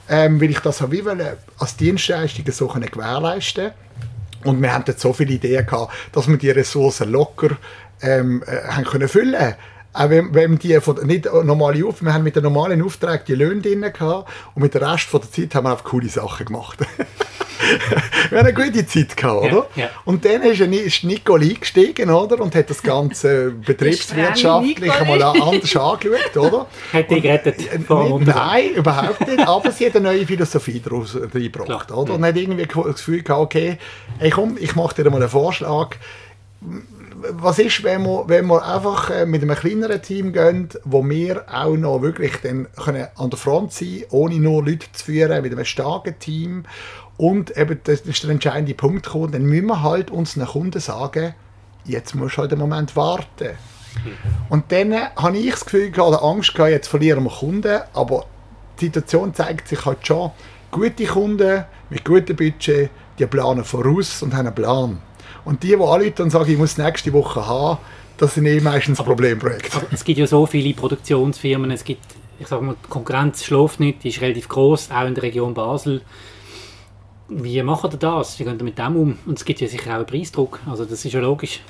ähm, 0.08 0.40
weil 0.40 0.50
ich 0.50 0.60
das 0.60 0.90
wie 0.90 1.02
als 1.58 1.76
Dienstleistung 1.76 2.44
so 2.50 2.68
gewährleisten 2.68 3.64
konnte. 3.64 4.48
Und 4.48 4.62
wir 4.62 4.72
hatten 4.72 4.94
so 4.96 5.12
viele 5.12 5.34
Ideen 5.34 5.66
gehabt, 5.66 5.92
dass 6.12 6.28
wir 6.28 6.36
die 6.36 6.50
Ressourcen 6.50 7.10
locker 7.10 7.56
ähm, 8.00 8.42
äh, 8.46 8.68
haben 8.68 8.84
können 8.84 9.08
füllen 9.08 9.54
auch 9.96 10.10
wenn, 10.10 10.34
wenn 10.34 10.58
die 10.58 10.78
von, 10.80 10.96
nicht 11.06 11.26
normale 11.26 11.84
Auf 11.86 12.02
wir 12.02 12.12
haben 12.12 12.24
mit 12.24 12.36
den 12.36 12.42
normalen 12.42 12.82
Aufträgen 12.82 13.24
die 13.26 13.34
Löhne 13.34 13.62
drin 13.62 13.80
gehabt 13.80 14.28
und 14.54 14.62
mit 14.62 14.74
dem 14.74 14.82
Rest 14.82 15.04
von 15.04 15.20
der 15.20 15.30
Zeit 15.30 15.54
haben 15.54 15.64
wir 15.64 15.70
einfach 15.70 15.84
coole 15.84 16.08
Sachen 16.08 16.46
gemacht. 16.46 16.78
wir 18.30 18.38
haben 18.38 18.46
eine 18.46 18.52
gute 18.52 18.86
Zeit 18.86 19.16
gehabt, 19.16 19.42
oder? 19.42 19.66
Ja, 19.74 19.84
ja. 19.84 19.90
Und 20.04 20.24
dann 20.24 20.42
ist, 20.42 20.60
ist 20.60 21.04
Nicole 21.04 21.46
eingestiegen, 21.46 22.10
oder? 22.10 22.40
Und 22.40 22.54
hat 22.54 22.68
das 22.68 22.82
Ganze 22.82 23.50
betriebswirtschaftlich 23.66 24.92
einmal 24.92 25.22
anders 25.22 25.76
angeschaut, 25.76 26.36
oder? 26.36 26.66
Hat 26.92 27.10
die 27.10 27.20
gerettet? 27.20 27.56
Nein, 27.88 28.74
überhaupt 28.74 29.26
nicht. 29.26 29.46
Aber 29.46 29.70
sie 29.70 29.86
hat 29.86 29.96
eine 29.96 30.08
neue 30.08 30.26
Philosophie 30.26 30.80
daraus 30.80 31.16
reingebracht, 31.16 31.90
oder? 31.90 32.14
Und 32.14 32.24
hat 32.24 32.36
irgendwie 32.36 32.66
das 32.66 32.96
Gefühl 32.96 33.22
gehabt, 33.22 33.40
okay, 33.40 33.78
hey, 34.18 34.30
komm, 34.30 34.56
ich 34.60 34.76
mache 34.76 35.02
dir 35.02 35.10
mal 35.10 35.20
einen 35.20 35.30
Vorschlag 35.30 35.96
was 37.32 37.58
ist, 37.58 37.82
wenn 37.84 38.02
wir, 38.04 38.24
wenn 38.28 38.46
wir 38.46 38.64
einfach 38.64 39.10
äh, 39.10 39.26
mit 39.26 39.42
einem 39.42 39.56
kleineren 39.56 40.02
Team 40.02 40.32
gehen, 40.32 40.68
wo 40.84 41.04
wir 41.08 41.44
auch 41.52 41.76
noch 41.76 42.02
wirklich 42.02 42.36
dann 42.42 42.68
können 42.76 43.06
an 43.16 43.30
der 43.30 43.38
Front 43.38 43.72
sein 43.72 44.04
ohne 44.10 44.36
nur 44.36 44.64
Leute 44.64 44.86
zu 44.92 45.04
führen, 45.04 45.42
mit 45.42 45.52
einem 45.52 45.64
starken 45.64 46.18
Team 46.18 46.64
und 47.16 47.56
eben, 47.56 47.80
das 47.84 48.00
ist 48.00 48.22
der 48.22 48.30
entscheidende 48.30 48.74
Punkt 48.74 49.06
gekommen, 49.06 49.32
dann 49.32 49.44
müssen 49.44 49.66
wir 49.66 49.82
halt 49.82 50.10
unseren 50.10 50.46
Kunden 50.46 50.80
sagen, 50.80 51.34
jetzt 51.84 52.14
musst 52.14 52.36
du 52.36 52.42
halt 52.42 52.52
einen 52.52 52.60
Moment 52.60 52.94
warten. 52.96 53.50
Und 54.50 54.70
dann 54.70 54.94
habe 55.16 55.38
ich 55.38 55.50
das 55.50 55.64
Gefühl 55.64 55.88
oder 55.98 56.22
Angst 56.22 56.54
gehabt, 56.54 56.70
jetzt 56.70 56.88
verlieren 56.88 57.24
wir 57.24 57.30
Kunden, 57.30 57.80
aber 57.94 58.26
die 58.80 58.86
Situation 58.86 59.32
zeigt 59.32 59.68
sich 59.68 59.84
halt 59.86 60.06
schon, 60.06 60.32
gute 60.70 61.06
Kunden 61.06 61.64
mit 61.88 62.04
gutem 62.04 62.36
Budget, 62.36 62.90
die 63.18 63.26
planen 63.26 63.64
voraus 63.64 64.22
und 64.22 64.34
haben 64.34 64.46
einen 64.46 64.54
Plan. 64.54 64.98
Und 65.46 65.62
die, 65.62 65.68
die 65.68 65.74
anrufen 65.76 66.22
und 66.22 66.30
sagen, 66.30 66.50
ich 66.50 66.58
muss 66.58 66.76
nächste 66.76 67.12
Woche 67.12 67.46
haben, 67.46 67.78
das 68.18 68.34
sind 68.34 68.46
eh 68.46 68.60
meistens 68.60 69.00
Problemprojekte. 69.00 69.86
es 69.92 70.02
gibt 70.02 70.18
ja 70.18 70.26
so 70.26 70.44
viele 70.44 70.74
Produktionsfirmen, 70.74 71.70
es 71.70 71.84
gibt, 71.84 72.02
ich 72.40 72.48
sage 72.48 72.64
mal, 72.64 72.74
die 72.84 72.88
Konkurrenz 72.88 73.44
schläft 73.44 73.78
nicht, 73.78 74.02
die 74.02 74.08
ist 74.08 74.20
relativ 74.20 74.48
groß, 74.48 74.90
auch 74.90 75.06
in 75.06 75.14
der 75.14 75.22
Region 75.22 75.54
Basel. 75.54 76.02
Wie 77.28 77.62
macht 77.62 77.94
ihr 77.94 77.96
das? 77.96 78.40
Wie 78.40 78.44
geht 78.44 78.58
ihr 78.58 78.64
mit 78.64 78.76
dem 78.76 78.96
um? 78.96 79.18
Und 79.24 79.38
es 79.38 79.44
gibt 79.44 79.60
ja 79.60 79.68
sicher 79.68 79.90
auch 79.92 79.96
einen 79.96 80.06
Preisdruck, 80.06 80.58
also 80.68 80.84
das 80.84 81.04
ist 81.04 81.12
ja 81.12 81.20
logisch. 81.20 81.60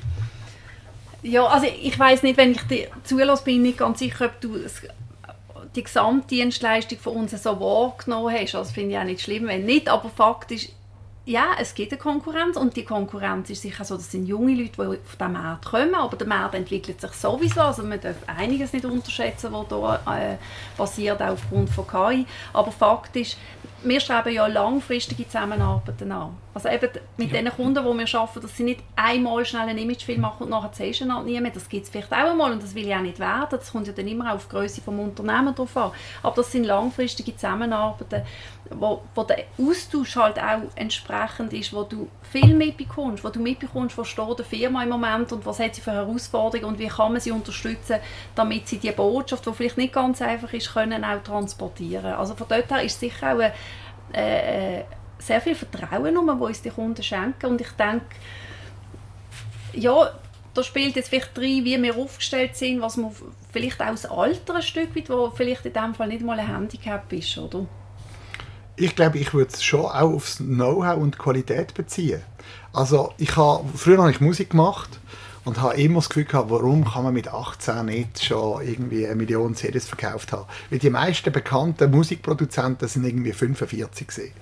Ja, 1.23 1.45
also 1.45 1.67
ich 1.83 1.99
weiß 1.99 2.23
nicht, 2.23 2.39
wenn 2.39 2.53
ich 2.53 2.63
dir 2.63 2.89
zulasse, 3.05 3.45
bin 3.45 3.57
ich 3.57 3.61
nicht 3.61 3.79
ganz 3.79 3.99
sicher, 3.99 4.27
ob 4.27 4.41
du 4.41 4.57
die 5.75 5.83
Gesamtdienstleistung 5.83 6.99
von 6.99 7.17
uns 7.17 7.43
so 7.43 7.61
wahrgenommen 7.61 8.35
hast. 8.35 8.55
Also 8.55 8.73
finde 8.73 8.93
ich 8.93 8.99
auch 8.99 9.05
nicht 9.05 9.21
schlimm, 9.21 9.47
wenn 9.49 9.67
nicht, 9.67 9.91
aber 9.91 10.09
faktisch 10.09 10.71
ja, 11.27 11.57
es 11.59 11.75
gibt 11.75 11.91
eine 11.91 12.01
Konkurrenz 12.01 12.57
und 12.57 12.77
die 12.77 12.85
Konkurrenz 12.85 13.51
ist 13.51 13.63
sicher 13.63 13.85
so, 13.85 13.97
das 13.97 14.13
sind 14.13 14.27
junge 14.27 14.55
Leute, 14.55 14.71
die 14.77 14.83
auf 14.83 15.17
den 15.19 15.33
Markt 15.33 15.65
kommen, 15.65 15.95
aber 15.97 16.17
der 16.17 16.29
Markt 16.29 16.55
entwickelt 16.55 17.01
sich 17.01 17.13
sowieso, 17.13 17.63
also 17.63 17.83
man 17.83 18.01
darf 18.01 18.15
einiges 18.29 18.73
nicht 18.73 18.85
unterschätzen, 18.85 19.53
was 19.53 19.67
hier 19.69 20.01
äh, 20.07 20.37
passiert, 20.77 21.21
auch 21.21 21.31
aufgrund 21.31 21.69
von 21.71 21.87
KI, 21.87 22.27
aber 22.53 22.71
Fakt 22.71 23.17
ist, 23.17 23.37
wir 23.83 24.01
streben 24.01 24.33
ja 24.33 24.47
langfristige 24.47 25.27
Zusammenarbeiten 25.27 26.11
an. 26.11 26.37
Also 26.55 26.69
eben 26.69 26.89
mit 27.17 27.33
ja. 27.33 27.43
den 27.43 27.51
Kunden, 27.51 27.75
die 27.75 27.99
wir 28.13 28.21
arbeiten, 28.21 28.41
dass 28.41 28.57
sie 28.57 28.65
nicht 28.65 28.81
einmal 28.97 29.45
schnell 29.45 29.69
ein 29.69 29.79
Imagefilm 29.79 30.21
machen 30.21 30.45
und 30.45 30.51
nachher 30.51 30.71
siehst 30.73 31.03
du 31.03 31.23
nie 31.23 31.41
mehr. 31.41 31.51
Das 31.51 31.69
gibt 31.69 31.85
es 31.85 31.91
vielleicht 31.91 32.13
auch 32.13 32.31
einmal 32.31 32.53
und 32.53 32.63
das 32.63 32.75
will 32.75 32.87
ich 32.87 32.95
auch 32.95 33.01
nicht 33.01 33.19
werden. 33.19 33.49
Das 33.51 33.71
kommt 33.71 33.87
ja 33.87 33.93
dann 33.93 34.09
immer 34.09 34.33
auf 34.33 34.47
die 34.47 34.51
Größe 34.51 34.81
des 34.81 34.89
Unternehmens 34.89 35.57
drauf 35.57 35.77
an. 35.77 35.91
Aber 36.23 36.37
das 36.37 36.51
sind 36.51 36.65
langfristige 36.65 37.35
Zusammenarbeiten, 37.35 38.23
wo, 38.71 39.03
wo 39.15 39.25
der 39.25 39.45
Austausch 39.59 40.17
halt 40.17 40.39
auch 40.39 40.63
entsprechend 40.75 41.53
ist, 41.53 41.73
wo 41.73 41.83
du 41.83 42.09
viel 42.23 42.55
mitbekommst, 42.55 43.25
wo 43.25 43.29
du 43.29 43.41
mitbekommst, 43.41 43.97
wo 43.97 44.05
steht 44.05 44.39
die 44.39 44.45
Firma 44.45 44.83
im 44.83 44.89
Moment 44.89 45.33
und 45.33 45.45
was 45.47 45.59
hat 45.59 45.75
sie 45.75 45.81
für 45.81 45.93
Herausforderungen 45.93 46.73
und 46.73 46.79
wie 46.79 46.89
kann 46.89 47.13
man 47.13 47.21
sie 47.21 47.31
unterstützen, 47.31 47.97
damit 48.35 48.69
sie 48.69 48.79
die 48.79 48.91
Botschaft, 48.93 49.47
die 49.47 49.53
vielleicht 49.53 49.79
nicht 49.79 49.93
ganz 49.93 50.21
einfach 50.23 50.53
ist, 50.53 50.73
können 50.73 51.05
auch 51.05 51.23
transportieren. 51.23 52.15
Also 52.15 52.35
von 52.35 52.47
dort 52.49 52.71
her 52.71 52.83
ist 52.83 52.99
sicher 52.99 53.35
auch 53.35 53.39
eine, 53.39 53.53
äh, 54.13 54.85
sehr 55.19 55.41
viel 55.41 55.55
Vertrauen, 55.55 56.15
das 56.15 56.41
uns 56.41 56.63
die 56.63 56.71
Kunden 56.71 57.03
schenken 57.03 57.47
und 57.47 57.61
ich 57.61 57.71
denke, 57.71 58.07
ja, 59.73 60.11
da 60.55 60.63
spielt 60.63 60.97
jetzt 60.97 61.09
vielleicht 61.09 61.37
rein, 61.37 61.65
wie 61.65 61.83
wir 61.83 61.97
aufgestellt 61.97 62.57
sind, 62.57 62.81
was 62.81 62.97
man 62.97 63.13
vielleicht 63.53 63.81
auch 63.81 63.91
das 63.91 64.07
Alter 64.07 64.57
ein 64.57 64.63
Stück 64.63 64.97
weit, 64.97 65.11
wo 65.11 65.31
vielleicht 65.31 65.67
in 65.67 65.73
dem 65.73 65.95
Fall 65.95 66.09
nicht 66.09 66.25
mal 66.25 66.39
ein 66.39 66.47
Handicap 66.47 67.13
ist, 67.13 67.37
oder? 67.37 67.67
Ich 68.77 68.95
glaube, 68.95 69.19
ich 69.19 69.33
würde 69.33 69.51
es 69.53 69.65
schon 69.65 69.87
auch 69.87 70.13
aufs 70.13 70.37
Know-how 70.37 70.99
und 70.99 71.19
Qualität 71.19 71.75
beziehen. 71.75 72.21
Also 72.73 73.15
ich 73.17 73.37
habe, 73.37 73.65
früher 73.75 73.99
habe 73.99 74.11
ich 74.11 74.21
Musik 74.21 74.51
gemacht 74.51 75.01
und 75.47 75.61
habe 75.63 75.81
immer 75.81 75.97
das 76.01 76.11
Gefühl 76.11 76.25
gehabt, 76.25 76.51
warum 76.51 76.85
kann 76.85 77.05
man 77.05 77.15
mit 77.15 77.29
18 77.29 77.87
nicht 77.87 78.23
schon 78.23 78.67
irgendwie 78.67 79.07
eine 79.07 79.15
Million 79.15 79.55
CDs 79.55 79.89
verkauft 79.89 80.33
haben. 80.33 80.45
Weil 80.69 80.81
die 80.81 80.91
meisten 80.91 81.33
bekannten 81.33 81.91
Musikproduzenten 81.91 82.87
sind 82.87 83.07
irgendwie 83.07 83.33
45 83.33 84.09
gewesen. 84.09 84.33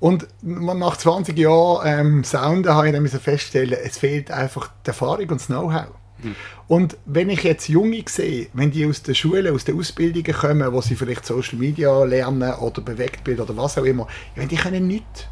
Und 0.00 0.26
nach 0.42 0.96
20 0.96 1.38
Jahren 1.38 1.86
ähm, 1.86 2.24
Sound 2.24 2.66
habe 2.66 2.88
ich 2.88 2.94
dann 2.94 3.06
feststellen, 3.06 3.78
es 3.84 3.98
fehlt 3.98 4.30
einfach 4.30 4.70
die 4.84 4.88
Erfahrung 4.88 5.28
und 5.28 5.40
das 5.40 5.46
Know-how. 5.46 5.88
Mhm. 6.22 6.34
Und 6.68 6.96
wenn 7.06 7.30
ich 7.30 7.42
jetzt 7.42 7.68
Junge 7.68 8.02
sehe, 8.06 8.48
wenn 8.52 8.70
die 8.70 8.86
aus 8.86 9.02
der 9.02 9.14
Schule, 9.14 9.52
aus 9.52 9.64
den 9.64 9.78
Ausbildungen 9.78 10.32
kommen, 10.32 10.72
wo 10.72 10.80
sie 10.80 10.96
vielleicht 10.96 11.26
Social 11.26 11.58
Media 11.58 12.04
lernen 12.04 12.54
oder 12.54 12.80
Bewegtbild 12.80 13.40
oder 13.40 13.56
was 13.56 13.78
auch 13.78 13.84
immer, 13.84 14.06
meine, 14.36 14.48
die 14.48 14.56
können 14.56 14.86
nichts. 14.86 15.26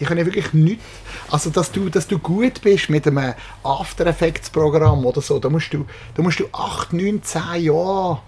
Die 0.00 0.04
können 0.04 0.24
wirklich 0.24 0.52
nichts. 0.52 0.84
Also, 1.30 1.50
dass 1.50 1.72
du, 1.72 1.88
dass 1.88 2.06
du 2.06 2.18
gut 2.18 2.60
bist 2.62 2.88
mit 2.88 3.06
einem 3.06 3.34
After 3.64 4.06
Effects 4.06 4.48
Programm 4.48 5.04
oder 5.04 5.20
so, 5.20 5.38
da 5.38 5.50
musst 5.50 5.74
du, 5.74 5.86
da 6.14 6.22
musst 6.22 6.38
du 6.38 6.46
8, 6.52 6.92
9, 6.92 7.22
10 7.22 7.40
Jahre 7.62 8.20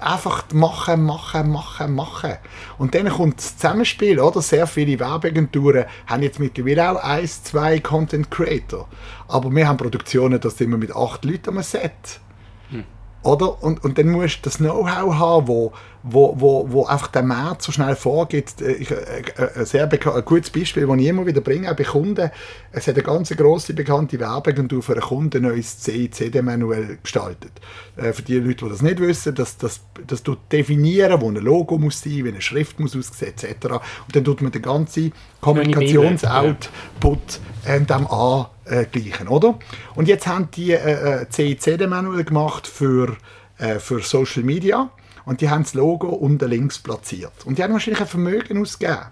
einfach 0.00 0.44
machen, 0.52 1.04
machen, 1.04 1.50
machen, 1.50 1.94
machen. 1.94 2.34
Und 2.78 2.94
dann 2.94 3.08
kommt 3.08 3.38
das 3.38 3.56
Zusammenspiel, 3.56 4.18
oder? 4.20 4.42
Sehr 4.42 4.66
viele 4.66 4.98
Werbeagenturen 4.98 5.84
haben 6.06 6.22
jetzt 6.22 6.40
mittlerweile 6.40 6.90
auch 6.90 7.02
ein, 7.02 7.26
zwei 7.26 7.80
Content 7.80 8.30
Creator. 8.30 8.88
Aber 9.28 9.54
wir 9.54 9.68
haben 9.68 9.76
Produktionen, 9.76 10.40
da 10.40 10.50
sind 10.50 10.70
wir 10.70 10.78
mit 10.78 10.94
acht 10.94 11.24
Leuten 11.24 11.56
am 11.56 11.62
Set. 11.62 12.20
Hm. 12.70 12.84
Oder? 13.22 13.62
Und, 13.62 13.84
und 13.84 13.98
dann 13.98 14.08
musst 14.08 14.38
du 14.38 14.42
das 14.44 14.58
Know-how 14.58 15.14
haben, 15.14 15.48
wo, 15.48 15.72
wo, 16.02 16.34
wo, 16.38 16.66
wo 16.70 16.86
einfach 16.86 17.08
der 17.08 17.22
Markt 17.22 17.62
so 17.62 17.72
schnell 17.72 17.94
vorgeht. 17.94 18.60
Äh, 18.60 18.72
ich, 18.72 18.90
äh, 18.90 18.96
äh, 19.36 19.58
ein 19.58 19.66
sehr 19.66 19.90
ein 19.90 20.24
gutes 20.24 20.50
Beispiel, 20.50 20.86
das 20.86 20.96
ich 20.96 21.06
immer 21.06 21.26
wieder 21.26 21.40
bringe, 21.40 21.70
auch 21.70 21.76
bei 21.76 21.84
Kunden. 21.84 22.30
Es 22.72 22.86
hat 22.86 22.94
eine 22.94 23.02
ganz 23.02 23.30
grosse 23.30 23.74
bekannte 23.74 24.18
Werbeagentur 24.18 24.82
für 24.82 24.92
einen 24.92 25.02
Kunden 25.02 25.44
ein 25.44 25.50
neues 25.50 25.82
CICD-Manuell 25.82 26.98
gestaltet. 27.02 27.52
Für 27.96 28.22
die 28.22 28.38
Leute, 28.38 28.64
die 28.64 28.70
das 28.70 28.82
nicht 28.82 29.00
wissen, 29.00 29.34
dass 29.34 29.58
das, 29.58 29.80
das 30.06 30.22
tut 30.22 30.38
definieren, 30.50 31.20
wo 31.20 31.28
ein 31.28 31.36
Logo 31.36 31.78
muss 31.78 32.00
sein, 32.00 32.24
wie 32.24 32.28
eine 32.28 32.40
Schrift 32.40 32.80
muss 32.80 32.96
aussehen, 32.96 33.34
etc. 33.36 33.66
Und 33.66 34.14
dann 34.14 34.24
tut 34.24 34.40
man 34.40 34.52
den 34.52 34.62
ganzen 34.62 35.12
Kommunikationsoutput 35.40 37.40
äh, 37.64 37.80
dem 37.80 38.06
angleichen, 38.06 39.28
oder? 39.28 39.58
Und 39.94 40.08
jetzt 40.08 40.26
haben 40.26 40.48
die 40.54 40.72
äh, 40.72 41.26
CICD-Manuell 41.28 42.24
gemacht 42.24 42.66
für, 42.66 43.16
äh, 43.58 43.78
für 43.78 44.00
Social 44.00 44.44
Media 44.44 44.90
und 45.24 45.40
die 45.40 45.50
haben 45.50 45.62
das 45.62 45.74
Logo 45.74 46.08
unten 46.08 46.48
links 46.48 46.78
platziert. 46.78 47.32
Und 47.44 47.58
die 47.58 47.62
haben 47.62 47.72
wahrscheinlich 47.72 48.00
ein 48.00 48.06
Vermögen 48.06 48.60
ausgegeben. 48.60 49.06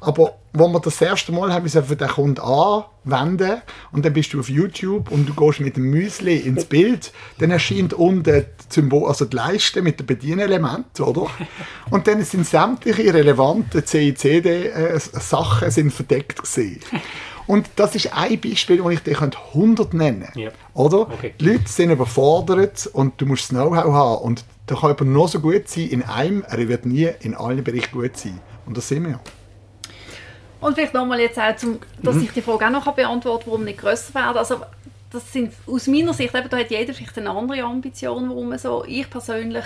Aber 0.00 0.34
wo 0.52 0.68
wir 0.68 0.80
das 0.80 1.00
erste 1.00 1.32
Mal 1.32 1.52
haben 1.52 1.72
wir 1.72 1.82
für 1.82 1.96
den 1.96 2.08
Kunden 2.08 2.40
anwenden 2.40 3.62
und 3.90 4.04
dann 4.04 4.12
bist 4.12 4.32
du 4.32 4.40
auf 4.40 4.48
YouTube 4.48 5.10
und 5.10 5.28
du 5.28 5.34
gehst 5.34 5.60
mit 5.60 5.76
dem 5.76 5.90
Müsli 5.90 6.36
ins 6.36 6.64
Bild, 6.64 7.12
dann 7.38 7.50
erscheint 7.50 7.94
unten 7.94 8.22
das 8.22 8.44
Symbol, 8.68 9.08
also 9.08 9.24
die 9.24 9.36
Leiste 9.36 9.82
mit 9.82 9.98
dem 9.98 10.06
Bedienelement, 10.06 11.00
oder? 11.00 11.26
Und 11.90 12.06
dann 12.06 12.22
sind 12.24 12.46
sämtliche 12.46 13.12
relevanten 13.12 13.84
CICD-Sachen 13.84 15.70
sind 15.70 15.92
verdeckt 15.92 16.42
gesehen. 16.42 16.80
Und 17.48 17.68
das 17.76 17.94
ist 17.94 18.12
ein 18.12 18.38
Beispiel, 18.40 18.84
wo 18.84 18.90
ich 18.90 19.00
dir 19.00 19.20
100 19.20 19.94
nennen 19.94 20.20
könnte. 20.20 20.38
Yep. 20.38 20.54
Oder? 20.74 21.00
Okay. 21.00 21.34
Die 21.40 21.44
Leute 21.46 21.66
sind 21.66 21.90
überfordert 21.90 22.88
und 22.92 23.20
du 23.20 23.26
musst 23.26 23.44
das 23.44 23.48
Know-how 23.48 23.92
haben. 23.92 24.22
Und 24.22 24.44
da 24.68 24.74
kann 24.74 24.90
jemand 24.90 25.12
noch 25.12 25.28
so 25.28 25.40
gut 25.40 25.68
sein 25.68 25.88
in 25.88 26.02
einem, 26.02 26.44
er 26.46 26.68
wird 26.68 26.86
nie 26.86 27.08
in 27.20 27.34
allen 27.34 27.64
Bereichen 27.64 27.90
gut 27.90 28.16
sein. 28.16 28.40
Und 28.66 28.76
das 28.76 28.88
sind 28.88 29.04
wir 29.04 29.12
ja. 29.12 29.20
Und 30.60 30.74
vielleicht 30.74 30.94
nochmal 30.94 31.20
jetzt 31.20 31.38
auch, 31.38 31.56
zum, 31.56 31.78
dass 32.02 32.16
mhm. 32.16 32.24
ich 32.24 32.32
die 32.32 32.42
Frage 32.42 32.66
auch 32.66 32.70
noch 32.70 32.92
beantworten 32.92 33.44
kann, 33.44 33.52
warum 33.52 33.64
nicht 33.64 33.78
grösser 33.78 34.14
werden. 34.14 34.36
Also 34.36 34.60
das 35.10 35.32
sind 35.32 35.54
aus 35.66 35.86
meiner 35.86 36.12
Sicht, 36.12 36.34
eben, 36.34 36.48
da 36.50 36.58
hat 36.58 36.70
jeder 36.70 36.92
vielleicht 36.92 37.16
eine 37.16 37.30
andere 37.30 37.62
Ambition, 37.62 38.28
warum 38.28 38.50
man 38.50 38.58
so, 38.58 38.84
ich 38.86 39.08
persönlich 39.08 39.64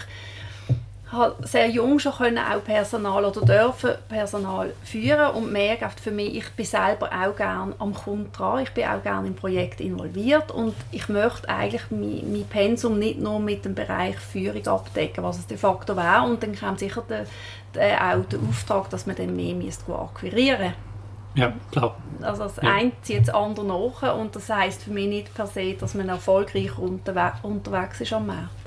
habe 1.12 1.46
sehr 1.46 1.68
jung 1.68 1.98
schon 1.98 2.12
können 2.12 2.38
auch 2.38 2.64
Personal 2.64 3.24
oder 3.24 3.42
dürfen 3.42 3.92
Personal 4.08 4.72
führen 4.82 5.34
und 5.34 5.52
merke 5.52 5.88
für 6.02 6.10
mich, 6.10 6.36
ich 6.36 6.50
bin 6.50 6.66
selber 6.66 7.10
auch 7.12 7.36
gerne 7.36 7.74
am 7.78 7.94
Kunden 7.94 8.32
dran, 8.32 8.62
ich 8.62 8.70
bin 8.70 8.86
auch 8.86 9.02
gerne 9.02 9.28
im 9.28 9.36
Projekt 9.36 9.80
involviert 9.80 10.50
und 10.50 10.74
ich 10.90 11.08
möchte 11.08 11.48
eigentlich 11.48 11.82
mein, 11.90 12.32
mein 12.32 12.44
Pensum 12.44 12.98
nicht 12.98 13.20
nur 13.20 13.40
mit 13.40 13.64
dem 13.64 13.74
Bereich 13.74 14.16
Führung 14.16 14.66
abdecken, 14.66 15.22
was 15.22 15.38
es 15.38 15.46
de 15.46 15.56
facto 15.56 15.96
wäre 15.96 16.22
und 16.22 16.42
dann 16.42 16.58
kommt 16.58 16.78
sicher 16.78 17.02
der, 17.08 17.26
der, 17.74 18.00
auch 18.00 18.24
der 18.24 18.38
Auftrag, 18.48 18.90
dass 18.90 19.06
man 19.06 19.16
dann 19.16 19.36
mehr 19.36 19.54
akquirieren 19.88 20.74
ja, 21.34 21.52
klar. 21.70 21.96
Also 22.20 22.44
das 22.44 22.56
ja. 22.56 22.70
eine 22.70 22.92
zieht 23.02 23.28
das 23.28 23.34
andere 23.34 23.64
nach 23.66 24.16
und 24.18 24.36
das 24.36 24.50
heisst 24.50 24.82
für 24.82 24.90
mich 24.90 25.08
nicht 25.08 25.34
per 25.34 25.46
se, 25.46 25.74
dass 25.74 25.94
man 25.94 26.08
erfolgreich 26.08 26.76
unterwe 26.76 27.32
unterwegs 27.42 28.00
ist 28.00 28.12
am 28.12 28.26
Markt. 28.26 28.61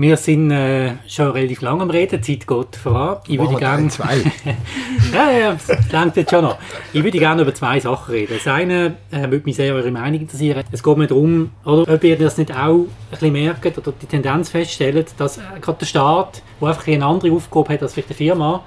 Wir 0.00 0.16
sind 0.16 0.52
äh, 0.52 0.92
schon 1.08 1.32
relativ 1.32 1.60
lange 1.60 1.82
am 1.82 1.90
Reden, 1.90 2.20
die 2.20 2.38
Zeit 2.38 2.46
geht 2.46 2.76
voran. 2.76 3.16
Ich 3.26 3.36
würde 3.36 3.56
gerne... 3.56 3.88
Zwei. 3.88 4.18
ja, 5.12 5.30
ja, 5.32 5.52
das 5.54 5.90
langt 5.90 6.14
jetzt 6.14 6.30
schon 6.30 6.44
noch. 6.44 6.56
Ich 6.92 7.02
würde 7.02 7.18
gerne 7.18 7.42
über 7.42 7.52
zwei 7.52 7.80
Sachen 7.80 8.14
reden. 8.14 8.34
Das 8.36 8.46
eine 8.46 8.94
äh, 9.10 9.22
würde 9.22 9.42
mich 9.44 9.56
sehr 9.56 9.74
eure 9.74 9.90
Meinung 9.90 10.20
interessieren. 10.20 10.62
Es 10.70 10.84
geht 10.84 10.96
mir 10.96 11.08
darum, 11.08 11.50
oder, 11.64 11.92
ob 11.92 12.04
ihr 12.04 12.16
das 12.16 12.38
nicht 12.38 12.52
auch 12.54 12.74
ein 12.74 12.88
bisschen 13.10 13.32
merkt 13.32 13.76
oder 13.76 13.92
die 14.00 14.06
Tendenz 14.06 14.50
feststellt, 14.50 15.14
dass 15.18 15.38
äh, 15.38 15.40
gerade 15.60 15.80
der 15.80 15.86
Staat, 15.86 16.42
der 16.60 16.68
einfach 16.68 16.86
eine 16.86 17.04
andere 17.04 17.32
Aufgabe 17.32 17.74
hat 17.74 17.82
als 17.82 17.94
vielleicht 17.94 18.10
eine 18.10 18.16
Firma, 18.16 18.64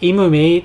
immer 0.00 0.28
mehr 0.28 0.62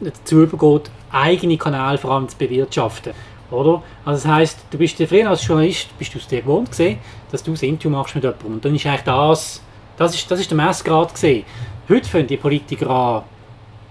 dazu 0.00 0.42
übergeht, 0.42 0.92
eigene 1.10 1.56
Kanäle 1.56 1.98
vor 1.98 2.12
allem 2.12 2.28
zu 2.28 2.36
bewirtschaften. 2.38 3.14
Oder? 3.50 3.82
Also 4.04 4.22
das 4.22 4.32
heisst, 4.32 4.58
du 4.70 4.78
bist 4.78 4.96
früher 4.96 5.28
als 5.28 5.46
Journalist 5.46 5.96
bist 5.98 6.14
du 6.14 6.18
es 6.18 6.26
dir 6.26 6.42
gewohnt 6.42 6.70
gewesen, 6.70 6.98
dass 7.30 7.42
du 7.42 7.52
ein 7.52 7.60
Interview 7.60 7.90
machst 7.90 8.14
mit 8.14 8.24
jemandem. 8.24 8.52
Und 8.52 8.64
dann 8.64 8.74
ist 8.74 8.86
eigentlich 8.86 9.02
das, 9.02 9.62
das 9.96 10.14
ist, 10.14 10.30
das 10.30 10.40
ist 10.40 10.50
der 10.50 10.56
Messgrad 10.56 11.14
gewesen. 11.14 11.44
Heute 11.88 12.08
fangen 12.08 12.26
die 12.26 12.36
Politiker 12.36 12.90
an, 12.90 13.22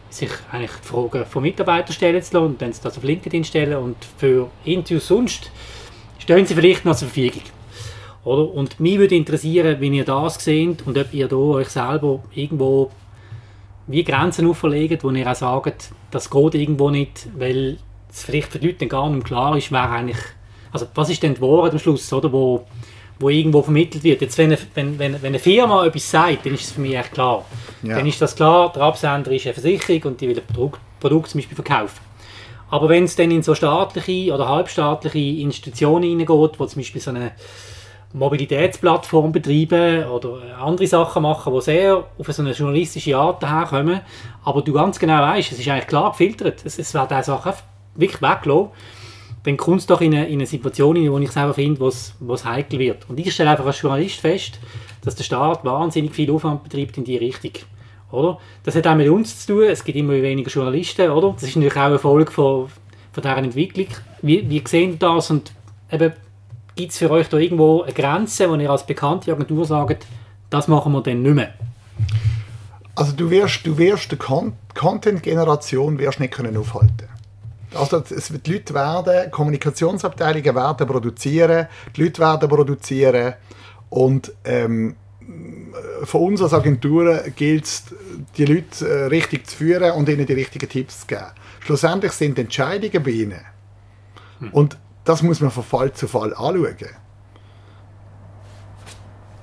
sich 0.10 0.32
eigentlich 0.52 0.72
die 0.72 0.88
Fragen 0.88 1.26
von 1.26 1.44
Mitarbeitern 1.44 1.94
stellen 1.94 2.22
zu 2.22 2.34
lassen 2.36 2.46
und 2.46 2.62
dann 2.62 2.72
das 2.82 2.98
auf 2.98 3.04
LinkedIn 3.04 3.44
stellen 3.44 3.78
und 3.78 3.98
für 4.18 4.50
Interviews 4.66 5.08
sonst 5.08 5.52
stehen 6.18 6.46
sie 6.46 6.56
vielleicht 6.56 6.86
noch 6.86 6.96
zur 6.96 7.10
Verfügung. 7.10 7.44
Oder? 8.24 8.54
Und 8.54 8.80
mich 8.80 8.98
würde 8.98 9.16
interessieren, 9.16 9.80
wie 9.80 9.90
ihr 9.90 10.06
das 10.06 10.44
seht 10.44 10.86
und 10.86 10.98
ob 10.98 11.14
ihr 11.14 11.28
da 11.28 11.36
euch 11.36 11.70
selber 11.70 12.20
irgendwo 12.34 12.92
wie 13.88 14.04
Grenzen 14.04 14.48
auferlegt, 14.48 15.04
wo 15.04 15.10
ihr 15.10 15.30
auch 15.30 15.36
sagt, 15.36 15.92
das 16.12 16.30
geht 16.30 16.56
irgendwo 16.56 16.90
nicht, 16.92 17.28
weil 17.38 17.78
es 18.12 18.24
vielleicht 18.24 18.52
für 18.52 18.60
die 18.60 18.68
Leute 18.68 18.88
gar 18.88 19.10
nicht 19.10 19.26
klar 19.26 19.56
ist, 19.58 19.72
wer 19.72 19.90
eigentlich, 19.90 20.18
also 20.72 20.88
was 20.94 21.10
ist 21.10 21.24
denn 21.24 21.36
die 21.36 21.42
Wahrheit 21.42 21.74
am 21.74 21.80
Schluss, 21.80 22.12
oder, 22.12 22.32
wo, 22.32 22.66
wo 23.20 23.30
irgendwo 23.30 23.62
vermittelt 23.62 24.04
wird. 24.04 24.22
Jetzt, 24.22 24.38
wenn, 24.38 24.58
wenn, 24.76 24.98
wenn, 24.98 25.14
wenn 25.22 25.26
eine 25.26 25.40
Firma 25.40 25.86
etwas 25.86 26.10
sagt, 26.10 26.46
dann 26.46 26.54
ist 26.54 26.66
es 26.66 26.72
für 26.72 26.82
mich 26.82 26.96
echt 26.96 27.14
klar. 27.14 27.46
Ja. 27.84 27.96
Dann 27.96 28.08
ist 28.08 28.22
das 28.22 28.36
klar, 28.36 28.72
der 28.74 28.84
Absender 28.84 29.32
ist 29.32 29.46
eine 29.46 29.54
Versicherung 29.54 30.04
und 30.04 30.22
die 30.22 30.30
will 30.30 30.38
ein 30.38 30.46
Produkt, 30.46 30.80
Produkt 31.00 31.30
zum 31.30 31.40
Beispiel 31.40 31.56
verkaufen. 31.56 32.00
Aber 32.72 32.88
wenn 32.88 33.06
es 33.06 33.16
dann 33.16 33.32
in 33.32 33.44
so 33.44 33.56
staatliche 33.56 34.34
oder 34.34 34.48
halbstaatliche 34.48 35.42
Institutionen 35.42 36.04
hineingeht, 36.04 36.60
wo 36.60 36.66
zum 36.66 36.82
Beispiel 36.82 37.02
so 37.02 37.10
eine 37.10 37.32
Mobilitätsplattform 38.14 39.32
betreiben 39.32 40.06
oder 40.06 40.40
andere 40.60 40.88
Sachen 40.88 41.24
machen, 41.24 41.54
die 41.54 41.62
sehr 41.62 42.04
auf 42.18 42.28
so 42.28 42.42
eine 42.42 42.54
journalistische 42.54 43.18
Art 43.18 43.42
daherkommen, 43.44 44.02
aber 44.44 44.62
du 44.62 44.74
ganz 44.74 45.00
genau 45.00 45.22
weißt, 45.22 45.52
es 45.52 45.60
ist 45.60 45.68
eigentlich 45.68 45.88
klar 45.88 46.12
gefiltert, 46.12 46.62
es, 46.64 46.80
es 46.80 46.94
werden 46.94 47.22
Sachen 47.24 47.54
wirklich 48.00 48.22
weggelassen, 48.22 48.70
dann 49.44 49.58
kommt 49.58 49.80
es 49.80 49.88
doch 49.88 50.02
in 50.02 50.14
eine, 50.14 50.28
in 50.28 50.34
eine 50.34 50.46
Situation, 50.46 50.96
in 50.96 51.12
der 51.12 51.22
ich 51.22 51.32
selber 51.32 51.54
finde, 51.54 51.80
wo 51.80 51.88
es 52.34 52.46
heikel 52.46 52.80
wird. 52.80 53.10
Und 53.10 53.20
ich 53.20 53.34
stelle 53.34 53.52
einfach 53.52 53.66
als 53.66 53.82
Journalist 53.82 54.20
fest, 54.20 54.60
dass 55.02 55.16
der 55.16 55.24
Staat 55.24 55.64
wahnsinnig 55.64 56.14
viel 56.14 56.30
Aufwand 56.32 56.64
betreibt 56.64 56.98
in 56.98 57.06
diese 57.06 57.22
Richtung. 57.22 57.54
Oder? 58.12 58.40
Das 58.64 58.76
hat 58.76 58.88
auch 58.88 58.96
mit 58.96 59.08
uns 59.08 59.46
zu 59.46 59.54
tun, 59.54 59.64
es 59.64 59.84
gibt 59.84 59.98
immer 59.98 60.14
weniger 60.14 60.50
Journalisten, 60.50 61.10
oder? 61.10 61.34
Das 61.34 61.44
ist 61.44 61.56
natürlich 61.56 61.78
auch 61.78 61.84
eine 61.84 62.00
Folge 62.00 62.32
von, 62.32 62.68
von 63.12 63.24
dieser 63.24 63.38
Entwicklung. 63.38 63.88
Wie, 64.22 64.50
wie 64.50 64.64
sehen 64.66 65.00
das 65.00 65.30
und 65.30 65.54
gibt 66.76 66.92
es 66.92 66.98
für 66.98 67.12
euch 67.12 67.30
da 67.30 67.38
irgendwo 67.38 67.84
eine 67.84 67.94
Grenze, 67.94 68.50
wo 68.50 68.56
ihr 68.56 68.70
als 68.70 68.86
bekannte 68.86 69.32
Agentur 69.32 69.66
sagt, 69.66 70.06
das 70.50 70.68
machen 70.68 70.92
wir 70.92 71.02
dann 71.02 71.22
nicht 71.22 71.36
mehr? 71.36 71.54
Also 72.96 73.14
du 73.14 73.30
wirst, 73.30 73.66
du 73.66 73.78
wirst 73.78 74.12
die 74.12 74.18
Content-Generation 74.18 75.96
nicht 75.96 76.32
können 76.32 76.58
aufhalten 76.58 77.08
also 77.74 77.98
es 77.98 78.32
wird, 78.32 78.48
die 78.48 78.54
Leute 78.54 78.74
werden, 78.74 79.32
Kommunikationsabteilungen 79.32 80.56
werden 80.56 80.88
produzieren, 80.88 81.68
die 81.96 82.04
Leute 82.04 82.22
werden 82.22 82.50
produzieren 82.50 83.34
und 83.90 84.34
ähm, 84.44 84.96
von 86.04 86.22
uns 86.22 86.42
als 86.42 86.54
Agentur 86.54 87.22
gilt 87.36 87.66
es, 87.66 87.84
die 88.38 88.46
Leute 88.46 88.88
äh, 88.88 89.06
richtig 89.06 89.48
zu 89.48 89.58
führen 89.58 89.92
und 89.92 90.10
ihnen 90.10 90.26
die 90.26 90.34
richtigen 90.34 90.68
Tipps 90.68 91.02
zu 91.02 91.08
geben. 91.08 91.28
Schlussendlich 91.60 92.14
sind 92.14 92.40
Entscheidungen 92.40 93.04
bei 93.04 93.12
ihnen. 93.12 93.42
Hm. 94.40 94.52
Und 94.52 94.78
das 95.04 95.22
muss 95.22 95.40
man 95.40 95.52
von 95.52 95.64
Fall 95.64 95.94
zu 95.94 96.08
Fall 96.08 96.34
anschauen. 96.34 96.96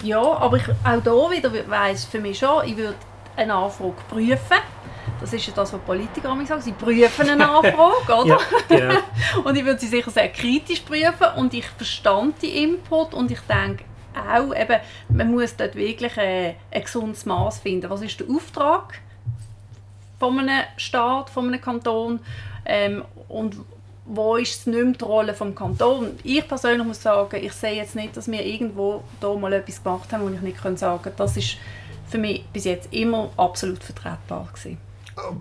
Ja, 0.03 0.21
aber 0.21 0.57
ich, 0.57 0.69
auch 0.69 1.03
hier 1.03 1.43
wieder 1.43 1.69
weiss 1.69 2.05
für 2.05 2.21
mich 2.21 2.39
schon, 2.39 2.65
ich 2.65 2.77
würde 2.77 2.95
eine 3.37 3.55
Anfrage 3.55 3.95
prüfen 4.09 4.59
das 5.21 5.33
ist 5.33 5.47
ja 5.47 5.53
das, 5.55 5.73
was 5.73 5.81
Politiker 5.81 6.37
sagen. 6.47 6.63
Sie 6.63 6.73
prüfen 6.73 7.29
eine 7.29 7.49
Anfrage, 7.57 8.15
oder? 8.15 8.39
ja, 8.71 8.77
yeah. 8.77 9.03
und 9.45 9.57
ich 9.57 9.65
würde 9.65 9.81
sie 9.81 9.87
sicher 9.87 10.11
sehr 10.11 10.29
kritisch 10.29 10.81
prüfen 10.81 11.27
und 11.37 11.55
ich 11.55 11.67
verstand 11.67 12.43
die 12.43 12.63
Input 12.63 13.15
und 13.15 13.31
ich 13.31 13.41
denke 13.41 13.85
auch, 14.15 14.55
eben, 14.55 14.81
man 15.11 15.31
muss 15.31 15.57
dort 15.57 15.75
wirklich 15.75 16.17
ein, 16.19 16.55
ein 16.71 16.83
gesundes 16.83 17.27
Maß 17.27 17.59
finden. 17.59 17.91
Was 17.91 18.03
ist 18.03 18.19
der 18.21 18.29
Auftrag 18.29 19.01
von 20.19 20.39
einem 20.39 20.65
Staat, 20.77 21.29
von 21.31 21.49
einem 21.49 21.61
Kanton 21.61 22.21
ähm, 22.65 23.05
und 23.29 23.57
wo 24.07 24.37
ist 24.37 24.61
es 24.61 24.67
nicht 24.67 24.83
mehr 24.83 24.95
die 24.95 25.05
Rolle 25.05 25.33
des 25.33 25.55
Kantons? 25.55 26.21
Ich 26.23 26.47
persönlich 26.47 26.87
muss 26.87 27.03
sagen, 27.03 27.43
ich 27.43 27.53
sehe 27.53 27.75
jetzt 27.75 27.97
nicht, 27.97 28.17
dass 28.17 28.31
wir 28.31 28.45
irgendwo 28.45 29.03
da 29.21 29.35
mal 29.35 29.53
etwas 29.53 29.83
gemacht 29.83 30.13
haben, 30.13 30.23
wo 30.23 30.29
ich 30.29 30.41
nicht 30.41 30.79
sagen 30.79 31.03
kann, 31.03 31.13
das 31.17 31.37
ist 31.37 31.57
für 32.09 32.19
mich 32.19 32.45
bis 32.53 32.65
jetzt 32.65 32.93
immer 32.95 33.31
absolut 33.37 33.83
vertretbar 33.83 34.49
gewesen 34.53 34.79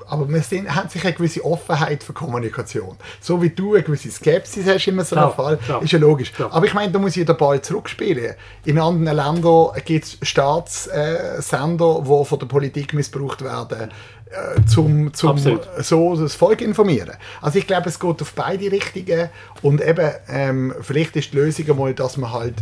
aber 0.08 0.30
wir 0.30 0.42
sind, 0.42 0.74
haben 0.74 0.90
sich 0.90 1.04
eine 1.04 1.14
gewisse 1.14 1.44
Offenheit 1.44 2.04
für 2.04 2.14
Kommunikation. 2.14 2.96
So 3.20 3.42
wie 3.42 3.50
du 3.50 3.74
eine 3.74 3.84
gewisse 3.84 4.10
Skepsis 4.10 4.66
hast 4.66 4.88
in 4.88 5.04
so 5.04 5.16
einem 5.16 5.32
Fall, 5.32 5.58
klar. 5.58 5.82
ist 5.82 5.92
ja 5.92 6.00
logisch. 6.00 6.32
Klar. 6.32 6.50
Aber 6.54 6.66
ich 6.66 6.74
meine, 6.74 6.92
da 6.92 7.00
muss 7.00 7.18
ich 7.18 7.26
den 7.26 7.38
Ball 7.38 7.62
zurückspielen. 7.62 8.36
In 8.64 8.80
anderen 8.80 9.16
Ländern 9.18 9.72
gibt 9.84 10.06
es 10.06 10.18
Staatssender, 10.22 12.04
die 12.04 12.26
von 12.26 12.40
der 12.40 12.46
Politik 12.46 12.94
missbraucht 12.94 13.44
werden, 13.44 13.92
äh, 14.30 14.66
zum, 14.66 15.14
zum 15.14 15.38
so 15.78 16.16
das 16.16 16.36
Volk 16.36 16.62
informieren. 16.62 17.12
Also 17.42 17.60
ich 17.60 17.68
glaube, 17.68 17.90
es 17.90 18.00
geht 18.00 18.22
auf 18.22 18.34
beide 18.34 18.72
Richtungen 18.72 19.30
und 19.62 19.82
eben, 19.82 20.12
ähm, 20.30 20.74
vielleicht 20.82 21.16
ist 21.18 21.34
die 21.34 21.38
Lösung 21.38 21.70
einmal, 21.70 21.94
dass 21.94 22.16
man 22.16 22.32
halt 22.32 22.56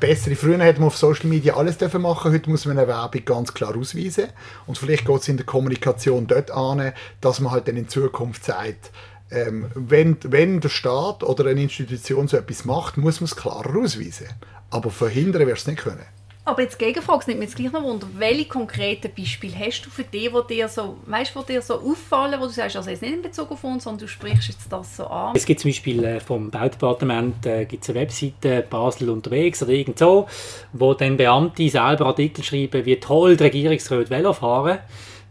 bessere. 0.00 0.36
Früher 0.36 0.58
hätte 0.58 0.80
man 0.80 0.88
auf 0.88 0.96
Social 0.96 1.28
Media 1.28 1.56
alles 1.56 1.78
dürfen 1.78 2.02
machen, 2.02 2.32
heute 2.32 2.50
muss 2.50 2.64
man 2.64 2.78
eine 2.78 2.88
Werbung 2.88 3.24
ganz 3.24 3.54
klar 3.54 3.76
ausweisen. 3.76 4.28
Und 4.66 4.78
vielleicht 4.78 5.06
geht 5.06 5.20
es 5.20 5.28
in 5.28 5.36
der 5.36 5.46
Kommunikation 5.46 6.26
dort 6.26 6.50
an, 6.50 6.92
dass 7.20 7.40
man 7.40 7.52
halt 7.52 7.68
dann 7.68 7.76
in 7.76 7.88
Zukunft 7.88 8.44
sagt, 8.44 8.90
ähm, 9.30 9.66
wenn, 9.74 10.16
wenn 10.22 10.60
der 10.60 10.68
Staat 10.68 11.22
oder 11.22 11.46
eine 11.46 11.62
Institution 11.62 12.28
so 12.28 12.36
etwas 12.36 12.64
macht, 12.64 12.96
muss 12.96 13.20
man 13.20 13.26
es 13.26 13.36
klarer 13.36 13.76
ausweisen. 13.76 14.28
Aber 14.70 14.90
verhindern 14.90 15.46
wirst 15.46 15.66
du 15.66 15.70
es 15.70 15.76
nicht 15.76 15.84
können. 15.84 16.06
Aber 16.46 16.60
jetzt 16.60 16.78
Gegenfrage, 16.78 17.20
es 17.20 17.26
nimmt 17.26 17.40
mich 17.40 17.48
jetzt 17.48 17.56
gleich 17.56 17.72
noch 17.72 17.82
Wunder, 17.82 18.06
welche 18.18 18.44
konkreten 18.44 19.10
Beispiele 19.16 19.54
hast 19.58 19.86
du 19.86 19.88
für 19.88 20.04
die, 20.04 20.28
die 20.28 20.54
dir 20.54 20.68
so, 20.68 20.98
weißt, 21.06 21.32
die 21.34 21.52
dir 21.54 21.62
so 21.62 21.80
auffallen, 21.80 22.38
wo 22.38 22.44
du 22.44 22.50
sagst, 22.50 22.76
also 22.76 22.90
jetzt 22.90 23.00
nicht 23.00 23.14
in 23.14 23.22
Bezug 23.22 23.50
auf 23.50 23.64
uns, 23.64 23.84
sondern 23.84 24.00
du 24.00 24.08
sprichst 24.08 24.48
jetzt 24.48 24.70
das 24.70 24.98
so 24.98 25.06
an? 25.06 25.34
Es 25.34 25.46
gibt 25.46 25.60
zum 25.60 25.70
Beispiel 25.70 26.04
äh, 26.04 26.20
vom 26.20 26.50
Baudepartement 26.50 27.46
äh, 27.46 27.64
gibt's 27.64 27.88
eine 27.88 28.00
Webseite 28.00 28.62
Basel 28.68 29.08
unterwegs 29.08 29.62
oder 29.62 29.72
irgend 29.72 29.98
so, 29.98 30.26
wo 30.74 30.92
dann 30.92 31.16
Beamte 31.16 31.66
selber 31.70 32.06
Artikel 32.06 32.44
schreiben, 32.44 32.84
wie 32.84 32.96
toll 32.96 33.38
die 33.38 33.44
Regierungsräte 33.44 34.10
Velo 34.10 34.34
fahren. 34.34 34.80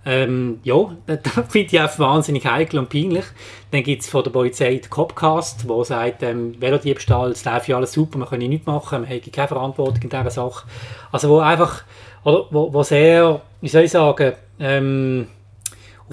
Ähm, 0.05 0.59
ja, 0.63 0.75
das 1.05 1.33
finde 1.49 1.75
ich 1.75 1.81
auch 1.81 1.99
wahnsinnig 1.99 2.45
heikel 2.45 2.79
und 2.79 2.89
peinlich. 2.89 3.25
Dann 3.71 3.83
gibt 3.83 4.01
es 4.01 4.09
von 4.09 4.23
der 4.23 4.31
Polizei 4.31 4.75
den 4.75 4.89
Copcast, 4.89 5.67
der 5.67 5.85
sagt, 5.85 6.23
ähm, 6.23 6.59
Velodiebstahl, 6.59 7.31
es 7.31 7.45
läuft 7.45 7.67
ja 7.67 7.77
alles 7.77 7.93
super, 7.93 8.17
man 8.17 8.27
kann 8.27 8.39
nichts 8.39 8.67
machen, 8.67 9.01
man 9.01 9.09
hat 9.09 9.31
keine 9.31 9.47
Verantwortung 9.47 10.03
in 10.03 10.09
dieser 10.09 10.29
Sache. 10.29 10.67
Also 11.11 11.29
wo 11.29 11.39
einfach, 11.39 11.83
oder 12.23 12.45
wo, 12.51 12.73
wo 12.73 12.83
sehr, 12.83 13.41
wie 13.61 13.69
soll 13.69 13.83
ich 13.83 13.91
sagen, 13.91 14.33
ähm, 14.59 15.27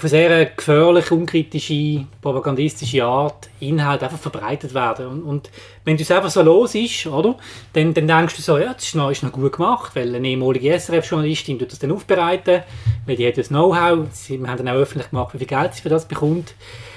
auf 0.01 0.05
eine 0.05 0.09
sehr 0.09 0.46
gefährliche, 0.46 1.14
unkritische, 1.14 2.07
propagandistische 2.22 3.05
Art 3.05 3.51
Inhalte 3.61 4.07
einfach 4.07 4.18
verbreitet 4.18 4.72
werden. 4.72 5.07
Und, 5.07 5.22
und 5.22 5.51
wenn 5.84 5.98
du 5.98 6.14
einfach 6.14 6.30
so 6.30 6.40
los 6.40 6.74
ist, 6.74 7.07
oder, 7.07 7.36
dann, 7.74 7.92
dann 7.92 8.09
denkst 8.09 8.36
du 8.36 8.42
so, 8.42 8.57
ja, 8.57 8.72
das 8.72 8.84
ist 8.84 8.94
noch, 8.94 9.11
ist 9.11 9.22
noch 9.22 9.30
gut 9.30 9.53
gemacht, 9.53 9.94
weil 9.94 10.14
eine 10.14 10.26
ehemalige 10.26 10.72
SRF-Journalistin 10.72 11.59
tut 11.59 11.72
das 11.72 11.80
dann 11.80 11.92
aufbereiten, 11.92 12.62
weil 13.05 13.16
die 13.16 13.28
hat 13.28 13.36
das 13.36 13.48
Know-how, 13.48 14.07
wir 14.28 14.48
haben 14.48 14.57
dann 14.57 14.68
auch 14.68 14.80
öffentlich 14.80 15.11
gemacht, 15.11 15.34
wie 15.34 15.38
viel 15.38 15.46
Geld 15.46 15.74
sie 15.74 15.82
für 15.82 15.90
das 15.90 16.09
bekommt. 16.09 16.55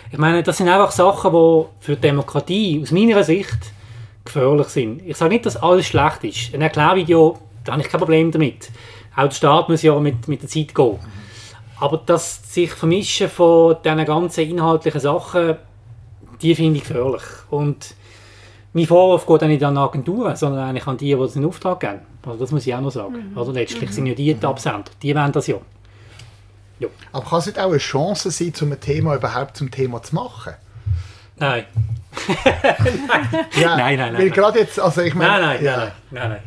Ich 0.10 0.18
meine, 0.18 0.42
das 0.42 0.58
sind 0.58 0.70
einfach 0.70 0.92
Sachen, 0.92 1.34
die 1.34 1.66
für 1.86 1.96
die 1.96 2.02
Demokratie 2.02 2.80
aus 2.82 2.92
meiner 2.92 3.22
Sicht 3.26 3.58
gefährlich 4.24 4.68
sind. 4.68 5.02
Ich 5.06 5.18
sage 5.18 5.34
nicht, 5.34 5.46
dass 5.46 5.58
alles 5.58 5.88
schlecht 5.88 6.24
ist. 6.24 6.56
Ein 6.56 6.62
Erklärvideo, 6.62 7.38
da 7.66 7.74
habe 7.74 7.82
ich 7.82 7.90
kein 7.90 8.00
Problem 8.00 8.32
damit. 8.32 8.70
Auch 9.14 9.24
der 9.24 9.32
Staat 9.32 9.68
muss 9.68 9.82
ja 9.82 10.00
mit, 10.00 10.30
mit 10.30 10.42
der 10.42 10.48
Zeit 10.48 10.74
gehen. 10.74 11.00
Aber 11.80 12.02
das 12.06 12.54
sich 12.54 12.72
vermischen 12.72 13.30
von 13.30 13.78
diesen 13.84 14.06
ganzen 14.06 14.50
inhaltlichen 14.50 15.02
Sachen, 15.02 15.58
die 16.42 16.56
finde 16.56 16.78
ich 16.78 16.88
gefährlich. 16.88 17.24
Und 17.50 17.96
mein 18.74 18.86
Vorwurf 18.88 19.26
geht 19.26 19.44
auch 19.44 19.48
nicht 19.48 19.64
an 19.64 19.78
Agenturen, 19.78 20.36
sondern 20.36 20.70
eigentlich 20.70 20.88
an 20.88 20.98
die, 20.98 21.14
die 21.14 21.20
das 21.20 21.36
in 21.36 21.46
Auftrag 21.46 21.80
geben. 21.80 22.00
Also 22.26 22.40
das 22.40 22.52
muss 22.52 22.66
ich 22.66 22.74
auch 22.74 22.82
noch 22.82 22.92
sagen. 22.92 23.32
Mhm. 23.32 23.38
Also 23.38 23.52
letztlich 23.52 23.92
sind 23.92 24.06
ja 24.06 24.14
die 24.14 24.34
die 24.34 24.46
Absender. 24.46 24.86
Die 25.02 25.16
wollen 25.16 25.32
das 25.32 25.48
ja. 25.48 25.58
ja. 26.80 26.88
Aber 27.12 27.26
kann 27.26 27.40
es 27.40 27.46
nicht 27.48 27.60
auch 27.60 27.70
eine 27.70 27.78
Chance 27.78 28.32
sein, 28.32 28.54
um 28.62 28.72
ein 28.72 28.80
Thema 28.80 29.16
überhaupt 29.16 29.58
zum 29.58 29.70
Thema 29.70 30.02
zu 30.02 30.16
machen? 30.16 30.54
Nein. 31.38 31.66
Ja, 33.60 33.76
Nein, 33.76 33.98
nein, 33.98 33.98
nein, 33.98 34.14
Weil 34.14 34.26
nein. 34.26 34.32
gerade 34.32 34.60
jetzt, 34.60 34.80
also 34.80 35.02
ich 35.02 35.16
meine, 35.16 35.32
Nein, 35.32 35.42
nein, 35.42 35.64
ja, 35.64 35.78
nein, 35.78 35.92
nein, 36.12 36.30
nein. 36.30 36.40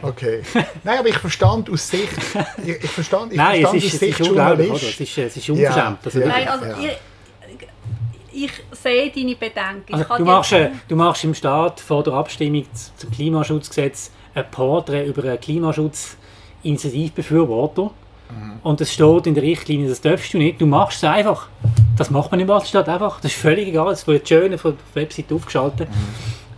Okay. 0.00 0.42
Nein, 0.84 0.98
aber 0.98 1.08
ich 1.08 1.18
verstand 1.18 1.68
aus 1.70 1.88
Sicht, 1.88 2.12
ich, 2.64 2.82
ich 2.82 2.90
verstand, 2.90 3.32
ich 3.32 3.38
Nein, 3.38 3.62
es 3.62 3.70
verstand 3.70 3.76
ist, 3.76 3.84
aus 3.84 3.88
es 3.88 3.94
ist 3.94 4.00
Sicht 4.00 4.20
unglaublich, 4.20 4.70
oder? 4.70 4.76
Es 4.76 5.00
ist, 5.00 5.18
es 5.18 5.36
ist 5.36 5.50
unverschämt. 5.50 5.98
Also 6.04 6.20
Ja. 6.20 6.26
Nein, 6.26 6.48
also 6.48 6.64
Ja. 6.64 6.76
ich, 6.80 6.98
ich 8.44 8.50
sehe 8.72 9.10
deine 9.10 9.34
Bedenken. 9.36 9.94
Also, 9.94 10.16
du, 10.16 10.24
machst, 10.24 10.52
äh, 10.52 10.70
du 10.88 10.96
machst 10.96 11.22
im 11.24 11.34
Staat 11.34 11.80
vor 11.80 12.02
der 12.02 12.14
Abstimmung 12.14 12.64
zum 12.96 13.10
Klimaschutzgesetz 13.10 14.10
ein 14.34 14.50
Porträt 14.50 15.04
über 15.04 15.22
einen 15.24 15.38
Klimaschutzinitiativbefürworter. 15.40 17.90
Und 18.62 18.80
es 18.80 18.90
steht 18.94 19.26
in 19.26 19.34
der 19.34 19.42
Richtlinie, 19.42 19.90
das 19.90 20.00
darfst 20.00 20.32
du 20.32 20.38
nicht. 20.38 20.58
Du 20.58 20.64
machst 20.64 21.02
es 21.02 21.04
einfach. 21.04 21.48
Das 21.98 22.08
macht 22.10 22.30
man 22.30 22.40
in 22.40 22.46
Basel-Stadt 22.46 22.88
einfach. 22.88 23.20
Das 23.20 23.30
ist 23.32 23.38
völlig 23.38 23.68
egal. 23.68 23.92
Es 23.92 24.06
wird 24.06 24.26
schön 24.26 24.56
von 24.56 24.74
der 24.74 24.80
Website 25.02 25.30
aufgeschaltet. 25.30 25.86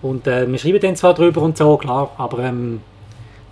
Und 0.01 0.28
äh, 0.28 0.47
wir 0.47 0.57
schreiben 0.59 0.78
dann 0.80 0.95
zwar 0.95 1.14
drüber 1.14 1.43
und 1.43 1.59
so, 1.59 1.76
klar, 1.76 2.12
aber 2.16 2.39
ähm, 2.41 2.80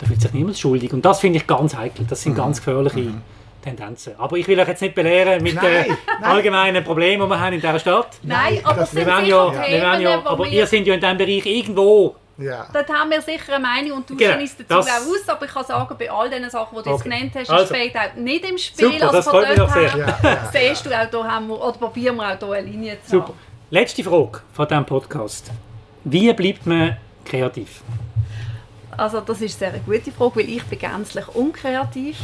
da 0.03 0.07
fühlt 0.09 0.21
sich 0.21 0.33
niemand 0.33 0.57
schuldig. 0.57 0.93
Und 0.93 1.03
das 1.03 1.19
finde 1.19 1.37
ich 1.39 1.47
ganz 1.47 1.75
heikel. 1.75 2.05
Das 2.09 2.21
sind 2.21 2.35
ganz 2.35 2.57
gefährliche 2.57 3.13
Tendenzen. 3.63 4.13
Aber 4.17 4.35
ich 4.37 4.47
will 4.47 4.59
euch 4.59 4.67
jetzt 4.67 4.81
nicht 4.81 4.93
belehren 4.95 5.41
mit 5.41 5.55
Nein, 5.55 5.65
den 5.65 5.97
nein. 6.19 6.31
allgemeinen 6.31 6.83
Problemen, 6.83 7.23
die 7.23 7.29
wir 7.29 7.39
haben 7.39 7.53
in 7.53 7.61
dieser 7.61 7.79
Stadt. 7.79 8.07
Nein, 8.23 8.59
aber 8.63 8.81
das- 8.81 8.93
Wir 8.93 9.05
sind 9.05 9.25
ja, 9.27 9.49
Themen, 9.49 10.01
ja, 10.01 10.23
wo 10.23 10.29
aber 10.29 10.43
wir- 10.45 10.51
ihr 10.51 10.67
seid 10.67 10.85
ja 10.85 10.93
in 10.93 10.99
diesem 10.99 11.17
Bereich 11.17 11.45
irgendwo. 11.45 12.15
Ja. 12.37 12.65
Dort 12.73 12.89
haben 12.89 13.11
wir 13.11 13.21
sicher 13.21 13.53
eine 13.55 13.63
Meinung 13.65 13.97
und 13.99 14.09
du 14.09 14.17
Genau, 14.17 14.39
uns 14.39 14.57
dazu 14.57 14.65
das- 14.67 14.87
auch 14.87 14.91
aus, 15.07 15.29
aber 15.29 15.45
ich 15.45 15.53
kann 15.53 15.65
sagen, 15.65 15.95
bei 15.99 16.11
all 16.11 16.29
diesen 16.29 16.49
Sachen, 16.49 16.77
die 16.77 16.83
du 16.83 16.89
jetzt 16.89 16.99
Okay. 17.01 17.09
genannt 17.09 17.31
hast, 17.35 17.49
Also. 17.51 17.73
ist 17.75 17.93
Fade-Out 17.93 18.17
nicht 18.17 18.49
im 18.49 18.57
Spiel. 18.57 18.91
Super, 18.91 19.03
also 19.03 19.15
das 19.17 19.25
von 19.25 19.33
freut 19.33 19.49
mich 19.49 19.57
dort 19.57 19.75
her 19.75 19.91
Ja, 20.23 20.29
ja, 20.29 20.49
siehst 20.51 20.85
du 20.85 20.89
auch, 20.99 21.09
da 21.11 21.23
haben 21.31 21.47
wir, 21.47 21.61
oder 21.61 21.77
probieren 21.77 22.15
wir 22.17 22.33
auch 22.33 22.37
hier 22.39 22.51
eine 22.53 22.67
Linie 22.67 22.97
zu 23.05 23.11
Super. 23.11 23.27
haben. 23.27 23.37
Letzte 23.69 24.03
Frage 24.03 24.41
von 24.51 24.67
diesem 24.67 24.85
Podcast. 24.85 25.51
Wie 26.05 26.33
bleibt 26.33 26.65
man 26.65 26.97
kreativ? 27.23 27.81
Also 28.97 29.21
das 29.21 29.41
ist 29.41 29.61
eine 29.61 29.71
sehr 29.71 29.79
gute 29.81 30.11
Frage, 30.11 30.35
weil 30.37 30.49
ich 30.49 30.63
bin 30.63 30.79
gänzlich 30.79 31.27
unkreativ. 31.29 32.17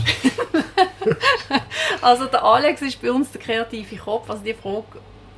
also 2.01 2.25
der 2.25 2.43
Alex 2.43 2.81
ist 2.81 3.01
bei 3.01 3.11
uns 3.11 3.31
der 3.31 3.41
kreative 3.41 3.95
Kopf, 3.97 4.29
also 4.29 4.43
die 4.43 4.53
Frage 4.53 4.85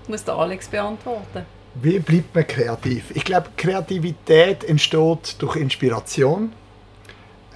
muss 0.07 0.23
der 0.23 0.35
Alex 0.35 0.67
beantworten. 0.67 1.45
Wie 1.75 1.99
bleibt 1.99 2.35
man 2.35 2.45
kreativ? 2.45 3.11
Ich 3.13 3.23
glaube, 3.23 3.49
Kreativität 3.55 4.63
entsteht 4.63 5.35
durch 5.39 5.55
Inspiration, 5.55 6.51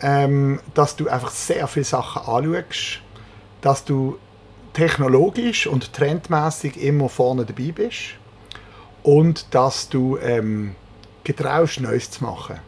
ähm, 0.01 0.59
dass 0.73 0.95
du 0.95 1.09
einfach 1.09 1.31
sehr 1.31 1.67
viele 1.67 1.85
Sachen 1.85 2.21
anschaust, 2.21 3.01
dass 3.61 3.83
du 3.83 4.17
technologisch 4.73 5.67
und 5.67 5.93
trendmäßig 5.93 6.81
immer 6.81 7.09
vorne 7.09 7.45
dabei 7.45 7.71
bist 7.71 8.15
und 9.03 9.53
dass 9.53 9.89
du 9.89 10.17
ähm, 10.17 10.75
getraust, 11.23 11.81
Neues 11.81 12.11
zu 12.11 12.23
machen. 12.23 12.59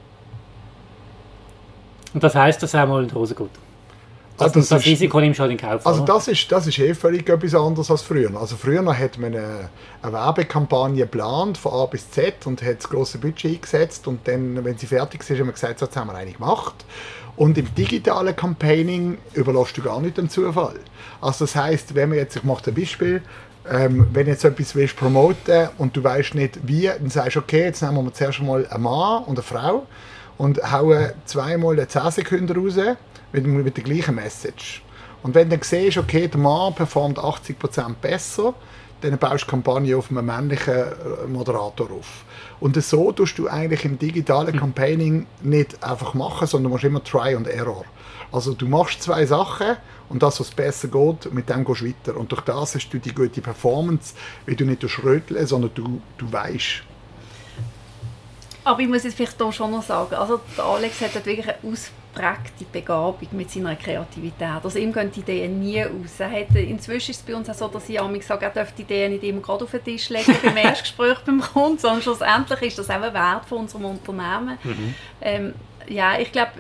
Und 2.18 2.24
das 2.24 2.34
heisst, 2.34 2.64
dass 2.64 2.74
auch 2.74 2.88
mal 2.88 3.04
in 3.04 3.10
die 3.10 3.14
Hose 3.14 3.36
geht. 3.36 3.48
Das, 4.38 4.48
Also 4.48 4.60
das 4.60 4.70
das 4.70 4.80
ist- 4.82 4.88
Risiko 4.88 5.20
nimmst 5.20 5.38
du 5.38 5.44
halt 5.44 5.52
in 5.52 5.58
Kauf. 5.60 5.86
Also 5.86 6.02
oder? 6.02 6.14
das 6.16 6.28
ist, 6.28 6.52
das 6.52 6.66
ist 6.66 6.80
eh 6.80 6.96
völlig 6.96 7.30
etwas 7.30 7.54
anderes 7.54 7.92
als 7.92 8.02
früher. 8.02 8.36
Also 8.36 8.56
früher 8.56 8.84
hat 8.98 9.20
man 9.20 9.36
eine, 9.36 9.70
eine 10.02 10.14
Werbekampagne 10.14 11.04
geplant 11.04 11.60
von 11.60 11.74
A 11.74 11.86
bis 11.86 12.10
Z 12.10 12.48
und 12.48 12.64
hat 12.64 12.80
das 12.80 12.90
grosse 12.90 13.20
Budget 13.20 13.54
eingesetzt 13.54 14.08
und 14.08 14.28
dann, 14.28 14.66
wenn 14.66 14.76
sie 14.80 14.88
fertig 14.88 15.22
ist, 15.22 15.30
haben 15.40 15.46
wir 15.46 15.54
gesagt, 15.54 15.78
so, 15.78 15.86
jetzt 15.86 15.96
haben 15.96 16.08
wir 16.10 16.16
eine 16.16 16.32
gemacht. 16.32 16.74
Und 17.36 17.56
im 17.60 17.72
digitalen 17.76 18.36
Campaigning 18.36 19.20
überlässt 19.36 19.78
du 19.78 19.84
gar 19.84 20.02
nicht 20.02 20.18
den 20.18 20.28
Zufall. 20.28 20.80
Also 21.22 21.46
das 21.46 21.56
heißt, 21.56 21.94
wenn 21.94 22.10
wir 22.12 22.18
jetzt, 22.18 22.36
ich 22.36 22.44
mache 22.44 22.72
ein 22.72 22.74
Beispiel, 22.74 23.22
ähm, 23.72 24.08
wenn 24.12 24.26
du 24.26 24.32
jetzt 24.32 24.44
etwas 24.44 24.74
willst 24.74 24.96
promoten 24.98 25.70
und 25.78 25.96
du 25.96 26.04
weißt 26.04 26.34
nicht 26.34 26.62
wie, 26.64 26.88
dann 26.88 27.12
sagst 27.12 27.36
du, 27.36 27.42
okay, 27.42 27.66
jetzt 27.66 27.84
nehmen 27.84 28.04
wir 28.04 28.12
zuerst 28.12 28.42
mal 28.42 28.66
einen 28.66 28.82
Mann 28.82 29.24
und 29.26 29.36
eine 29.38 29.44
Frau 29.44 29.86
und 30.38 30.72
hauen 30.72 31.12
zweimal 31.26 31.74
eine 31.74 31.88
10 31.88 32.12
Sekunden 32.12 32.58
raus 32.58 32.76
mit, 33.32 33.46
mit 33.46 33.78
der 33.78 33.84
gleichen 33.84 34.16
Message. 34.16 34.84
Und 35.24 35.36
wenn 35.36 35.50
du 35.50 35.58
dann 35.58 35.64
siehst, 35.64 35.98
okay, 35.98 36.28
der 36.28 36.40
Mann 36.40 36.74
performt 36.76 37.18
80% 37.20 37.96
besser, 38.02 38.54
dann 39.02 39.18
baust 39.18 39.44
du 39.44 39.46
die 39.46 39.52
Kampagne 39.52 39.98
auf 39.98 40.10
einen 40.10 40.26
männlichen 40.26 40.74
äh, 40.74 41.28
Moderator 41.28 41.92
auf. 41.92 42.26
Und 42.60 42.82
so 42.82 43.12
tust 43.12 43.38
du 43.38 43.48
eigentlich 43.48 43.86
im 43.86 44.00
digitalen 44.00 44.58
Campaigning 44.58 45.28
nicht 45.42 45.84
einfach 45.84 46.14
machen, 46.14 46.48
sondern 46.48 46.72
du 46.72 46.76
musst 46.76 46.84
immer 46.84 47.04
Try 47.04 47.36
und 47.36 47.48
Error. 47.48 47.86
Also 48.32 48.54
du 48.54 48.68
machst 48.68 49.04
zwei 49.04 49.26
Sachen 49.26 49.78
und 50.10 50.24
das, 50.24 50.40
was 50.40 50.52
besser 50.52 50.88
geht, 50.88 51.32
mit 51.34 51.50
dem 51.50 51.64
gehst 51.64 51.82
du 51.82 51.88
weiter. 51.88 52.18
Und 52.18 52.32
durch 52.32 52.42
das 52.42 52.76
hast 52.76 52.90
du 52.90 52.98
die 52.98 53.14
gute 53.14 53.42
Performance, 53.42 54.16
weil 54.46 54.56
du 54.56 54.66
nicht 54.66 54.84
röteln, 55.04 55.46
sondern 55.46 55.72
du, 55.76 56.02
du 56.18 56.32
weißt. 56.32 56.84
Aber 58.68 58.82
ich 58.82 58.90
muss 58.90 59.04
jetzt 59.04 59.16
vielleicht 59.16 59.42
hier 59.42 59.52
schon 59.54 59.72
noch 59.72 59.82
sagen, 59.82 60.14
also 60.16 60.42
Alex 60.58 61.00
hat 61.00 61.16
wirklich 61.26 61.48
eine 61.48 61.56
ausprägte 61.64 62.66
Begabung 62.70 63.30
mit 63.32 63.50
seiner 63.50 63.78
Kreativität. 63.78 64.62
Also 64.62 64.78
ihm 64.78 64.92
gehen 64.92 65.10
die 65.10 65.22
Ideen 65.22 65.62
nie 65.62 65.82
aus. 65.86 66.20
Er 66.20 66.30
hat, 66.30 66.54
inzwischen 66.54 67.12
ist 67.12 67.22
es 67.22 67.24
bei 67.26 67.34
uns 67.34 67.50
auch 67.50 67.54
so, 67.54 67.70
dass 67.70 67.88
ich 67.88 67.98
manchmal 67.98 68.22
sage, 68.22 68.44
er 68.44 68.52
darf 68.52 68.74
die 68.74 68.82
Ideen 68.82 69.14
nicht 69.14 69.24
immer 69.24 69.40
gerade 69.40 69.64
auf 69.64 69.72
den 69.72 69.86
Tisch 69.86 70.10
legen 70.10 70.36
beim 70.44 70.58
Erstgespräch 70.58 71.20
beim 71.26 71.40
Kunden, 71.40 71.78
sondern 71.78 72.02
schlussendlich 72.02 72.62
ist 72.62 72.80
das 72.80 72.90
auch 72.90 73.02
ein 73.02 73.14
Wert 73.14 73.46
von 73.46 73.60
unserem 73.60 73.86
Unternehmen. 73.86 74.58
Ähm, 75.22 75.54
ja, 75.88 76.20
ich 76.20 76.34
glaube, 76.34 76.52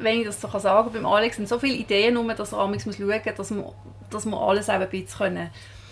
wenn 0.00 0.18
ich 0.18 0.26
das 0.26 0.40
so 0.40 0.48
kann 0.48 0.60
sagen 0.60 0.90
beim 0.92 1.06
Alex 1.06 1.36
sind 1.36 1.48
so 1.48 1.60
viele 1.60 1.76
Ideen 1.76 2.16
rum, 2.16 2.26
dass 2.36 2.52
er 2.52 2.66
manchmal 2.66 2.96
muss 2.96 2.96
schauen 2.96 3.22
muss, 3.24 3.36
dass 3.36 3.50
wir, 3.52 3.72
dass 4.10 4.26
wir 4.26 4.36
alles 4.36 4.68
auch 4.68 4.74
ein 4.74 4.90
bisschen 4.90 5.16
können 5.16 5.50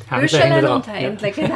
Dran. 0.09 0.23
und 0.23 0.87
handeln. 0.87 1.33
Genau. 1.35 1.55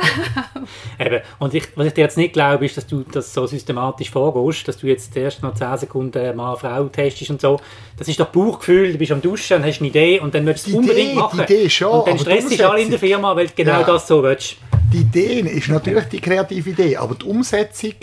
Eben. 0.99 1.21
Und 1.39 1.55
ich, 1.55 1.77
was 1.77 1.87
ich 1.87 1.95
dir 1.95 2.03
jetzt 2.03 2.17
nicht 2.17 2.33
glaube, 2.33 2.65
ist, 2.67 2.77
dass 2.77 2.87
du 2.87 3.03
das 3.03 3.33
so 3.33 3.47
systematisch 3.47 4.11
vorgehst, 4.11 4.67
dass 4.69 4.79
du 4.79 4.87
jetzt 4.87 5.17
erst 5.17 5.43
noch 5.43 5.55
10 5.55 5.79
Sekunden 5.79 6.37
Mann, 6.37 6.57
Frau 6.57 6.85
testest 6.85 7.31
und 7.31 7.41
so. 7.41 7.61
Das 7.97 8.09
ist 8.09 8.19
doch 8.21 8.27
Bauchgefühl, 8.29 8.93
du 8.93 8.99
bist 8.99 9.13
am 9.13 9.21
Duschen 9.23 9.57
und 9.59 9.65
hast 9.67 9.79
eine 9.81 9.89
Idee 9.89 10.21
und 10.21 10.35
dann 10.35 10.45
willst 10.47 10.67
du 10.67 10.71
es 10.71 10.77
unbedingt 10.77 11.11
Idee, 11.13 11.19
machen. 11.19 11.45
die 11.49 11.55
Idee 11.55 11.71
schon, 11.71 11.91
und 12.01 12.09
dann 12.09 12.19
stresst 12.19 12.51
dich 12.51 12.65
alle 12.67 12.83
in 12.83 12.91
der 12.91 12.99
Firma, 12.99 13.35
weil 13.37 13.47
du 13.49 13.53
genau 13.55 13.81
Ja. 13.81 13.85
das 13.85 14.07
so 14.07 14.23
willst. 14.23 14.57
Die 14.93 14.99
Idee 15.01 15.41
ist 15.41 15.69
natürlich 15.69 16.05
die 16.05 16.21
kreative 16.21 16.71
Idee, 16.71 16.97
aber 16.97 17.15
die 17.15 17.25
Umsetzung, 17.25 17.95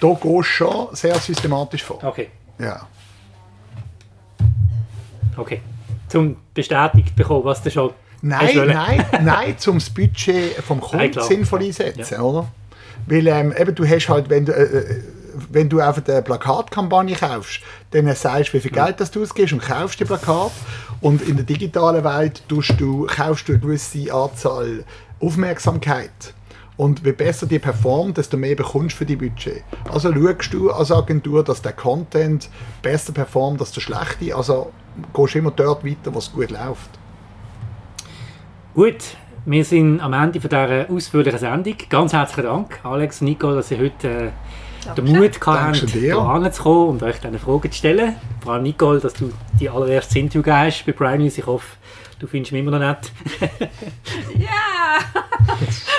da 0.00 0.08
gehst 0.08 0.24
du 0.24 0.42
schon 0.42 0.88
sehr 0.92 1.14
systematisch 1.16 1.84
vor. 1.84 2.02
Okay. 2.02 2.28
Ja. 2.58 2.86
Okay. 5.36 5.60
Zum 6.08 6.36
bestätigt 6.54 7.14
bekommen, 7.14 7.44
was 7.44 7.62
du 7.62 7.70
schon 7.70 7.90
Nein, 8.26 8.66
nein, 8.66 9.04
nein, 9.24 9.58
zum 9.58 9.78
das 9.78 9.90
Budget 9.90 10.54
vom 10.66 10.80
Kunden 10.80 11.20
sinnvoll 11.20 11.62
einsetzen, 11.62 12.20
oder? 12.20 12.48
Weil 13.06 13.26
ähm, 13.28 13.54
eben, 13.56 13.74
du 13.74 13.86
hast 13.86 14.08
halt, 14.08 14.28
wenn 14.30 14.46
du, 14.46 14.52
äh, 14.52 14.62
äh, 14.62 15.02
wenn 15.50 15.68
du 15.68 15.80
einfach 15.80 16.02
eine 16.08 16.22
Plakatkampagne 16.22 17.14
kaufst, 17.14 17.60
dann 17.90 18.12
sagst 18.14 18.52
du, 18.52 18.54
wie 18.54 18.60
viel 18.60 18.72
Geld 18.72 19.00
das 19.00 19.10
du 19.10 19.22
ausgibst 19.22 19.52
und 19.52 19.62
kaufst 19.62 20.00
die 20.00 20.04
Plakat. 20.04 20.50
Und 21.00 21.22
in 21.22 21.36
der 21.36 21.44
digitalen 21.44 22.02
Welt 22.04 22.42
tust 22.48 22.74
du, 22.78 23.06
kaufst 23.06 23.48
du 23.48 23.52
eine 23.52 23.60
gewisse 23.60 24.12
Anzahl 24.12 24.84
Aufmerksamkeit. 25.20 26.34
Und 26.76 27.04
je 27.04 27.12
besser 27.12 27.46
die 27.46 27.58
performt, 27.58 28.18
desto 28.18 28.36
mehr 28.36 28.54
bekommst 28.54 28.96
du 28.96 28.98
für 28.98 29.06
die 29.06 29.16
Budget. 29.16 29.62
Also 29.90 30.12
schaust 30.12 30.52
du 30.52 30.70
als 30.70 30.92
Agentur, 30.92 31.42
dass 31.42 31.62
der 31.62 31.72
Content 31.72 32.50
besser 32.82 33.12
performt 33.12 33.60
als 33.60 33.72
der 33.72 33.80
schlechte. 33.80 34.34
Also 34.36 34.72
gehst 35.14 35.36
immer 35.36 35.50
dort 35.50 35.84
weiter, 35.84 36.12
wo 36.12 36.18
es 36.18 36.32
gut 36.32 36.50
läuft. 36.50 36.90
Gut, 38.76 39.16
wir 39.46 39.64
sind 39.64 40.00
am 40.00 40.12
Ende 40.12 40.38
von 40.38 40.50
dieser 40.50 40.90
ausführlichen 40.90 41.38
Sendung. 41.38 41.76
Ganz 41.88 42.12
herzlichen 42.12 42.44
Dank, 42.44 42.78
Alex 42.84 43.22
und 43.22 43.28
Nico, 43.28 43.54
dass 43.54 43.70
ihr 43.70 43.78
heute 43.78 44.08
äh, 44.86 44.94
den 44.94 45.06
Mut 45.06 45.40
gehabt 45.40 45.46
habt, 45.46 45.82
Danke 45.82 45.86
dir. 45.86 46.22
hierher 46.22 46.52
zu 46.52 46.62
kommen 46.62 46.88
und 46.90 47.02
euch 47.02 47.16
diese 47.18 47.38
Fragen 47.38 47.72
zu 47.72 47.78
stellen. 47.78 48.16
Vor 48.42 48.52
allem 48.52 48.64
Nicole, 48.64 49.00
dass 49.00 49.14
du 49.14 49.32
die 49.58 49.70
allererste 49.70 50.18
Interview 50.18 50.42
gegeben 50.42 50.58
hast 50.58 50.84
bei 50.84 50.92
Prime 50.92 51.20
News. 51.20 51.38
Ich 51.38 51.46
hoffe, 51.46 51.66
du 52.18 52.26
findest 52.26 52.52
mich 52.52 52.60
immer 52.60 52.72
noch 52.72 52.80
nett. 52.80 53.10
Ja! 54.38 54.98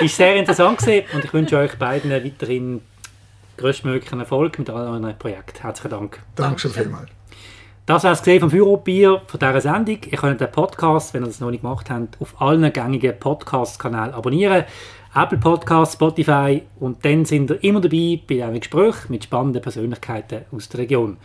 Ist 0.00 0.14
sehr 0.16 0.36
interessant 0.36 0.78
gewesen 0.78 1.06
und 1.14 1.24
ich 1.24 1.32
wünsche 1.32 1.58
euch 1.58 1.76
beiden 1.76 2.12
weiterhin 2.12 2.80
größtmöglichen 3.56 4.20
Erfolg 4.20 4.56
mit 4.56 4.70
allen 4.70 5.04
euren 5.04 5.18
Projekten. 5.18 5.62
Herzlichen 5.62 5.90
Dank. 5.90 6.20
Danke 6.36 6.60
schon 6.60 6.70
vielmals. 6.70 7.08
Das 7.88 8.04
war 8.04 8.12
es 8.12 8.20
vom 8.20 8.50
Führerbier 8.50 9.22
von 9.26 9.40
dieser 9.40 9.62
Sendung. 9.62 9.96
Ihr 10.10 10.18
könnt 10.18 10.42
den 10.42 10.52
Podcast, 10.52 11.14
wenn 11.14 11.22
ihr 11.22 11.28
das 11.28 11.40
noch 11.40 11.50
nicht 11.50 11.62
gemacht 11.62 11.88
habt, 11.88 12.20
auf 12.20 12.38
allen 12.38 12.70
gängigen 12.70 13.18
Podcast-Kanälen 13.18 14.12
abonnieren. 14.12 14.64
Apple 15.14 15.38
Podcasts, 15.38 15.94
Spotify 15.94 16.64
und 16.80 17.02
dann 17.02 17.24
sind 17.24 17.50
ihr 17.50 17.64
immer 17.64 17.80
dabei 17.80 18.20
bei 18.28 18.44
einem 18.44 18.60
Gespräch 18.60 19.08
mit 19.08 19.24
spannenden 19.24 19.62
Persönlichkeiten 19.62 20.44
aus 20.52 20.68
der 20.68 20.80
Region. 20.80 21.16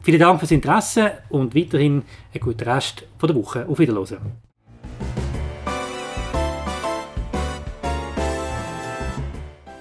Vielen 0.00 0.20
Dank 0.20 0.38
fürs 0.38 0.50
Interesse 0.50 1.12
und 1.28 1.54
weiterhin 1.54 2.02
einen 2.32 2.40
guten 2.40 2.64
Rest 2.64 3.04
von 3.18 3.26
der 3.26 3.36
Woche. 3.36 3.66
Auf 3.68 3.78
Wiedersehen. 3.78 4.48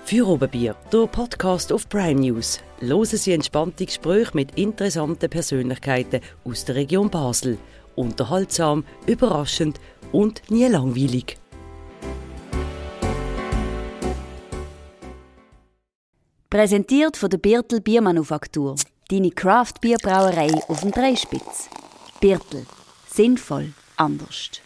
Für 0.08 0.26
Oberbier, 0.26 0.74
der 0.94 1.06
Podcast 1.06 1.74
auf 1.74 1.90
Prime 1.90 2.22
News. 2.22 2.62
Hören 2.80 3.04
Sie 3.04 3.34
entspannte 3.34 3.86
Gespräche 3.86 4.32
mit 4.36 4.58
interessanten 4.58 5.30
Persönlichkeiten 5.30 6.22
aus 6.46 6.64
der 6.64 6.76
Region 6.76 7.10
Basel. 7.10 7.58
Unterhaltsam, 7.98 8.86
überraschend 9.06 9.82
und 10.14 10.50
nie 10.50 10.66
langweilig. 10.68 11.38
Präsentiert 16.50 17.18
von 17.18 17.30
der 17.30 17.40
Birtel 17.40 17.82
Biermanufaktur. 17.82 18.78
Deine 19.10 19.32
Craft 19.32 19.82
Bierbrauerei 19.82 20.54
auf 20.70 20.80
dem 20.80 20.92
Dreispitz. 20.92 21.68
Birtel. 22.22 22.66
Sinnvoll. 23.10 23.74
Anders. 23.98 24.62